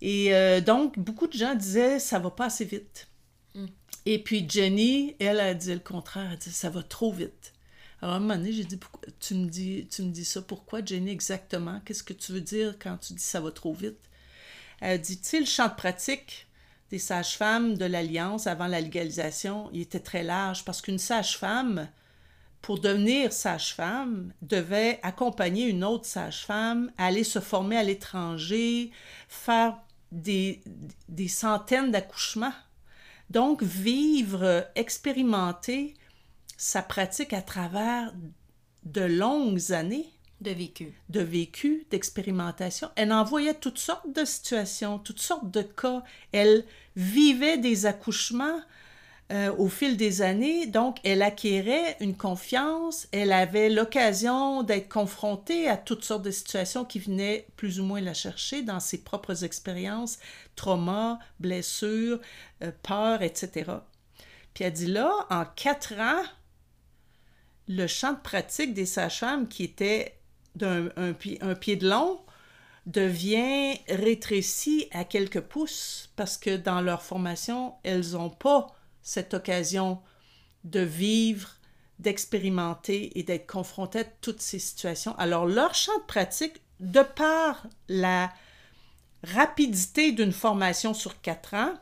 Et 0.00 0.34
euh, 0.34 0.60
donc, 0.60 0.98
beaucoup 0.98 1.26
de 1.26 1.32
gens 1.32 1.54
disaient, 1.54 1.98
ça 1.98 2.18
va 2.18 2.30
pas 2.30 2.46
assez 2.46 2.64
vite. 2.64 3.08
Et 4.06 4.18
puis 4.22 4.48
Jenny, 4.48 5.14
elle 5.18 5.38
a 5.38 5.52
dit 5.52 5.74
le 5.74 5.80
contraire, 5.80 6.30
elle 6.32 6.38
dit, 6.38 6.50
ça 6.50 6.70
va 6.70 6.82
trop 6.82 7.12
vite. 7.12 7.52
Alors, 8.00 8.14
à 8.14 8.16
un 8.16 8.20
moment 8.20 8.36
donné, 8.36 8.52
j'ai 8.52 8.64
dit, 8.64 8.78
pourquoi, 8.78 9.02
tu, 9.20 9.34
me 9.34 9.46
dis, 9.46 9.86
tu 9.90 10.02
me 10.02 10.10
dis 10.10 10.24
ça, 10.24 10.40
pourquoi, 10.40 10.82
Jenny, 10.82 11.10
exactement? 11.10 11.82
Qu'est-ce 11.84 12.02
que 12.02 12.14
tu 12.14 12.32
veux 12.32 12.40
dire 12.40 12.76
quand 12.78 12.96
tu 12.96 13.12
dis 13.12 13.22
ça 13.22 13.40
va 13.40 13.50
trop 13.50 13.74
vite? 13.74 13.98
Elle 14.80 14.92
a 14.92 14.98
dit, 14.98 15.18
tu 15.20 15.28
sais, 15.28 15.40
le 15.40 15.46
champ 15.46 15.68
de 15.68 15.74
pratique 15.74 16.47
des 16.90 16.98
sages-femmes 16.98 17.76
de 17.76 17.84
l'Alliance 17.84 18.46
avant 18.46 18.66
la 18.66 18.80
légalisation, 18.80 19.68
il 19.72 19.82
était 19.82 20.00
très 20.00 20.22
large 20.22 20.64
parce 20.64 20.80
qu'une 20.80 20.98
sage-femme, 20.98 21.88
pour 22.62 22.80
devenir 22.80 23.32
sage-femme, 23.32 24.32
devait 24.42 24.98
accompagner 25.02 25.66
une 25.66 25.84
autre 25.84 26.06
sage-femme, 26.06 26.90
aller 26.98 27.24
se 27.24 27.40
former 27.40 27.76
à 27.76 27.84
l'étranger, 27.84 28.90
faire 29.28 29.76
des, 30.10 30.62
des 31.08 31.28
centaines 31.28 31.90
d'accouchements. 31.90 32.54
Donc, 33.30 33.62
vivre, 33.62 34.66
expérimenter 34.74 35.94
sa 36.56 36.82
pratique 36.82 37.34
à 37.34 37.42
travers 37.42 38.12
de 38.84 39.02
longues 39.02 39.72
années 39.72 40.08
De 40.40 40.52
vécu. 40.52 40.94
de 41.08 41.20
vécu, 41.20 41.86
d'expérimentation. 41.90 42.90
Elle 42.94 43.12
en 43.12 43.24
voyait 43.24 43.54
toutes 43.54 43.78
sortes 43.78 44.12
de 44.12 44.24
situations, 44.24 44.98
toutes 44.98 45.20
sortes 45.20 45.50
de 45.50 45.62
cas. 45.62 46.04
Elle 46.30 46.64
vivait 46.94 47.58
des 47.58 47.86
accouchements 47.86 48.60
euh, 49.30 49.54
au 49.58 49.68
fil 49.68 49.98
des 49.98 50.22
années, 50.22 50.66
donc 50.66 51.00
elle 51.04 51.20
acquérait 51.20 51.98
une 52.00 52.16
confiance, 52.16 53.06
elle 53.12 53.32
avait 53.32 53.68
l'occasion 53.68 54.62
d'être 54.62 54.88
confrontée 54.88 55.68
à 55.68 55.76
toutes 55.76 56.02
sortes 56.02 56.22
de 56.22 56.30
situations 56.30 56.86
qui 56.86 56.98
venaient 56.98 57.46
plus 57.56 57.78
ou 57.78 57.84
moins 57.84 58.00
la 58.00 58.14
chercher 58.14 58.62
dans 58.62 58.80
ses 58.80 59.04
propres 59.04 59.44
expériences, 59.44 60.18
traumas, 60.56 61.18
blessures, 61.40 62.20
euh, 62.62 62.72
peurs, 62.82 63.20
etc. 63.20 63.70
Puis 64.54 64.64
elle 64.64 64.72
dit 64.72 64.86
là, 64.86 65.12
en 65.28 65.44
quatre 65.44 65.92
ans, 66.00 66.22
le 67.68 67.86
champ 67.86 68.14
de 68.14 68.20
pratique 68.20 68.72
des 68.72 68.86
sages-femmes 68.86 69.46
qui 69.46 69.62
était 69.62 70.17
d'un 70.58 70.90
un, 70.96 71.12
pi- 71.12 71.38
un 71.40 71.54
pied 71.54 71.76
de 71.76 71.88
long 71.88 72.20
devient 72.86 73.74
rétréci 73.88 74.88
à 74.92 75.04
quelques 75.04 75.40
pouces 75.40 76.10
parce 76.16 76.36
que 76.36 76.56
dans 76.56 76.80
leur 76.80 77.02
formation, 77.02 77.74
elles 77.82 78.12
n'ont 78.12 78.30
pas 78.30 78.66
cette 79.02 79.34
occasion 79.34 80.00
de 80.64 80.80
vivre, 80.80 81.50
d'expérimenter 81.98 83.18
et 83.18 83.22
d'être 83.22 83.46
confrontées 83.46 84.00
à 84.00 84.04
toutes 84.04 84.40
ces 84.40 84.58
situations. 84.58 85.14
Alors 85.18 85.46
leur 85.46 85.74
champ 85.74 85.96
de 85.98 86.06
pratique, 86.06 86.62
de 86.80 87.02
par 87.02 87.66
la 87.88 88.32
rapidité 89.22 90.12
d'une 90.12 90.32
formation 90.32 90.94
sur 90.94 91.20
quatre 91.20 91.54
ans 91.54 91.74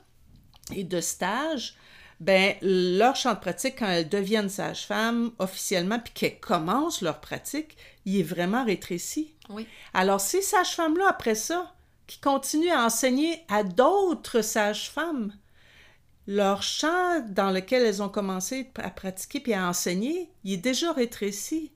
et 0.74 0.84
de 0.84 1.00
stage, 1.00 1.74
ben, 2.18 2.54
leur 2.62 3.14
champ 3.14 3.34
de 3.34 3.40
pratique, 3.40 3.78
quand 3.78 3.88
elles 3.88 4.08
deviennent 4.08 4.48
sages-femmes 4.48 5.32
officiellement, 5.38 5.98
puis 5.98 6.14
qu'elles 6.14 6.40
commencent 6.40 7.02
leur 7.02 7.20
pratique, 7.20 7.76
il 8.06 8.20
est 8.20 8.22
vraiment 8.22 8.64
rétréci. 8.64 9.34
Oui. 9.50 9.66
Alors, 9.92 10.20
ces 10.20 10.40
sages-femmes-là, 10.40 11.08
après 11.08 11.34
ça, 11.34 11.74
qui 12.06 12.20
continuent 12.20 12.70
à 12.70 12.84
enseigner 12.84 13.42
à 13.48 13.64
d'autres 13.64 14.40
sages-femmes, 14.40 15.32
leur 16.28 16.62
champ 16.62 17.20
dans 17.28 17.50
lequel 17.50 17.84
elles 17.84 18.02
ont 18.02 18.08
commencé 18.08 18.70
à 18.76 18.90
pratiquer 18.90 19.40
puis 19.40 19.54
à 19.54 19.68
enseigner, 19.68 20.30
il 20.44 20.54
est 20.54 20.56
déjà 20.56 20.92
rétréci. 20.92 21.72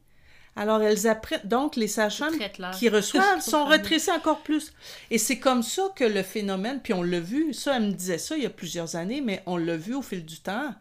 Alors, 0.57 0.83
elles 0.83 1.07
apprennent. 1.07 1.41
Donc, 1.45 1.77
les 1.77 1.89
sages-femmes 1.89 2.39
qui 2.79 2.89
reçoivent 2.89 3.41
sont 3.41 3.65
rétrécies 3.65 4.11
encore 4.11 4.43
plus. 4.43 4.73
Et 5.11 5.19
c'est 5.19 5.39
comme 5.39 5.63
ça 5.63 5.83
que 5.95 6.05
le 6.05 6.23
phénomène, 6.23 6.81
puis 6.83 6.93
on 6.93 7.03
l'a 7.03 7.21
vu, 7.21 7.55
ça, 7.55 7.77
elle 7.77 7.87
me 7.87 7.93
disait 7.93 8.19
ça 8.19 8.37
il 8.37 8.43
y 8.43 8.47
a 8.47 8.51
plusieurs 8.51 8.97
années, 8.97 9.21
mais 9.21 9.43
on 9.47 9.57
l'a 9.57 9.77
vu 9.77 9.95
au 9.95 10.03
fil 10.03 10.25
du 10.25 10.41
temps, 10.41 10.75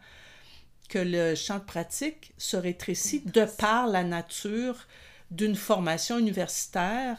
que 0.88 0.98
le 0.98 1.36
champ 1.36 1.58
de 1.58 1.64
pratique 1.64 2.32
se 2.36 2.56
rétrécit 2.56 3.22
de 3.26 3.44
par 3.58 3.86
la 3.86 4.02
nature 4.02 4.86
d'une 5.30 5.56
formation 5.56 6.18
universitaire 6.18 7.16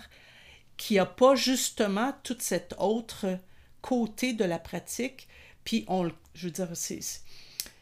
qui 0.77 0.95
n'a 0.95 1.05
pas 1.05 1.35
justement 1.35 2.13
toute 2.23 2.41
cette 2.41 2.73
autre 2.79 3.37
côté 3.81 4.33
de 4.33 4.43
la 4.45 4.59
pratique. 4.59 5.27
Puis, 5.63 5.85
on, 5.87 6.09
je 6.33 6.45
veux 6.47 6.51
dire, 6.51 6.69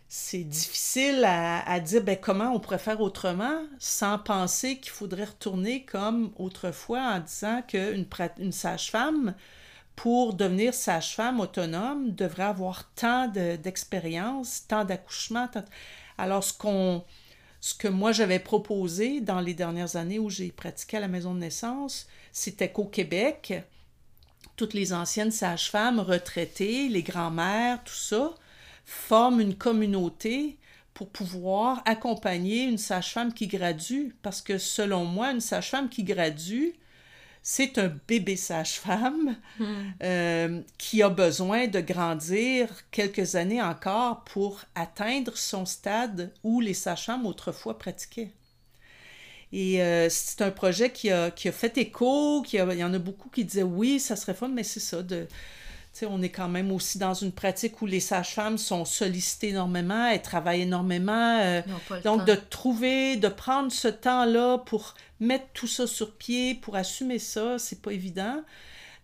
c'est, 0.08 0.44
difficile 0.44 1.24
à, 1.26 1.80
dire 1.80 2.04
ben, 2.04 2.18
comment 2.20 2.52
on 2.54 2.60
pourrait 2.60 2.80
faire 2.80 3.00
autrement 3.02 3.62
sans 3.80 4.18
penser 4.20 4.80
qu'il 4.80 4.92
faudrait 4.92 5.26
retourner 5.26 5.86
comme 5.86 6.32
autrefois 6.38 7.02
en 7.02 7.20
disant 7.20 7.62
qu'une 7.68 8.06
une 8.40 8.52
sage-femme, 8.52 9.36
pour 9.96 10.34
devenir 10.34 10.74
sage-femme 10.74 11.40
autonome, 11.42 12.12
devrait 12.16 12.44
avoir 12.44 12.90
tant 12.96 13.28
de- 13.28 13.58
d'expérience, 13.58 14.66
tant 14.68 14.86
d'accouchements. 14.86 15.48
tant- 15.50 15.66
Alors, 16.18 16.44
ce, 16.44 16.54
qu'on, 16.54 17.04
ce 17.62 17.74
que 17.74 17.88
moi 17.88 18.12
j'avais 18.12 18.40
proposé 18.40 19.22
dans 19.22 19.42
les 19.42 19.54
dernières 19.54 19.96
années 19.96 20.20
où 20.20 20.30
j'ai 20.30 20.52
pratiqué 20.52 20.98
à 20.98 21.02
la 21.02 21.08
maison 21.08 21.34
de 21.34 21.40
naissance, 21.40 22.08
c'était 22.32 22.72
qu'au 22.72 22.86
Québec, 22.86 23.54
toutes 24.56 24.74
les 24.74 24.94
anciennes 24.94 25.32
sages-femmes 25.32 26.00
retraitées, 26.00 26.90
les 26.90 27.04
grands-mères, 27.04 27.84
tout 27.84 27.94
ça, 27.94 28.34
forment 28.86 29.42
une 29.42 29.56
communauté 29.56 30.58
pour 30.94 31.10
pouvoir 31.10 31.82
accompagner 31.86 32.64
une 32.64 32.78
sage-femme 32.78 33.34
qui 33.34 33.48
gradue. 33.48 34.16
Parce 34.22 34.42
que 34.42 34.58
selon 34.58 35.06
moi, 35.06 35.32
une 35.32 35.40
sage-femme 35.40 35.90
qui 35.90 36.04
gradue, 36.04 36.74
c'est 37.44 37.78
un 37.78 37.92
bébé 38.08 38.36
sage-femme 38.36 39.38
Hmm. 39.60 39.92
euh, 40.04 40.62
qui 40.78 41.04
a 41.04 41.10
besoin 41.10 41.68
de 41.68 41.82
grandir 41.82 42.70
quelques 42.92 43.36
années 43.36 43.62
encore 43.62 44.24
pour 44.26 44.62
atteindre 44.76 45.38
son 45.38 45.66
stade 45.66 46.32
où 46.44 46.62
les 46.62 46.74
sages-femmes 46.74 47.26
autrefois 47.26 47.78
pratiquaient. 47.80 48.32
Et 49.52 49.82
euh, 49.82 50.08
c'est 50.10 50.42
un 50.42 50.52
projet 50.52 50.92
qui 50.92 51.10
a, 51.12 51.32
qui 51.32 51.48
a 51.48 51.52
fait 51.52 51.78
écho, 51.78 52.44
qui 52.44 52.60
a- 52.60 52.72
il 52.74 52.80
y 52.80 52.84
en 52.84 52.94
a 52.94 53.00
beaucoup 53.00 53.30
qui 53.30 53.44
disaient 53.46 53.64
oui, 53.64 54.00
ça 54.00 54.16
serait 54.16 54.34
fun, 54.36 54.48
mais 54.50 54.64
c'est 54.64 54.80
ça, 54.80 55.02
de, 55.02 55.28
tu 55.94 56.00
sais, 56.00 56.06
on 56.06 56.22
est 56.22 56.30
quand 56.30 56.50
même 56.50 56.72
aussi 56.72 56.98
dans 56.98 57.14
une 57.14 57.32
pratique 57.32 57.82
où 57.82 57.86
les 57.86 58.00
sages-femmes 58.00 58.58
sont 58.58 58.86
sollicitées 58.86 59.50
énormément, 59.50 60.08
elles 60.08 60.22
travaillent 60.22 60.62
énormément. 60.62 61.40
euh, 61.40 62.02
donc, 62.04 62.26
de 62.26 62.36
trouver, 62.36 63.16
de 63.18 63.28
prendre 63.28 63.72
ce 63.72 63.88
temps-là 63.88 64.60
pour 64.60 64.94
mettre 65.20 65.46
tout 65.54 65.68
ça 65.68 65.88
sur 65.88 66.16
pied, 66.16 66.56
pour 66.56 66.76
assumer 66.76 67.20
ça, 67.20 67.58
c'est 67.58 67.82
pas 67.82 67.92
évident. 67.92 68.44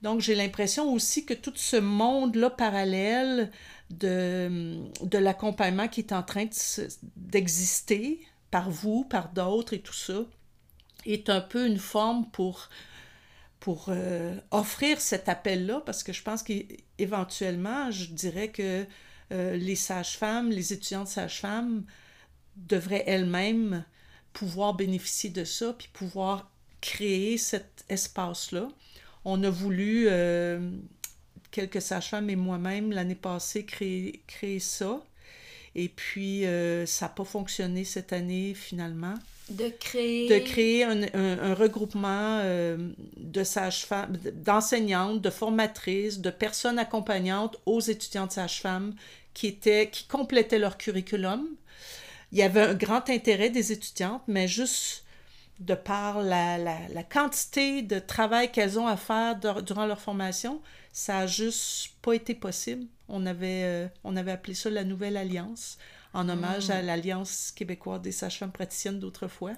Donc, 0.01 0.21
j'ai 0.21 0.35
l'impression 0.35 0.91
aussi 0.93 1.25
que 1.25 1.33
tout 1.33 1.53
ce 1.55 1.77
monde-là 1.77 2.51
parallèle 2.51 3.51
de, 3.89 4.77
de 5.01 5.17
l'accompagnement 5.17 5.87
qui 5.87 6.01
est 6.01 6.13
en 6.13 6.23
train 6.23 6.45
de 6.45 6.87
d'exister 7.15 8.19
par 8.51 8.69
vous, 8.69 9.03
par 9.03 9.29
d'autres 9.29 9.73
et 9.73 9.79
tout 9.79 9.93
ça, 9.93 10.25
est 11.05 11.29
un 11.29 11.41
peu 11.41 11.65
une 11.65 11.79
forme 11.79 12.25
pour, 12.31 12.69
pour 13.65 13.87
euh, 13.89 14.35
offrir 14.51 15.01
cet 15.01 15.27
appel-là, 15.27 15.81
parce 15.87 16.03
que 16.03 16.13
je 16.13 16.21
pense 16.21 16.43
qu'éventuellement, 16.43 17.89
je 17.89 18.05
dirais 18.11 18.49
que 18.49 18.85
euh, 19.31 19.57
les 19.57 19.75
sages-femmes, 19.75 20.51
les 20.51 20.71
étudiantes 20.71 21.07
sages-femmes 21.07 21.83
devraient 22.57 23.05
elles-mêmes 23.07 23.83
pouvoir 24.33 24.75
bénéficier 24.75 25.31
de 25.31 25.43
ça, 25.43 25.73
puis 25.73 25.89
pouvoir 25.91 26.51
créer 26.79 27.39
cet 27.39 27.85
espace-là. 27.89 28.67
On 29.23 29.43
a 29.43 29.49
voulu, 29.49 30.05
euh, 30.09 30.69
quelques 31.49 31.81
sages-femmes 31.81 32.29
et 32.29 32.35
moi-même, 32.35 32.91
l'année 32.91 33.15
passée, 33.15 33.65
créer, 33.65 34.21
créer 34.27 34.59
ça. 34.59 35.03
Et 35.73 35.89
puis, 35.89 36.43
ça 36.85 37.05
n'a 37.05 37.09
pas 37.09 37.25
fonctionné 37.25 37.83
cette 37.83 38.13
année, 38.13 38.53
finalement 38.53 39.15
De 39.49 39.69
créer... 39.69 40.27
de 40.27 40.39
créer 40.43 40.83
un, 40.83 41.03
un- 41.13 41.53
regroupement 41.53 42.39
euh, 42.43 42.89
de 43.17 43.43
sages-femmes, 43.43 44.17
d'enseignantes, 44.33 45.21
de 45.21 45.29
formatrices, 45.29 46.19
de 46.19 46.31
personnes 46.31 46.79
accompagnantes 46.79 47.57
aux 47.67 47.79
étudiantes 47.79 48.31
sages-femmes 48.31 48.95
qui 49.35 49.47
étaient, 49.47 49.89
qui 49.91 50.07
complétaient 50.07 50.57
leur 50.57 50.77
curriculum. 50.77 51.47
Il 52.31 52.39
y 52.39 52.41
avait 52.41 52.61
un 52.61 52.73
grand 52.73 53.07
intérêt 53.09 53.51
des 53.51 53.71
étudiantes, 53.71 54.23
mais 54.27 54.47
juste 54.47 55.03
de 55.59 55.75
par 55.75 56.21
la, 56.23 56.57
la, 56.57 56.79
la 56.91 57.03
quantité 57.03 57.81
de 57.81 57.99
travail 57.99 58.51
qu'elles 58.51 58.79
ont 58.79 58.87
à 58.87 58.97
faire 58.97 59.35
dur- 59.35 59.61
durant 59.61 59.85
leur 59.85 60.01
formation, 60.01 60.59
ça 60.91 61.19
a 61.19 61.27
juste 61.27 61.91
pas 62.01 62.13
été 62.13 62.33
possible. 62.33 62.87
On 63.07 63.25
avait, 63.25 63.63
euh, 63.63 63.87
on 64.03 64.17
avait 64.17 64.31
appelé 64.31 64.55
ça 64.55 64.69
la 64.71 64.83
Nouvelle 64.83 65.17
Alliance, 65.17 65.77
en 66.15 66.29
hommage 66.29 66.69
à 66.69 66.81
l'Alliance 66.81 67.51
québécoise 67.51 68.01
des 68.01 68.13
sages-femmes 68.13 68.51
praticiennes 68.51 68.99
d'autrefois. 68.99 69.53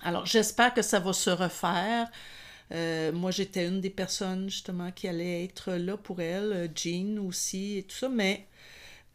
Alors, 0.00 0.26
j'espère 0.26 0.72
que 0.74 0.82
ça 0.82 0.98
va 0.98 1.12
se 1.12 1.30
refaire. 1.30 2.10
Euh, 2.72 3.12
moi, 3.12 3.30
j'étais 3.30 3.68
une 3.68 3.80
des 3.80 3.90
personnes, 3.90 4.48
justement, 4.48 4.90
qui 4.90 5.06
allait 5.06 5.44
être 5.44 5.72
là 5.72 5.96
pour 5.96 6.20
elle, 6.20 6.52
euh, 6.52 6.68
Jean 6.74 7.18
aussi, 7.18 7.78
et 7.78 7.82
tout 7.82 7.94
ça, 7.94 8.08
mais 8.08 8.48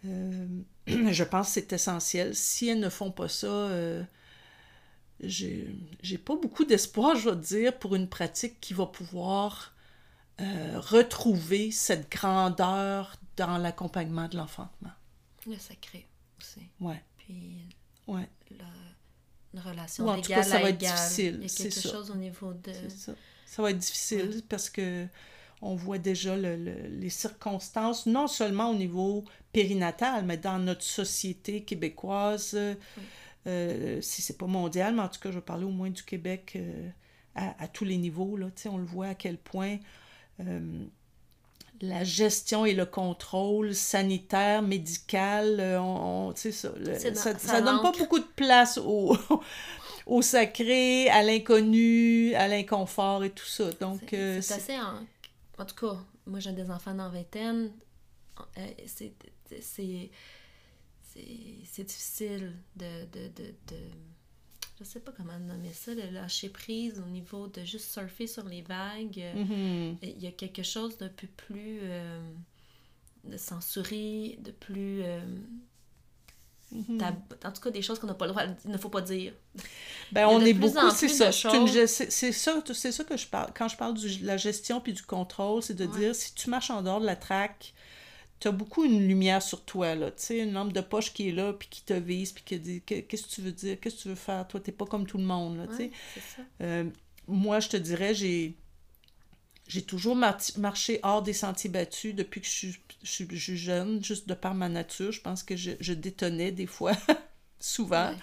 euh, 0.06 0.48
je 0.88 1.24
pense 1.24 1.48
que 1.48 1.54
c'est 1.54 1.74
essentiel. 1.74 2.36
Si 2.36 2.70
elles 2.70 2.80
ne 2.80 2.90
font 2.90 3.12
pas 3.12 3.28
ça, 3.28 3.48
euh, 3.48 4.04
j'ai 5.22 5.68
pas 6.24 6.36
beaucoup 6.36 6.66
d'espoir, 6.66 7.16
je 7.16 7.30
vais 7.30 7.36
te 7.36 7.48
dire, 7.48 7.80
pour 7.80 7.96
une 7.96 8.08
pratique 8.08 8.62
qui 8.62 8.74
va 8.74 8.86
pouvoir 8.86 9.74
retrouver 10.40 11.72
cette 11.72 12.12
grandeur 12.12 13.16
dans 13.38 13.58
l'accompagnement 13.58 14.28
de 14.28 14.38
l'enfantement. 14.38 14.92
Le 15.48 15.58
sacré 15.58 16.06
aussi. 16.58 16.70
Ouais, 16.80 17.02
Puis 17.18 17.68
ouais, 18.08 18.28
une 19.54 19.60
relation 19.60 20.06
Ou 20.06 20.10
en 20.10 20.22
tout 20.22 20.30
cas, 20.30 20.44
ça 20.44 20.60
va 20.60 20.70
être 20.70 20.78
difficile, 20.78 21.36
Il 21.38 21.42
y 21.44 21.46
a 21.46 21.48
c'est 21.50 21.64
quelque 21.70 21.80
ça. 21.82 21.92
chose 21.92 22.12
au 22.12 22.16
niveau 22.16 22.54
de... 22.54 22.72
ça. 22.90 23.14
Ça 23.46 23.62
va 23.62 23.72
être 23.72 23.78
difficile 23.78 24.42
parce 24.50 24.70
que 24.70 25.08
on 25.62 25.74
voit 25.76 25.98
déjà 25.98 26.36
le- 26.38 26.56
le- 26.56 26.88
les 26.88 27.10
circonstances, 27.10 28.06
non 28.06 28.28
seulement 28.28 28.70
au 28.70 28.76
niveau 28.76 29.24
périnatal, 29.54 30.24
mais 30.26 30.38
dans 30.38 30.60
notre 30.60 30.84
société 30.84 31.64
québécoise, 31.64 32.52
euh, 32.54 32.76
euh, 33.48 34.02
si 34.02 34.22
c'est 34.22 34.38
pas 34.38 34.46
mondial, 34.46 34.94
mais 34.96 35.02
en 35.02 35.08
tout 35.10 35.20
cas, 35.20 35.32
je 35.32 35.36
vais 35.36 35.42
parler 35.42 35.64
au 35.66 35.72
moins 35.72 35.90
du 35.90 36.04
Québec 36.04 36.54
euh, 36.58 36.90
à, 37.34 37.64
à 37.64 37.68
tous 37.68 37.86
les 37.86 37.98
niveaux. 37.98 38.38
Là, 38.38 38.50
sais, 38.56 38.70
on 38.70 38.78
le 38.78 38.84
voit 38.86 39.08
à 39.08 39.16
quel 39.16 39.38
point 39.38 39.78
euh, 40.42 40.86
la 41.82 42.04
gestion 42.04 42.66
et 42.66 42.74
le 42.74 42.86
contrôle 42.86 43.74
sanitaire, 43.76 44.62
médical, 44.62 45.60
euh, 45.60 45.80
on, 45.82 46.30
on- 46.30 46.36
ça, 46.36 46.70
le- 46.78 46.98
ça, 47.00 47.14
ça 47.16 47.38
ça 47.40 47.62
donne 47.62 47.82
pas 47.82 47.92
beaucoup 47.92 48.20
de 48.20 48.26
place 48.36 48.78
au, 48.80 49.16
au 50.08 50.22
sacré, 50.22 51.10
à 51.10 51.24
l'inconnu, 51.24 52.34
à 52.36 52.48
l'inconfort 52.48 53.24
et 53.24 53.32
tout 53.32 53.46
ça. 53.46 53.72
Donc, 53.80 54.02
C'est 54.10 54.18
euh, 54.18 54.42
c'est 54.42 54.54
assez... 54.56 54.78
En... 54.80 55.06
en 55.58 55.66
tout 55.66 55.76
cas, 55.76 55.98
moi 56.26 56.40
j'ai 56.40 56.54
des 56.54 56.70
enfants 56.72 56.94
dans 56.94 57.06
la 57.06 57.10
vingtaine. 57.10 57.72
euh, 58.58 58.68
c'est 61.64 61.84
difficile 61.84 62.54
de, 62.76 63.06
de, 63.06 63.28
de, 63.30 63.54
de- 63.68 63.92
Je 64.80 64.84
sais 64.84 65.00
pas 65.00 65.12
comment 65.16 65.38
nommer 65.40 65.74
ça, 65.74 65.96
de 65.96 66.02
lâcher 66.14 66.50
prise 66.50 67.00
au 67.04 67.10
niveau 67.10 67.48
de 67.48 67.64
juste 67.66 67.92
surfer 67.92 68.28
sur 68.28 68.44
les 68.46 68.62
vagues. 68.62 69.18
euh, 69.20 69.34
Mhm. 69.44 69.98
Il 70.04 70.20
y 70.22 70.28
a 70.28 70.32
quelque 70.32 70.62
chose 70.64 70.98
d'un 71.00 71.10
peu 71.10 71.26
plus 71.28 71.80
euh, 71.82 72.22
de 73.24 73.38
censuré, 73.38 74.38
de 74.42 74.52
plus 74.52 75.02
euh, 75.04 75.20
Mhm. 76.72 76.98
tab- 77.00 77.34
en 77.46 77.52
tout 77.52 77.62
cas 77.62 77.72
des 77.72 77.82
choses 77.82 77.98
qu'on 77.98 78.08
n'a 78.08 78.14
pas 78.14 78.26
le 78.26 78.34
droit, 78.34 78.44
il 78.66 78.72
ne 78.72 78.78
faut 78.78 78.90
pas 78.90 79.02
dire. 79.02 79.34
Ben, 80.12 80.28
on 80.28 80.42
est 80.42 80.54
beaucoup, 80.54 80.90
c'est 80.92 81.08
plus 81.08 81.16
ça. 81.18 81.32
C'est 81.32 82.32
ça, 82.34 82.62
c'est 82.74 82.92
ça 82.92 83.04
que 83.04 83.18
je 83.18 83.26
parle. 83.28 83.52
Quand 83.56 83.70
je 83.70 83.78
parle 83.78 83.96
de 83.96 84.26
la 84.26 84.38
gestion 84.38 84.80
puis 84.82 84.94
du 84.94 85.02
contrôle, 85.02 85.64
c'est 85.64 85.74
de 85.74 85.86
Ouais. 85.88 85.98
dire 85.98 86.14
si 86.16 86.34
tu 86.36 86.50
marches 86.50 86.70
en 86.70 86.82
dehors 86.84 87.00
de 87.02 87.06
la 87.06 87.16
traque, 87.16 87.74
tu 88.40 88.48
as 88.48 88.52
beaucoup 88.52 88.84
une 88.86 89.08
lumière 89.08 89.42
sur 89.42 89.64
toi, 89.66 89.96
là. 89.96 90.12
Tu 90.12 90.24
sais, 90.24 90.40
une 90.40 90.54
lampe 90.54 90.74
de 90.74 90.82
poche 90.82 91.14
qui 91.14 91.30
est 91.30 91.32
là 91.32 91.54
puis 91.54 91.68
qui 91.70 91.82
te 91.84 91.94
vise 91.94 92.32
puis 92.34 92.44
qui 92.46 92.60
dit 92.60 92.82
Que- 92.84 93.02
qu'est-ce 93.02 93.24
que 93.28 93.32
tu 93.32 93.42
veux 93.42 93.52
dire, 93.52 93.80
qu'est-ce 93.80 93.98
que 93.98 94.02
tu 94.04 94.10
veux 94.10 94.16
faire? 94.16 94.48
Toi, 94.48 94.60
t'es 94.60 94.72
pas 94.72 94.86
comme 94.86 95.06
tout 95.08 95.18
le 95.18 95.24
monde, 95.26 95.58
là, 95.58 95.68
tu 95.68 95.76
sais. 95.76 95.92
Euh, 96.62 96.86
moi, 97.28 97.60
je 97.60 97.70
te 97.70 97.78
dirais, 97.78 98.16
j'ai 98.16 98.56
j'ai 99.68 99.82
toujours 99.82 100.16
mar- 100.16 100.38
marché 100.58 101.00
hors 101.04 101.22
des 101.22 101.34
sentiers 101.34 101.70
battus 101.70 102.16
depuis 102.16 102.40
que 102.42 102.48
je 102.48 102.52
suis, 102.52 102.76
je 103.04 103.10
suis- 103.12 103.28
je 103.30 103.36
suis 103.44 103.58
jeune, 103.58 104.04
juste 104.04 104.28
de 104.28 104.34
par 104.34 104.54
ma 104.56 104.70
nature. 104.70 105.12
Je 105.12 105.20
pense 105.22 105.44
que 105.44 105.56
je, 105.58 105.72
je 105.82 105.94
détonnais 105.94 106.52
des 106.52 106.68
fois, 106.68 106.94
souvent. 107.60 108.12
Ouais. 108.12 108.18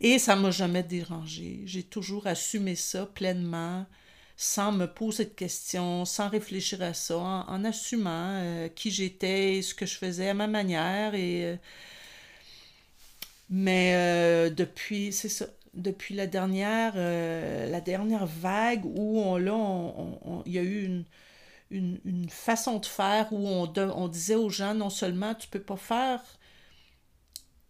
Et 0.00 0.18
ça 0.18 0.36
m'a 0.36 0.50
jamais 0.50 0.82
dérangé. 0.82 1.62
J'ai 1.66 1.84
toujours 1.84 2.26
assumé 2.26 2.76
ça 2.76 3.06
pleinement, 3.06 3.86
sans 4.42 4.72
me 4.72 4.86
poser 4.86 5.26
de 5.26 5.30
questions, 5.30 6.04
sans 6.04 6.28
réfléchir 6.28 6.82
à 6.82 6.94
ça, 6.94 7.16
en, 7.16 7.64
assumant 7.64 8.40
euh, 8.40 8.68
qui 8.68 8.90
j'étais, 8.90 9.62
ce 9.62 9.72
que 9.72 9.86
je 9.86 9.96
faisais 9.96 10.30
à 10.30 10.34
ma 10.34 10.48
manière. 10.48 11.12
Euh, 11.14 11.56
mais 13.50 13.94
euh, 13.94 14.50
depuis, 14.50 15.16
depuis 15.74 16.16
la 16.16 16.26
dernière, 16.26 16.96
la 16.96 17.80
dernière 17.80 18.26
vague 18.26 18.84
où 18.84 19.20
on, 19.20 19.36
là, 19.36 19.94
il 20.44 20.52
y 20.52 20.58
a 20.58 20.62
eu 20.62 21.04
une, 21.70 22.28
façon 22.28 22.78
de 22.80 22.86
faire 22.86 23.32
où 23.32 23.46
on 23.46 24.08
disait 24.08 24.34
aux 24.34 24.50
gens 24.50 24.74
non 24.74 24.90
seulement 24.90 25.36
tu 25.36 25.46
peux 25.46 25.62
pas 25.62 25.76
faire 25.76 26.20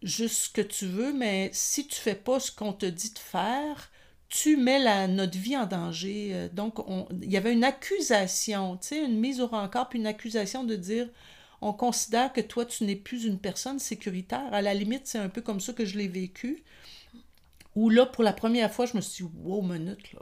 juste 0.03 0.37
ce 0.45 0.49
que 0.49 0.63
tu 0.63 0.87
veux, 0.87 1.13
mais 1.13 1.51
si 1.53 1.87
tu 1.87 1.97
fais 1.97 2.15
pas 2.15 2.41
ce 2.41 2.51
qu'on 2.51 2.73
te 2.73 2.87
dit 2.87 3.13
de 3.13 3.19
faire, 3.19 3.92
tu 4.33 4.57
mets 4.57 5.09
notre 5.09 5.39
vie 5.39 5.57
en 5.59 5.67
danger. 5.67 6.31
Euh, 6.35 6.49
Donc, 6.53 6.81
on- 6.89 7.07
il 7.23 7.31
y 7.33 7.37
avait 7.37 7.53
une 7.53 7.65
accusation, 7.65 8.77
tu 8.79 8.89
sais, 8.89 9.05
une 9.05 9.19
mise 9.21 9.41
au 9.41 9.47
rencard, 9.49 9.89
puis 9.91 9.99
une 10.01 10.07
accusation 10.09 10.65
de 10.65 10.77
dire 10.77 11.09
on 11.63 11.73
considère 11.73 12.33
que 12.33 12.41
toi, 12.43 12.67
tu 12.67 12.85
n'es 12.85 12.97
plus 12.97 13.25
une 13.25 13.39
personne 13.41 13.79
sécuritaire. 13.81 14.53
À 14.53 14.63
la 14.63 14.75
limite, 14.75 15.07
c'est 15.07 15.19
un 15.19 15.29
peu 15.31 15.43
comme 15.43 15.61
ça 15.61 15.73
que 15.73 15.85
je 15.87 15.97
l'ai 15.99 16.09
vécu. 16.09 16.65
Où 17.75 17.89
là, 17.89 18.05
pour 18.05 18.23
la 18.23 18.35
première 18.35 18.71
fois, 18.73 18.85
je 18.87 18.97
me 18.97 19.01
suis 19.01 19.25
dit, 19.25 19.31
wow, 19.45 19.63
minute, 19.63 20.13
là. 20.13 20.21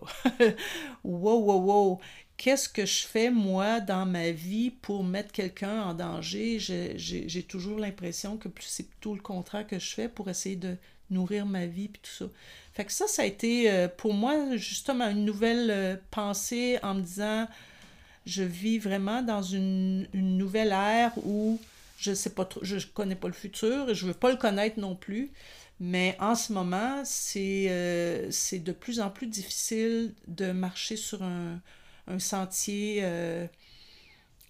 wow, 1.04 1.38
wow, 1.40 1.60
wow. 1.60 2.00
qu'est-ce 2.36 2.68
que 2.68 2.86
je 2.86 3.04
fais, 3.06 3.30
moi, 3.30 3.80
dans 3.80 4.06
ma 4.06 4.30
vie 4.30 4.70
pour 4.70 5.02
mettre 5.02 5.32
quelqu'un 5.32 5.82
en 5.82 5.94
danger? 5.94 6.58
J'ai 6.60 7.42
toujours 7.42 7.78
l'impression 7.80 8.36
que 8.36 8.48
c'est 8.60 8.88
plutôt 8.88 9.14
le 9.16 9.20
contraire 9.20 9.66
que 9.66 9.80
je 9.80 9.92
fais 9.94 10.08
pour 10.08 10.28
essayer 10.30 10.54
de 10.56 10.76
nourrir 11.10 11.44
ma 11.44 11.66
vie, 11.66 11.88
puis 11.88 12.00
tout 12.02 12.10
ça. 12.10 12.26
Fait 12.72 12.84
que 12.84 12.92
ça, 12.92 13.06
ça 13.08 13.22
a 13.22 13.24
été 13.24 13.70
euh, 13.70 13.88
pour 13.88 14.14
moi 14.14 14.56
justement 14.56 15.08
une 15.08 15.24
nouvelle 15.24 15.70
euh, 15.70 15.96
pensée 16.10 16.78
en 16.82 16.94
me 16.94 17.00
disant, 17.00 17.48
je 18.26 18.42
vis 18.42 18.78
vraiment 18.78 19.22
dans 19.22 19.42
une, 19.42 20.06
une 20.12 20.38
nouvelle 20.38 20.72
ère 20.72 21.12
où 21.24 21.60
je 21.98 22.14
sais 22.14 22.30
pas 22.30 22.44
trop, 22.44 22.60
je 22.62 22.78
connais 22.86 23.16
pas 23.16 23.28
le 23.28 23.34
futur, 23.34 23.92
je 23.92 24.06
veux 24.06 24.14
pas 24.14 24.30
le 24.30 24.36
connaître 24.36 24.78
non 24.78 24.94
plus. 24.94 25.30
Mais 25.80 26.14
en 26.20 26.34
ce 26.34 26.52
moment, 26.52 27.02
c'est 27.04 27.66
euh, 27.70 28.30
de 28.52 28.72
plus 28.72 29.00
en 29.00 29.08
plus 29.08 29.26
difficile 29.26 30.14
de 30.26 30.52
marcher 30.52 30.96
sur 30.96 31.22
un, 31.22 31.58
un 32.06 32.18
sentier 32.18 33.00
euh, 33.02 33.46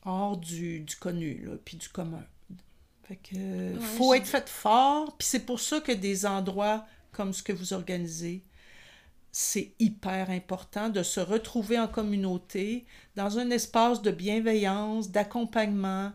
hors 0.04 0.36
du, 0.36 0.80
du 0.80 0.96
connu, 0.96 1.44
là, 1.46 1.52
puis 1.64 1.76
du 1.76 1.88
commun. 1.88 2.24
Fait 3.04 3.16
que 3.16 3.78
faut 3.96 4.12
être 4.14 4.26
fait 4.26 4.48
fort, 4.48 5.16
puis 5.16 5.26
c'est 5.26 5.46
pour 5.46 5.60
ça 5.60 5.80
que 5.80 5.92
des 5.92 6.26
endroits 6.26 6.84
comme 7.12 7.32
ce 7.32 7.42
que 7.42 7.52
vous 7.52 7.72
organisez, 7.72 8.44
c'est 9.32 9.72
hyper 9.78 10.30
important 10.30 10.88
de 10.88 11.02
se 11.02 11.20
retrouver 11.20 11.78
en 11.78 11.86
communauté, 11.88 12.84
dans 13.16 13.38
un 13.38 13.50
espace 13.50 14.02
de 14.02 14.10
bienveillance, 14.10 15.10
d'accompagnement, 15.10 16.12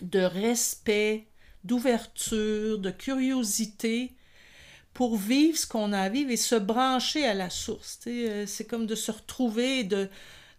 de 0.00 0.20
respect, 0.20 1.26
d'ouverture, 1.64 2.78
de 2.78 2.90
curiosité 2.90 4.14
pour 4.94 5.16
vivre 5.16 5.56
ce 5.56 5.66
qu'on 5.66 5.92
a 5.92 6.00
à 6.00 6.08
et 6.08 6.36
se 6.36 6.54
brancher 6.54 7.24
à 7.24 7.34
la 7.34 7.50
source. 7.50 8.00
Euh, 8.06 8.44
c'est 8.46 8.66
comme 8.66 8.86
de 8.86 8.94
se 8.94 9.10
retrouver 9.10 9.80
et 9.80 9.84
de, 9.84 10.08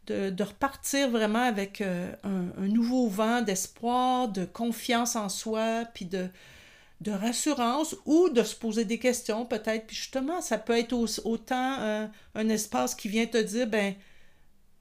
de, 0.07 0.43
repartir 0.43 1.09
vraiment 1.09 1.43
avec 1.43 1.81
euh, 1.81 2.11
un, 2.23 2.67
nouveau 2.67 3.07
vent 3.07 3.41
d'espoir, 3.41 4.27
de 4.29 4.45
confiance 4.45 5.15
en 5.15 5.29
soi, 5.29 5.85
puis 5.93 6.05
de, 6.05 6.29
de 7.03 7.11
rassurance 7.11 7.95
ou 8.05 8.29
de 8.29 8.43
se 8.43 8.55
poser 8.55 8.85
des 8.85 8.97
questions 8.97 9.45
peut-être. 9.45 9.87
Puis 9.87 9.95
justement, 9.95 10.41
ça 10.41 10.57
peut 10.57 10.77
être 10.77 10.93
autant 11.25 11.79
euh, 11.81 12.07
un 12.35 12.49
espace 12.49 12.95
qui 12.95 13.09
vient 13.09 13.25
te 13.25 13.37
dire, 13.37 13.67
ben, 13.67 13.93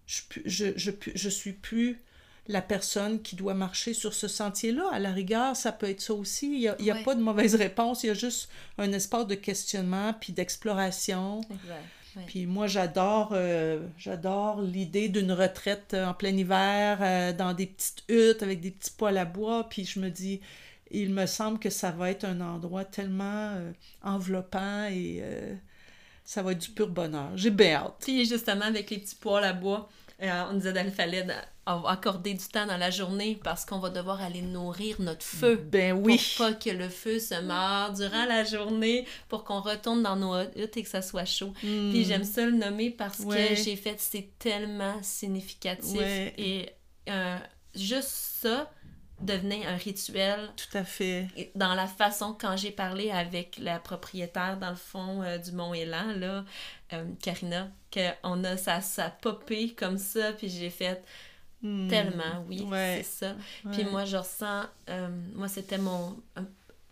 je, 0.07 0.23
je, 0.45 0.67
je, 0.77 0.91
je 1.15 1.29
suis 1.29 1.53
plus 1.53 2.01
la 2.49 2.63
personne 2.63 3.23
qui 3.23 3.37
doit 3.37 3.55
marcher 3.55 3.95
sur 3.95 4.15
ce 4.15 4.29
sentier-là. 4.29 4.89
À 4.93 4.99
la 4.99 5.13
rigueur, 5.13 5.57
ça 5.57 5.73
peut 5.73 5.89
être 5.89 6.01
ça 6.01 6.15
aussi. 6.15 6.47
Il 6.47 6.75
n'y 6.81 6.91
a, 6.91 6.97
a 6.97 7.03
pas 7.03 7.15
de 7.15 7.21
mauvaise 7.21 7.55
réponse, 7.55 8.05
il 8.05 8.09
y 8.09 8.11
a 8.11 8.15
juste 8.15 8.49
un 8.79 8.93
espace 8.93 9.27
de 9.27 9.35
questionnement 9.35 10.15
puis 10.21 10.33
d'exploration. 10.33 11.41
Puis 12.27 12.47
moi, 12.47 12.67
j'adore 12.67 13.31
euh, 13.33 13.81
j'adore 13.97 14.61
l'idée 14.61 15.09
d'une 15.09 15.33
retraite 15.33 15.95
en 15.95 16.13
plein 16.13 16.37
hiver, 16.37 16.99
euh, 17.01 17.33
dans 17.33 17.55
des 17.55 17.67
petites 17.67 18.05
huttes 18.09 18.43
avec 18.43 18.61
des 18.61 18.71
petits 18.71 18.91
poêles 18.91 19.19
à 19.19 19.25
bois. 19.25 19.69
Puis 19.69 19.87
je 19.87 19.99
me 19.99 20.11
dis, 20.11 20.41
il 20.93 21.11
me 21.11 21.27
semble 21.27 21.59
que 21.59 21.71
ça 21.71 21.91
va 21.91 22.11
être 22.11 22.25
un 22.25 22.41
endroit 22.41 22.85
tellement 22.85 23.55
euh, 23.55 23.73
enveloppant 24.03 24.85
et 24.91 25.23
ça 26.25 26.43
va 26.43 26.53
être 26.53 26.59
du 26.59 26.71
pur 26.71 26.89
bonheur. 26.89 27.31
J'ai 27.37 27.51
bien 27.51 27.77
hâte. 27.77 27.97
Puis 28.01 28.27
justement, 28.27 28.65
avec 28.65 28.91
les 28.91 28.99
petits 28.99 29.17
poêles 29.17 29.45
à 29.45 29.53
bois, 29.53 29.89
on 30.21 30.55
disait 30.55 30.73
qu'il 30.73 30.93
fallait 30.93 31.27
accorder 31.67 32.35
du 32.35 32.45
temps 32.47 32.67
dans 32.67 32.77
la 32.77 32.91
journée 32.91 33.39
parce 33.43 33.65
qu'on 33.65 33.79
va 33.79 33.91
devoir 33.91 34.21
aller 34.21 34.43
nourrir 34.43 35.01
notre 35.01 35.25
feu. 35.25 35.57
Ben 35.57 35.93
oui. 35.93 36.21
Pour 36.37 36.47
pas 36.47 36.55
que 36.55 36.71
le 36.71 36.89
feu 36.89 37.19
se 37.19 37.41
meure 37.41 37.93
durant 37.93 38.25
la 38.25 38.45
journée, 38.45 39.07
pour 39.29 39.45
qu'on 39.45 39.61
retourne 39.61 40.03
dans 40.03 40.17
nos 40.17 40.41
huttes 40.57 40.77
et 40.77 40.83
que 40.83 40.89
ça 40.89 41.03
soit 41.03 41.25
chaud. 41.25 41.53
Puis 41.61 42.03
hmm. 42.03 42.05
j'aime 42.05 42.25
ça 42.25 42.45
le 42.45 42.53
nommer 42.53 42.91
parce 42.91 43.25
que 43.25 43.55
j'ai 43.55 43.77
fait, 43.77 43.97
c'est 43.99 44.31
tellement 44.39 45.01
significatif. 45.03 46.01
Et 46.01 46.71
euh, 47.09 47.39
juste 47.75 48.11
ça 48.43 48.71
devenait 49.23 49.67
un 49.67 49.77
rituel. 49.77 50.51
Tout 50.57 50.77
à 50.77 50.85
fait. 50.85 51.29
Dans 51.55 51.75
la 51.75 51.87
façon, 51.87 52.37
quand 52.39 52.57
j'ai 52.57 52.71
parlé 52.71 53.11
avec 53.11 53.59
la 53.59 53.79
propriétaire, 53.79 54.59
dans 54.59 54.71
le 54.71 54.77
fond, 54.77 55.23
euh, 55.23 55.39
du 55.39 55.53
Mont-Élan, 55.53 56.15
là, 56.17 56.45
euh, 56.93 57.05
Karina, 57.23 57.71
qu'on 57.93 58.45
a 58.45 58.57
ça, 58.57 58.81
ça 58.81 59.11
popé 59.11 59.71
comme 59.75 59.99
ça, 59.99 60.33
puis 60.33 60.49
j'ai 60.49 60.71
fait 60.71 61.03
Hmm. 61.63 61.89
Tellement, 61.89 62.45
oui, 62.49 62.67
c'est 62.71 63.03
ça. 63.05 63.37
Puis 63.71 63.85
moi, 63.85 64.05
je 64.05 64.17
ressens, 64.17 64.65
euh, 64.91 65.09
moi, 65.35 65.47
c'était 65.47 65.79
mon 65.79 66.17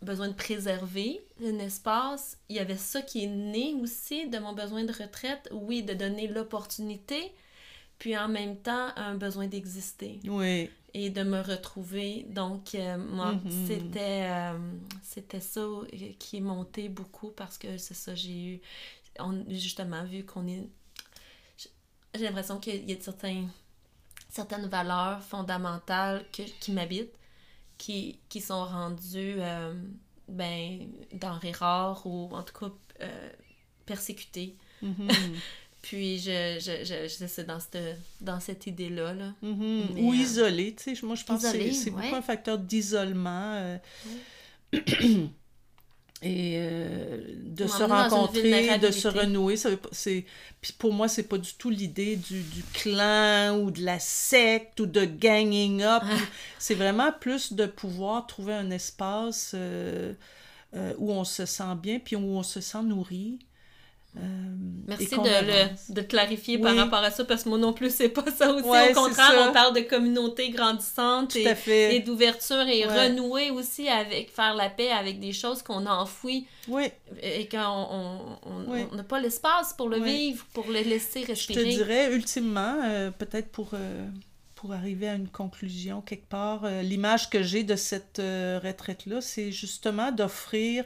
besoin 0.01 0.29
de 0.29 0.33
préserver 0.33 1.21
un 1.45 1.59
espace. 1.59 2.39
Il 2.49 2.57
y 2.57 2.61
avait 2.61 2.77
ça 2.77 3.03
qui 3.03 3.25
est 3.25 3.29
né 3.29 3.75
aussi 3.83 4.29
de 4.29 4.39
mon 4.39 4.53
besoin 4.53 4.85
de 4.85 4.93
retraite, 4.93 5.49
oui, 5.51 5.83
de 5.83 5.93
donner 5.93 6.29
l'opportunité, 6.29 7.33
puis 7.99 8.17
en 8.17 8.29
même 8.29 8.57
temps, 8.57 8.91
un 8.97 9.17
besoin 9.17 9.49
d'exister. 9.49 10.21
Oui. 10.25 10.71
Et 10.93 11.11
de 11.11 11.23
me 11.23 11.41
retrouver. 11.41 12.27
Donc, 12.31 12.75
euh, 12.75 12.99
moi, 12.99 13.35
c'était, 13.67 14.29
euh, 14.29 14.59
c'était 15.03 15.41
ça 15.41 15.61
qui 16.19 16.39
est 16.39 16.41
monté 16.41 16.89
beaucoup 16.89 17.31
parce 17.31 17.59
que 17.59 17.79
c'est 17.79 17.95
ça, 17.95 18.15
j'ai 18.15 18.55
eu, 18.55 18.61
on, 19.19 19.45
justement, 19.49 20.05
vu 20.05 20.25
qu'on 20.25 20.47
est... 20.49 20.69
J'ai 22.15 22.25
l'impression 22.25 22.59
qu'il 22.59 22.91
y 22.91 22.93
a 22.93 23.01
certains 23.01 23.47
certaines 24.29 24.67
valeurs 24.67 25.23
fondamentales 25.23 26.25
que, 26.33 26.43
qui 26.61 26.73
m'habitent, 26.73 27.15
qui, 27.79 28.21
qui 28.29 28.41
sont 28.41 28.65
rendues 28.65 29.37
euh, 29.39 29.75
ben, 30.29 30.89
denrées 31.13 31.53
rares 31.53 32.05
ou 32.07 32.29
en 32.33 32.43
tout 32.43 32.55
cas 32.59 33.07
persécutées. 33.87 34.57
Mm-hmm. 34.83 35.13
Puis, 35.83 36.19
je, 36.19 36.59
je, 36.61 36.85
je, 36.85 37.27
c'est 37.27 37.47
dans 37.47 37.61
cette, 37.61 37.99
dans 38.21 38.41
cette 38.41 38.67
idée-là. 38.67 39.15
Là. 39.15 39.35
Mm-hmm. 39.43 39.99
Ou 39.99 40.13
euh, 40.13 40.17
isolé, 40.17 40.75
tu 40.75 40.95
sais. 40.95 41.07
Moi, 41.07 41.17
je 41.17 41.25
pense 41.25 41.43
que 41.43 41.73
c'est 41.73 41.91
beaucoup 41.91 42.15
un 42.15 42.23
facteur 42.23 42.59
d'isolement. 42.59 43.79
et 46.23 46.57
euh, 46.57 47.19
de 47.47 47.67
se 47.67 47.83
rencontrer, 47.83 48.79
de 48.79 48.91
se 48.91 49.09
renouer. 49.09 49.57
Ça 49.57 49.71
c'est, 49.91 50.27
puis 50.61 50.73
pour 50.75 50.93
moi, 50.93 51.09
c'est 51.09 51.23
pas 51.23 51.39
du 51.39 51.55
tout 51.55 51.71
l'idée 51.71 52.17
du, 52.17 52.43
du, 52.43 52.63
clan 52.75 53.59
ou 53.59 53.71
de 53.71 53.83
la 53.83 53.99
secte 53.99 54.81
ou 54.81 54.87
de 54.87 55.05
ganging 55.05 55.83
up. 55.83 56.03
Ah. 56.05 56.17
C'est 56.59 56.75
vraiment 56.75 57.11
plus 57.13 57.55
de 57.55 57.65
pouvoir 57.67 58.27
trouver 58.27 58.53
un 58.53 58.71
espace 58.71 59.53
euh, 59.55 60.13
euh, 60.75 60.95
où 60.99 61.11
on 61.11 61.25
se 61.25 61.47
sent 61.47 61.75
bien, 61.83 61.99
puis 61.99 62.17
où 62.17 62.37
on 62.37 62.43
se 62.43 62.61
sent 62.61 62.83
nourri. 62.83 63.39
Euh, 64.17 64.21
Merci 64.89 65.11
de, 65.11 65.47
le, 65.47 65.95
de 65.95 66.01
clarifier 66.03 66.59
par 66.59 66.75
rapport 66.75 66.99
à 66.99 67.13
ça, 67.13 67.25
parce 67.25 67.45
que 67.45 67.49
moi 67.49 67.59
non 67.59 67.73
plus, 67.73 67.95
c'est 67.95 68.09
pas 68.09 68.29
ça 68.29 68.53
aussi. 68.53 68.65
Au 68.67 68.93
contraire, 68.93 69.49
on 69.49 69.53
parle 69.53 69.73
de 69.73 69.83
communauté 69.83 70.51
grandissante 70.51 71.37
et, 71.37 71.47
et 71.95 72.01
d'ouverture 72.01 72.67
et 72.67 72.85
renouer 72.85 73.51
aussi 73.53 73.89
avec, 73.89 74.35
faire 74.35 74.55
la 74.55 74.69
paix 74.69 74.91
avec 74.91 75.21
des 75.21 75.33
choses 75.33 75.63
qu'on 75.63 75.87
a 75.87 75.93
enfouies 75.93 76.49
et 77.23 77.49
qu'on 77.49 78.39
on 78.47 78.97
n'a 78.97 79.05
pas 79.05 79.21
l'espace 79.21 79.75
pour 79.75 79.89
le 79.89 80.01
vivre, 80.01 80.45
pour 80.55 80.67
le 80.67 80.81
laisser 80.81 81.23
respirer. 81.23 81.61
Je 81.61 81.65
te 81.71 81.75
dirais, 81.85 82.13
ultimement, 82.13 82.81
euh, 82.85 83.13
peut-être 83.13 83.53
pour, 83.53 83.71
euh, 83.75 84.09
pour 84.57 84.73
arriver 84.73 85.09
à 85.09 85.15
une 85.15 85.29
conclusion 85.29 86.01
quelque 86.01 86.29
part, 86.29 86.69
l'image 86.83 87.31
que 87.31 87.45
j'ai 87.45 87.63
de 87.63 87.77
cette 87.77 88.19
retraite-là, 88.19 89.21
c'est 89.21 89.53
justement 89.53 90.11
d'offrir 90.11 90.85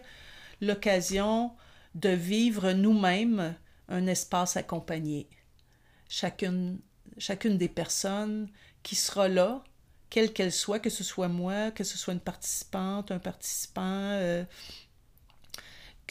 l'occasion 0.60 1.52
de 1.94 2.10
vivre 2.10 2.72
nous-mêmes 2.72 3.54
un 3.88 4.06
espace 4.06 4.56
accompagné. 4.56 5.28
Chacune, 6.08 6.80
chacune 7.18 7.58
des 7.58 7.68
personnes 7.68 8.48
qui 8.82 8.94
sera 8.94 9.28
là, 9.28 9.64
quelle 10.10 10.32
qu'elle 10.32 10.52
soit, 10.52 10.78
que 10.78 10.90
ce 10.90 11.04
soit 11.04 11.28
moi, 11.28 11.70
que 11.70 11.84
ce 11.84 11.98
soit 11.98 12.14
une 12.14 12.20
participante, 12.20 13.10
un 13.10 13.18
participant, 13.18 13.82
euh, 13.82 14.44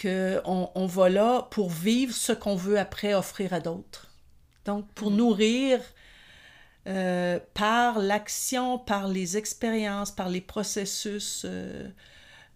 qu'on 0.01 0.71
on 0.75 0.85
va 0.85 1.09
là 1.09 1.47
pour 1.51 1.69
vivre 1.69 2.13
ce 2.13 2.33
qu'on 2.33 2.55
veut 2.55 2.79
après 2.79 3.13
offrir 3.13 3.53
à 3.53 3.59
d'autres. 3.59 4.11
Donc, 4.65 4.87
pour 4.93 5.11
mm. 5.11 5.15
nourrir 5.15 5.81
euh, 6.87 7.39
par 7.53 7.99
l'action, 7.99 8.77
par 8.77 9.07
les 9.07 9.37
expériences, 9.37 10.11
par 10.11 10.29
les 10.29 10.41
processus, 10.41 11.43
euh, 11.45 11.89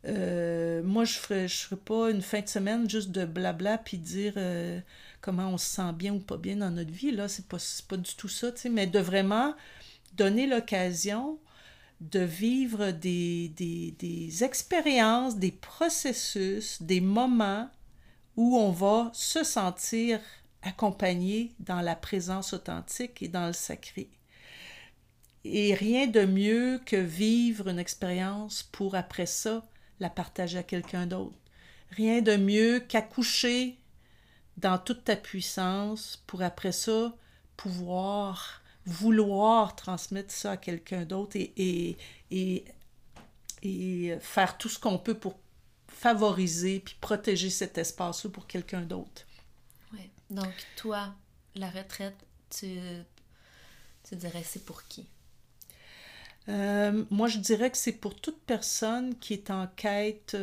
euh, 0.08 0.82
moi, 0.84 1.04
je 1.04 1.14
ferais, 1.14 1.48
je 1.48 1.76
pas 1.76 2.10
une 2.12 2.22
fin 2.22 2.42
de 2.42 2.48
semaine 2.48 2.90
juste 2.90 3.12
de 3.12 3.26
blabla 3.26 3.78
puis 3.78 3.98
dire 3.98 4.34
euh, 4.38 4.80
comment 5.22 5.50
on 5.50 5.58
se 5.58 5.68
sent 5.68 5.94
bien 5.94 6.14
ou 6.14 6.20
pas 6.20 6.38
bien 6.38 6.58
dans 6.58 6.72
notre 6.72 6.92
vie. 6.92 7.12
Là, 7.12 7.28
c'est 7.28 7.48
pas, 7.48 7.58
pas 7.88 7.98
du 7.98 8.16
tout 8.16 8.30
ça, 8.30 8.48
mais 8.72 8.88
de 8.88 9.00
vraiment 9.00 9.54
donner 10.14 10.48
l'occasion 10.48 11.40
de 12.00 12.20
vivre 12.20 12.92
des, 12.92 13.50
des, 13.50 13.92
des, 14.00 14.44
expériences, 14.44 15.38
des 15.38 15.52
processus, 15.52 16.82
des 16.82 17.02
moments 17.02 17.70
où 18.36 18.58
on 18.58 18.72
va 18.72 19.10
se 19.14 19.44
sentir 19.44 20.20
accompagné 20.62 21.54
dans 21.60 21.82
la 21.82 21.96
présence 21.96 22.54
authentique 22.54 23.22
et 23.22 23.28
dans 23.28 23.48
le 23.48 23.54
sacré. 23.54 24.10
Et 25.44 25.74
rien 25.74 26.08
de 26.08 26.26
mieux 26.26 26.80
que 26.86 26.98
vivre 26.98 27.68
une 27.68 27.80
expérience 27.80 28.64
pour 28.64 28.96
après 28.96 29.26
ça 29.26 29.68
la 30.00 30.10
partager 30.10 30.58
à 30.58 30.64
quelqu'un 30.64 31.06
d'autre. 31.08 31.38
Rien 31.92 32.22
de 32.22 32.36
mieux 32.36 32.80
qu'accoucher 32.80 33.78
dans 34.58 34.78
toute 34.78 35.04
ta 35.04 35.16
puissance 35.16 36.24
pour 36.28 36.42
après 36.42 36.72
ça 36.72 37.14
pouvoir 37.56 38.62
vouloir 38.86 39.76
transmettre 39.76 40.32
ça 40.32 40.52
à 40.52 40.58
quelqu'un 40.58 41.04
d'autre 41.04 41.36
et, 41.36 41.98
et, 42.32 42.66
faire 44.22 44.58
tout 44.58 44.70
ce 44.70 44.80
qu'on 44.80 44.98
peut 44.98 45.18
pour 45.18 45.38
favoriser 45.88 46.80
puis 46.80 46.96
protéger 47.02 47.50
cet 47.50 47.78
espace-là 47.78 48.30
pour 48.30 48.48
quelqu'un 48.48 48.82
d'autre. 48.82 49.26
Oui. 49.94 50.10
Donc, 50.30 50.54
toi, 50.78 51.14
la 51.56 51.70
retraite, 51.70 52.16
tu, 52.50 52.80
tu 54.08 54.16
dirais 54.16 54.44
c'est 54.46 54.64
pour 54.64 54.84
qui? 54.84 55.08
Euh, 56.50 57.04
moi, 57.10 57.28
je 57.28 57.40
dirais 57.40 57.72
que 57.72 57.78
c'est 57.78 57.94
pour 57.94 58.16
toute 58.16 58.40
personne 58.42 59.18
qui 59.20 59.34
est 59.34 59.52
en 59.52 59.68
quête 59.68 60.38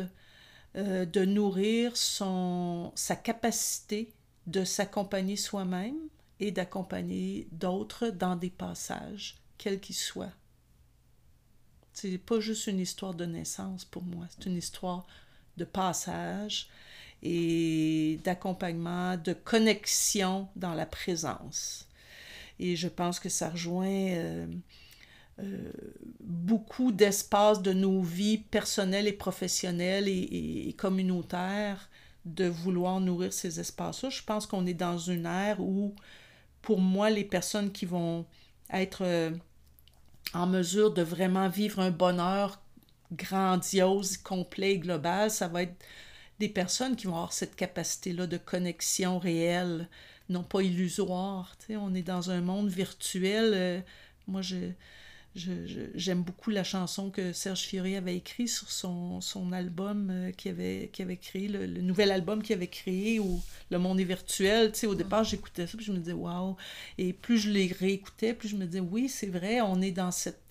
euh, 0.75 1.05
de 1.05 1.25
nourrir 1.25 1.97
son, 1.97 2.91
sa 2.95 3.15
capacité 3.15 4.13
de 4.47 4.63
s'accompagner 4.63 5.35
soi-même 5.35 5.97
et 6.39 6.51
d'accompagner 6.51 7.47
d'autres 7.51 8.09
dans 8.09 8.35
des 8.35 8.49
passages, 8.49 9.37
quels 9.57 9.79
qu'ils 9.79 9.95
soient. 9.95 10.33
C'est 11.93 12.17
pas 12.17 12.39
juste 12.39 12.67
une 12.67 12.79
histoire 12.79 13.13
de 13.13 13.25
naissance 13.25 13.85
pour 13.85 14.03
moi, 14.03 14.25
c'est 14.29 14.47
une 14.47 14.57
histoire 14.57 15.07
de 15.57 15.63
passage 15.63 16.67
et 17.23 18.19
d'accompagnement, 18.23 19.17
de 19.17 19.33
connexion 19.33 20.49
dans 20.55 20.73
la 20.73 20.85
présence. 20.85 21.87
Et 22.59 22.75
je 22.75 22.87
pense 22.87 23.19
que 23.19 23.29
ça 23.29 23.49
rejoint 23.49 23.87
euh, 23.87 24.45
euh, 25.39 25.71
beaucoup 26.21 26.93
d'espaces 26.93 27.61
de 27.61 27.73
nos 27.73 28.01
vies 28.01 28.37
personnelles 28.37 29.07
et 29.07 29.13
professionnelles 29.13 30.07
et, 30.07 30.73
communautaires 30.77 31.89
de 32.23 32.45
vouloir 32.45 32.99
nourrir 33.01 33.33
ces 33.33 33.59
espaces-là. 33.59 34.09
Je 34.09 34.23
pense 34.23 34.47
qu'on 34.47 34.65
est 34.65 34.73
dans 34.73 34.97
une 34.97 35.25
ère 35.25 35.59
où, 35.59 35.93
pour 36.61 36.79
moi, 36.79 37.09
les 37.09 37.25
personnes 37.25 37.71
qui 37.71 37.85
vont 37.85 38.25
être 38.71 39.03
euh, 39.03 39.31
en 40.33 40.47
mesure 40.47 40.93
de 40.93 41.01
vraiment 41.01 41.49
vivre 41.49 41.79
un 41.79 41.91
bonheur 41.91 42.61
grandiose, 43.11 44.17
complet 44.17 44.73
et 44.73 44.79
global, 44.79 45.29
ça 45.29 45.47
va 45.47 45.63
être 45.63 45.75
des 46.39 46.49
personnes 46.49 46.95
qui 46.95 47.07
vont 47.07 47.15
avoir 47.15 47.33
cette 47.33 47.55
capacité-là 47.55 48.25
de 48.25 48.37
connexion 48.37 49.19
réelle, 49.19 49.89
non 50.29 50.43
pas 50.43 50.61
illusoire. 50.61 51.55
Tu 51.59 51.67
sais, 51.67 51.75
on 51.75 51.93
est 51.93 52.03
dans 52.03 52.31
un 52.31 52.41
monde 52.41 52.69
virtuel. 52.69 53.51
Euh, 53.53 53.81
moi, 54.27 54.41
je, 54.41 54.71
j'aime 55.35 56.23
beaucoup 56.23 56.49
la 56.49 56.63
chanson 56.63 57.09
que 57.09 57.33
Serge 57.33 57.61
Fiori 57.61 57.95
avait 57.95 58.15
écrite 58.15 58.49
sur 58.49 58.71
son, 58.71 59.19
son 59.19 59.51
album 59.51 60.09
euh, 60.09 60.31
qu'il 60.31 60.51
avait, 60.51 60.89
qu 60.93 61.01
avait 61.01 61.17
créé, 61.17 61.47
le, 61.49 61.67
nouvel 61.81 62.11
album 62.11 62.41
qu'il 62.41 62.55
avait 62.55 62.67
créé 62.67 63.19
où 63.19 63.41
le 63.69 63.77
monde 63.77 63.99
est 63.99 64.05
virtuel. 64.05 64.71
Tu 64.71 64.79
sais, 64.79 64.87
au 64.87 64.95
départ, 64.95 65.23
j'écoutais 65.25 65.67
ça, 65.67 65.75
puis 65.75 65.85
je 65.85 65.91
me 65.91 65.97
disais, 65.97 66.13
waouh. 66.13 66.55
Et 66.97 67.11
plus 67.11 67.37
je 67.37 67.49
les 67.49 67.67
réécoutais, 67.67 68.33
plus 68.33 68.47
je 68.47 68.55
me 68.55 68.65
disais, 68.65 68.79
oui, 68.79 69.09
c'est 69.09 69.27
vrai, 69.27 69.59
on 69.61 69.81
est 69.81 69.91
dans 69.91 70.11
cette 70.11 70.41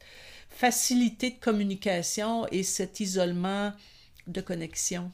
facilité 0.51 1.31
de 1.31 1.41
communication 1.41 2.47
et 2.49 2.63
cet 2.63 3.01
isolement 3.01 3.73
de 4.27 4.41
connexion 4.41 5.11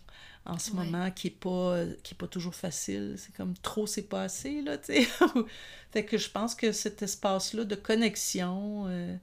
en 0.47 0.59
ce 0.59 0.73
moment 0.73 1.11
qui 1.11 1.29
est 1.29 1.39
pas 1.39 1.85
qui 2.03 2.15
est 2.15 2.17
pas 2.17 2.27
toujours 2.27 2.55
facile 2.55 3.15
c'est 3.19 3.35
comme 3.35 3.55
trop 3.59 3.87
c'est 3.87 4.09
pas 4.09 4.23
assez 4.23 4.63
là 4.63 4.79
tu 4.79 4.95
sais 4.95 5.09
fait 5.93 6.05
que 6.05 6.17
je 6.19 6.31
pense 6.31 6.55
que 6.55 6.73
cet 6.73 7.03
espace 7.03 7.53
là 7.53 7.65
de 7.65 7.75
connexion 7.75 8.87
euh, 8.89 9.17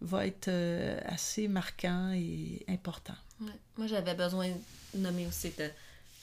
va 0.00 0.26
être 0.26 0.48
euh, 0.48 0.98
assez 1.04 1.48
marquant 1.48 2.12
et 2.14 2.64
important. 2.68 3.14
Ouais. 3.40 3.52
Moi, 3.76 3.86
j'avais 3.86 4.14
besoin 4.14 4.48
de 4.94 4.98
nommer 4.98 5.26
aussi 5.26 5.52
que 5.52 5.70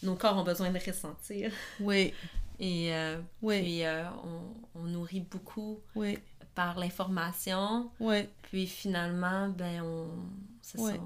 nos 0.03 0.15
corps 0.15 0.37
ont 0.37 0.43
besoin 0.43 0.69
de 0.71 0.79
ressentir. 0.79 1.51
Oui. 1.79 2.13
Et 2.59 2.91
euh, 2.91 3.19
oui. 3.43 3.61
puis, 3.61 3.85
euh, 3.85 4.03
on, 4.23 4.79
on, 4.81 4.83
nourrit 4.85 5.19
beaucoup 5.19 5.79
oui. 5.95 6.17
par 6.55 6.79
l'information. 6.79 7.91
Oui. 7.99 8.27
Puis 8.43 8.65
finalement, 8.65 9.49
ben, 9.49 9.83
on. 9.83 10.07
C'est 10.63 10.79
oui. 10.79 10.93
ça. 10.93 10.99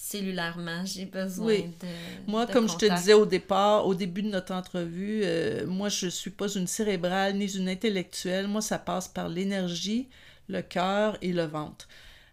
Cellulairement, 0.00 0.86
j'ai 0.86 1.06
besoin 1.06 1.46
oui. 1.46 1.64
de. 1.64 1.88
Moi, 2.30 2.46
de 2.46 2.52
comme 2.52 2.68
contact. 2.68 2.84
je 2.84 2.88
te 2.88 2.94
disais 2.94 3.14
au 3.14 3.26
départ, 3.26 3.84
au 3.84 3.96
début 3.96 4.22
de 4.22 4.28
notre 4.28 4.54
entrevue, 4.54 5.22
euh, 5.24 5.66
moi, 5.66 5.88
je 5.88 6.06
ne 6.06 6.10
suis 6.10 6.30
pas 6.30 6.48
une 6.48 6.68
cérébrale 6.68 7.34
ni 7.34 7.46
une 7.56 7.68
intellectuelle. 7.68 8.46
Moi, 8.46 8.62
ça 8.62 8.78
passe 8.78 9.08
par 9.08 9.28
l'énergie, 9.28 10.08
le 10.48 10.62
cœur 10.62 11.18
et 11.20 11.32
le 11.32 11.44
ventre. 11.44 11.88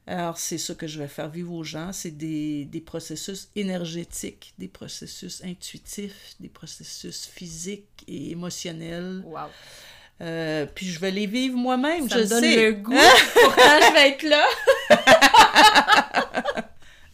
Alors, 0.05 0.38
c'est 0.38 0.59
ça 0.59 0.76
que 0.76 0.86
je 0.86 0.99
vais 0.99 1.07
faire 1.07 1.28
vivre 1.28 1.53
aux 1.53 1.63
gens, 1.63 1.91
c'est 1.91 2.11
des, 2.11 2.66
des, 2.66 2.82
processus 2.82 3.49
énergétiques, 3.55 4.53
des 4.59 4.68
processus 4.68 5.43
intuitifs, 5.43 6.36
des 6.39 6.49
processus 6.49 7.26
physiques 7.26 8.03
et 8.07 8.30
émotionnels. 8.30 9.24
Wow. 9.26 9.49
Euh, 10.22 10.68
puis 10.74 10.86
je 10.86 10.99
vais 10.99 11.09
les 11.09 11.26
vivre 11.26 11.57
moi-même, 11.57 12.07
je 12.09 12.16
me 12.16 12.26
donne 12.26 12.43
sais. 12.43 12.68
le 12.68 12.74
goût. 12.74 12.93
Pourtant, 13.34 13.61
je 13.82 13.93
vais 13.93 14.09
être 14.11 14.24
là? 14.24 14.45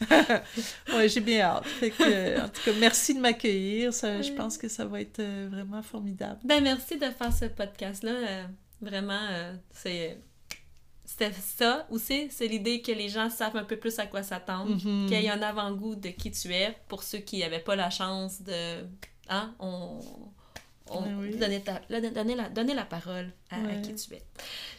oui, 0.96 1.10
j'ai 1.10 1.20
bien 1.22 1.42
hâte. 1.42 1.66
Fait 1.66 1.92
que, 1.92 2.42
en 2.42 2.50
tout 2.50 2.62
cas, 2.66 2.72
merci 2.80 3.14
de 3.14 3.20
m'accueillir. 3.20 3.94
Ça, 3.94 4.22
je 4.22 4.32
pense 4.32 4.58
que 4.58 4.68
ça 4.68 4.86
va 4.86 5.02
être 5.02 5.20
euh, 5.20 5.48
vraiment 5.52 5.82
formidable. 5.82 6.40
Ben, 6.44 6.64
merci 6.64 6.98
de 6.98 7.06
faire 7.10 7.34
ce 7.34 7.46
podcast-là. 7.46 8.12
Euh, 8.12 8.44
vraiment, 8.82 9.28
euh, 9.32 9.54
c'est 9.72 10.18
c'était 11.06 11.32
ça 11.34 11.86
aussi, 11.90 12.30
c'est 12.32 12.48
l'idée 12.48 12.82
que 12.82 12.92
les 12.94 13.10
gens 13.10 13.30
savent 13.30 13.58
un 13.58 13.66
peu 13.66 13.76
plus 13.76 14.00
à 14.00 14.06
quoi 14.06 14.24
s'attendre, 14.24 14.76
Mm 14.76 14.78
-hmm. 14.78 15.08
qu'il 15.08 15.22
y 15.22 15.26
ait 15.26 15.30
un 15.30 15.42
avant-goût 15.42 15.96
de 15.96 16.10
qui 16.10 16.32
tu 16.32 16.54
es 16.54 16.74
pour 16.88 17.04
ceux 17.04 17.18
qui 17.20 17.40
n'avaient 17.40 17.60
pas 17.64 17.76
la 17.76 17.90
chance 17.90 18.42
de. 18.42 18.86
Hein, 19.28 19.54
on. 19.60 20.00
On 20.90 21.04
oui. 21.20 21.36
donner, 21.36 21.62
ta, 21.62 21.82
donner, 22.12 22.36
la, 22.36 22.50
donner 22.50 22.74
la 22.74 22.86
parole 22.86 23.32
à, 23.50 23.60
ouais. 23.60 23.78
à, 23.78 23.82
qui 23.82 23.96
tu 23.96 24.14
es. 24.14 24.22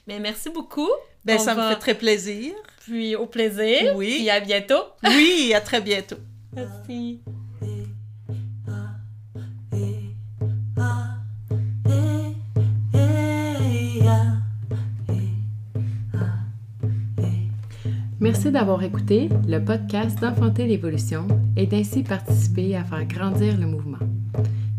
Mais 0.06 0.18
merci 0.18 0.50
beaucoup. 0.50 0.90
Ben, 1.24 1.38
on 1.38 1.44
ça 1.44 1.54
va... 1.54 1.68
me 1.68 1.74
fait 1.74 1.80
très 1.80 1.94
plaisir. 1.94 2.52
Puis 2.80 3.14
au 3.16 3.26
plaisir. 3.26 3.94
Oui. 3.96 4.16
Puis 4.18 4.30
à 4.30 4.40
bientôt. 4.40 4.82
Oui, 5.04 5.52
à 5.54 5.60
très 5.60 5.80
bientôt. 5.80 6.16
Merci. 6.54 7.20
Merci 18.22 18.52
d'avoir 18.52 18.84
écouté 18.84 19.28
le 19.48 19.58
podcast 19.58 20.20
d'Enfanter 20.20 20.66
l'évolution 20.66 21.26
et 21.56 21.66
d'ainsi 21.66 22.04
participer 22.04 22.76
à 22.76 22.84
faire 22.84 23.04
grandir 23.04 23.58
le 23.58 23.66
mouvement. 23.66 23.98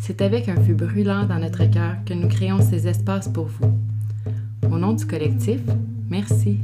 C'est 0.06 0.22
avec 0.22 0.50
un 0.50 0.58
feu 0.58 0.74
brûlant 0.74 1.26
dans 1.26 1.40
notre 1.40 1.64
cœur 1.64 1.96
que 2.06 2.14
nous 2.14 2.28
créons 2.28 2.60
ces 2.62 2.90
espaces 2.90 3.30
pour 3.30 3.46
vous. 3.46 3.74
Au 4.70 4.78
nom 4.78 4.92
du 4.92 5.06
collectif, 5.06 5.62
merci. 6.10 6.60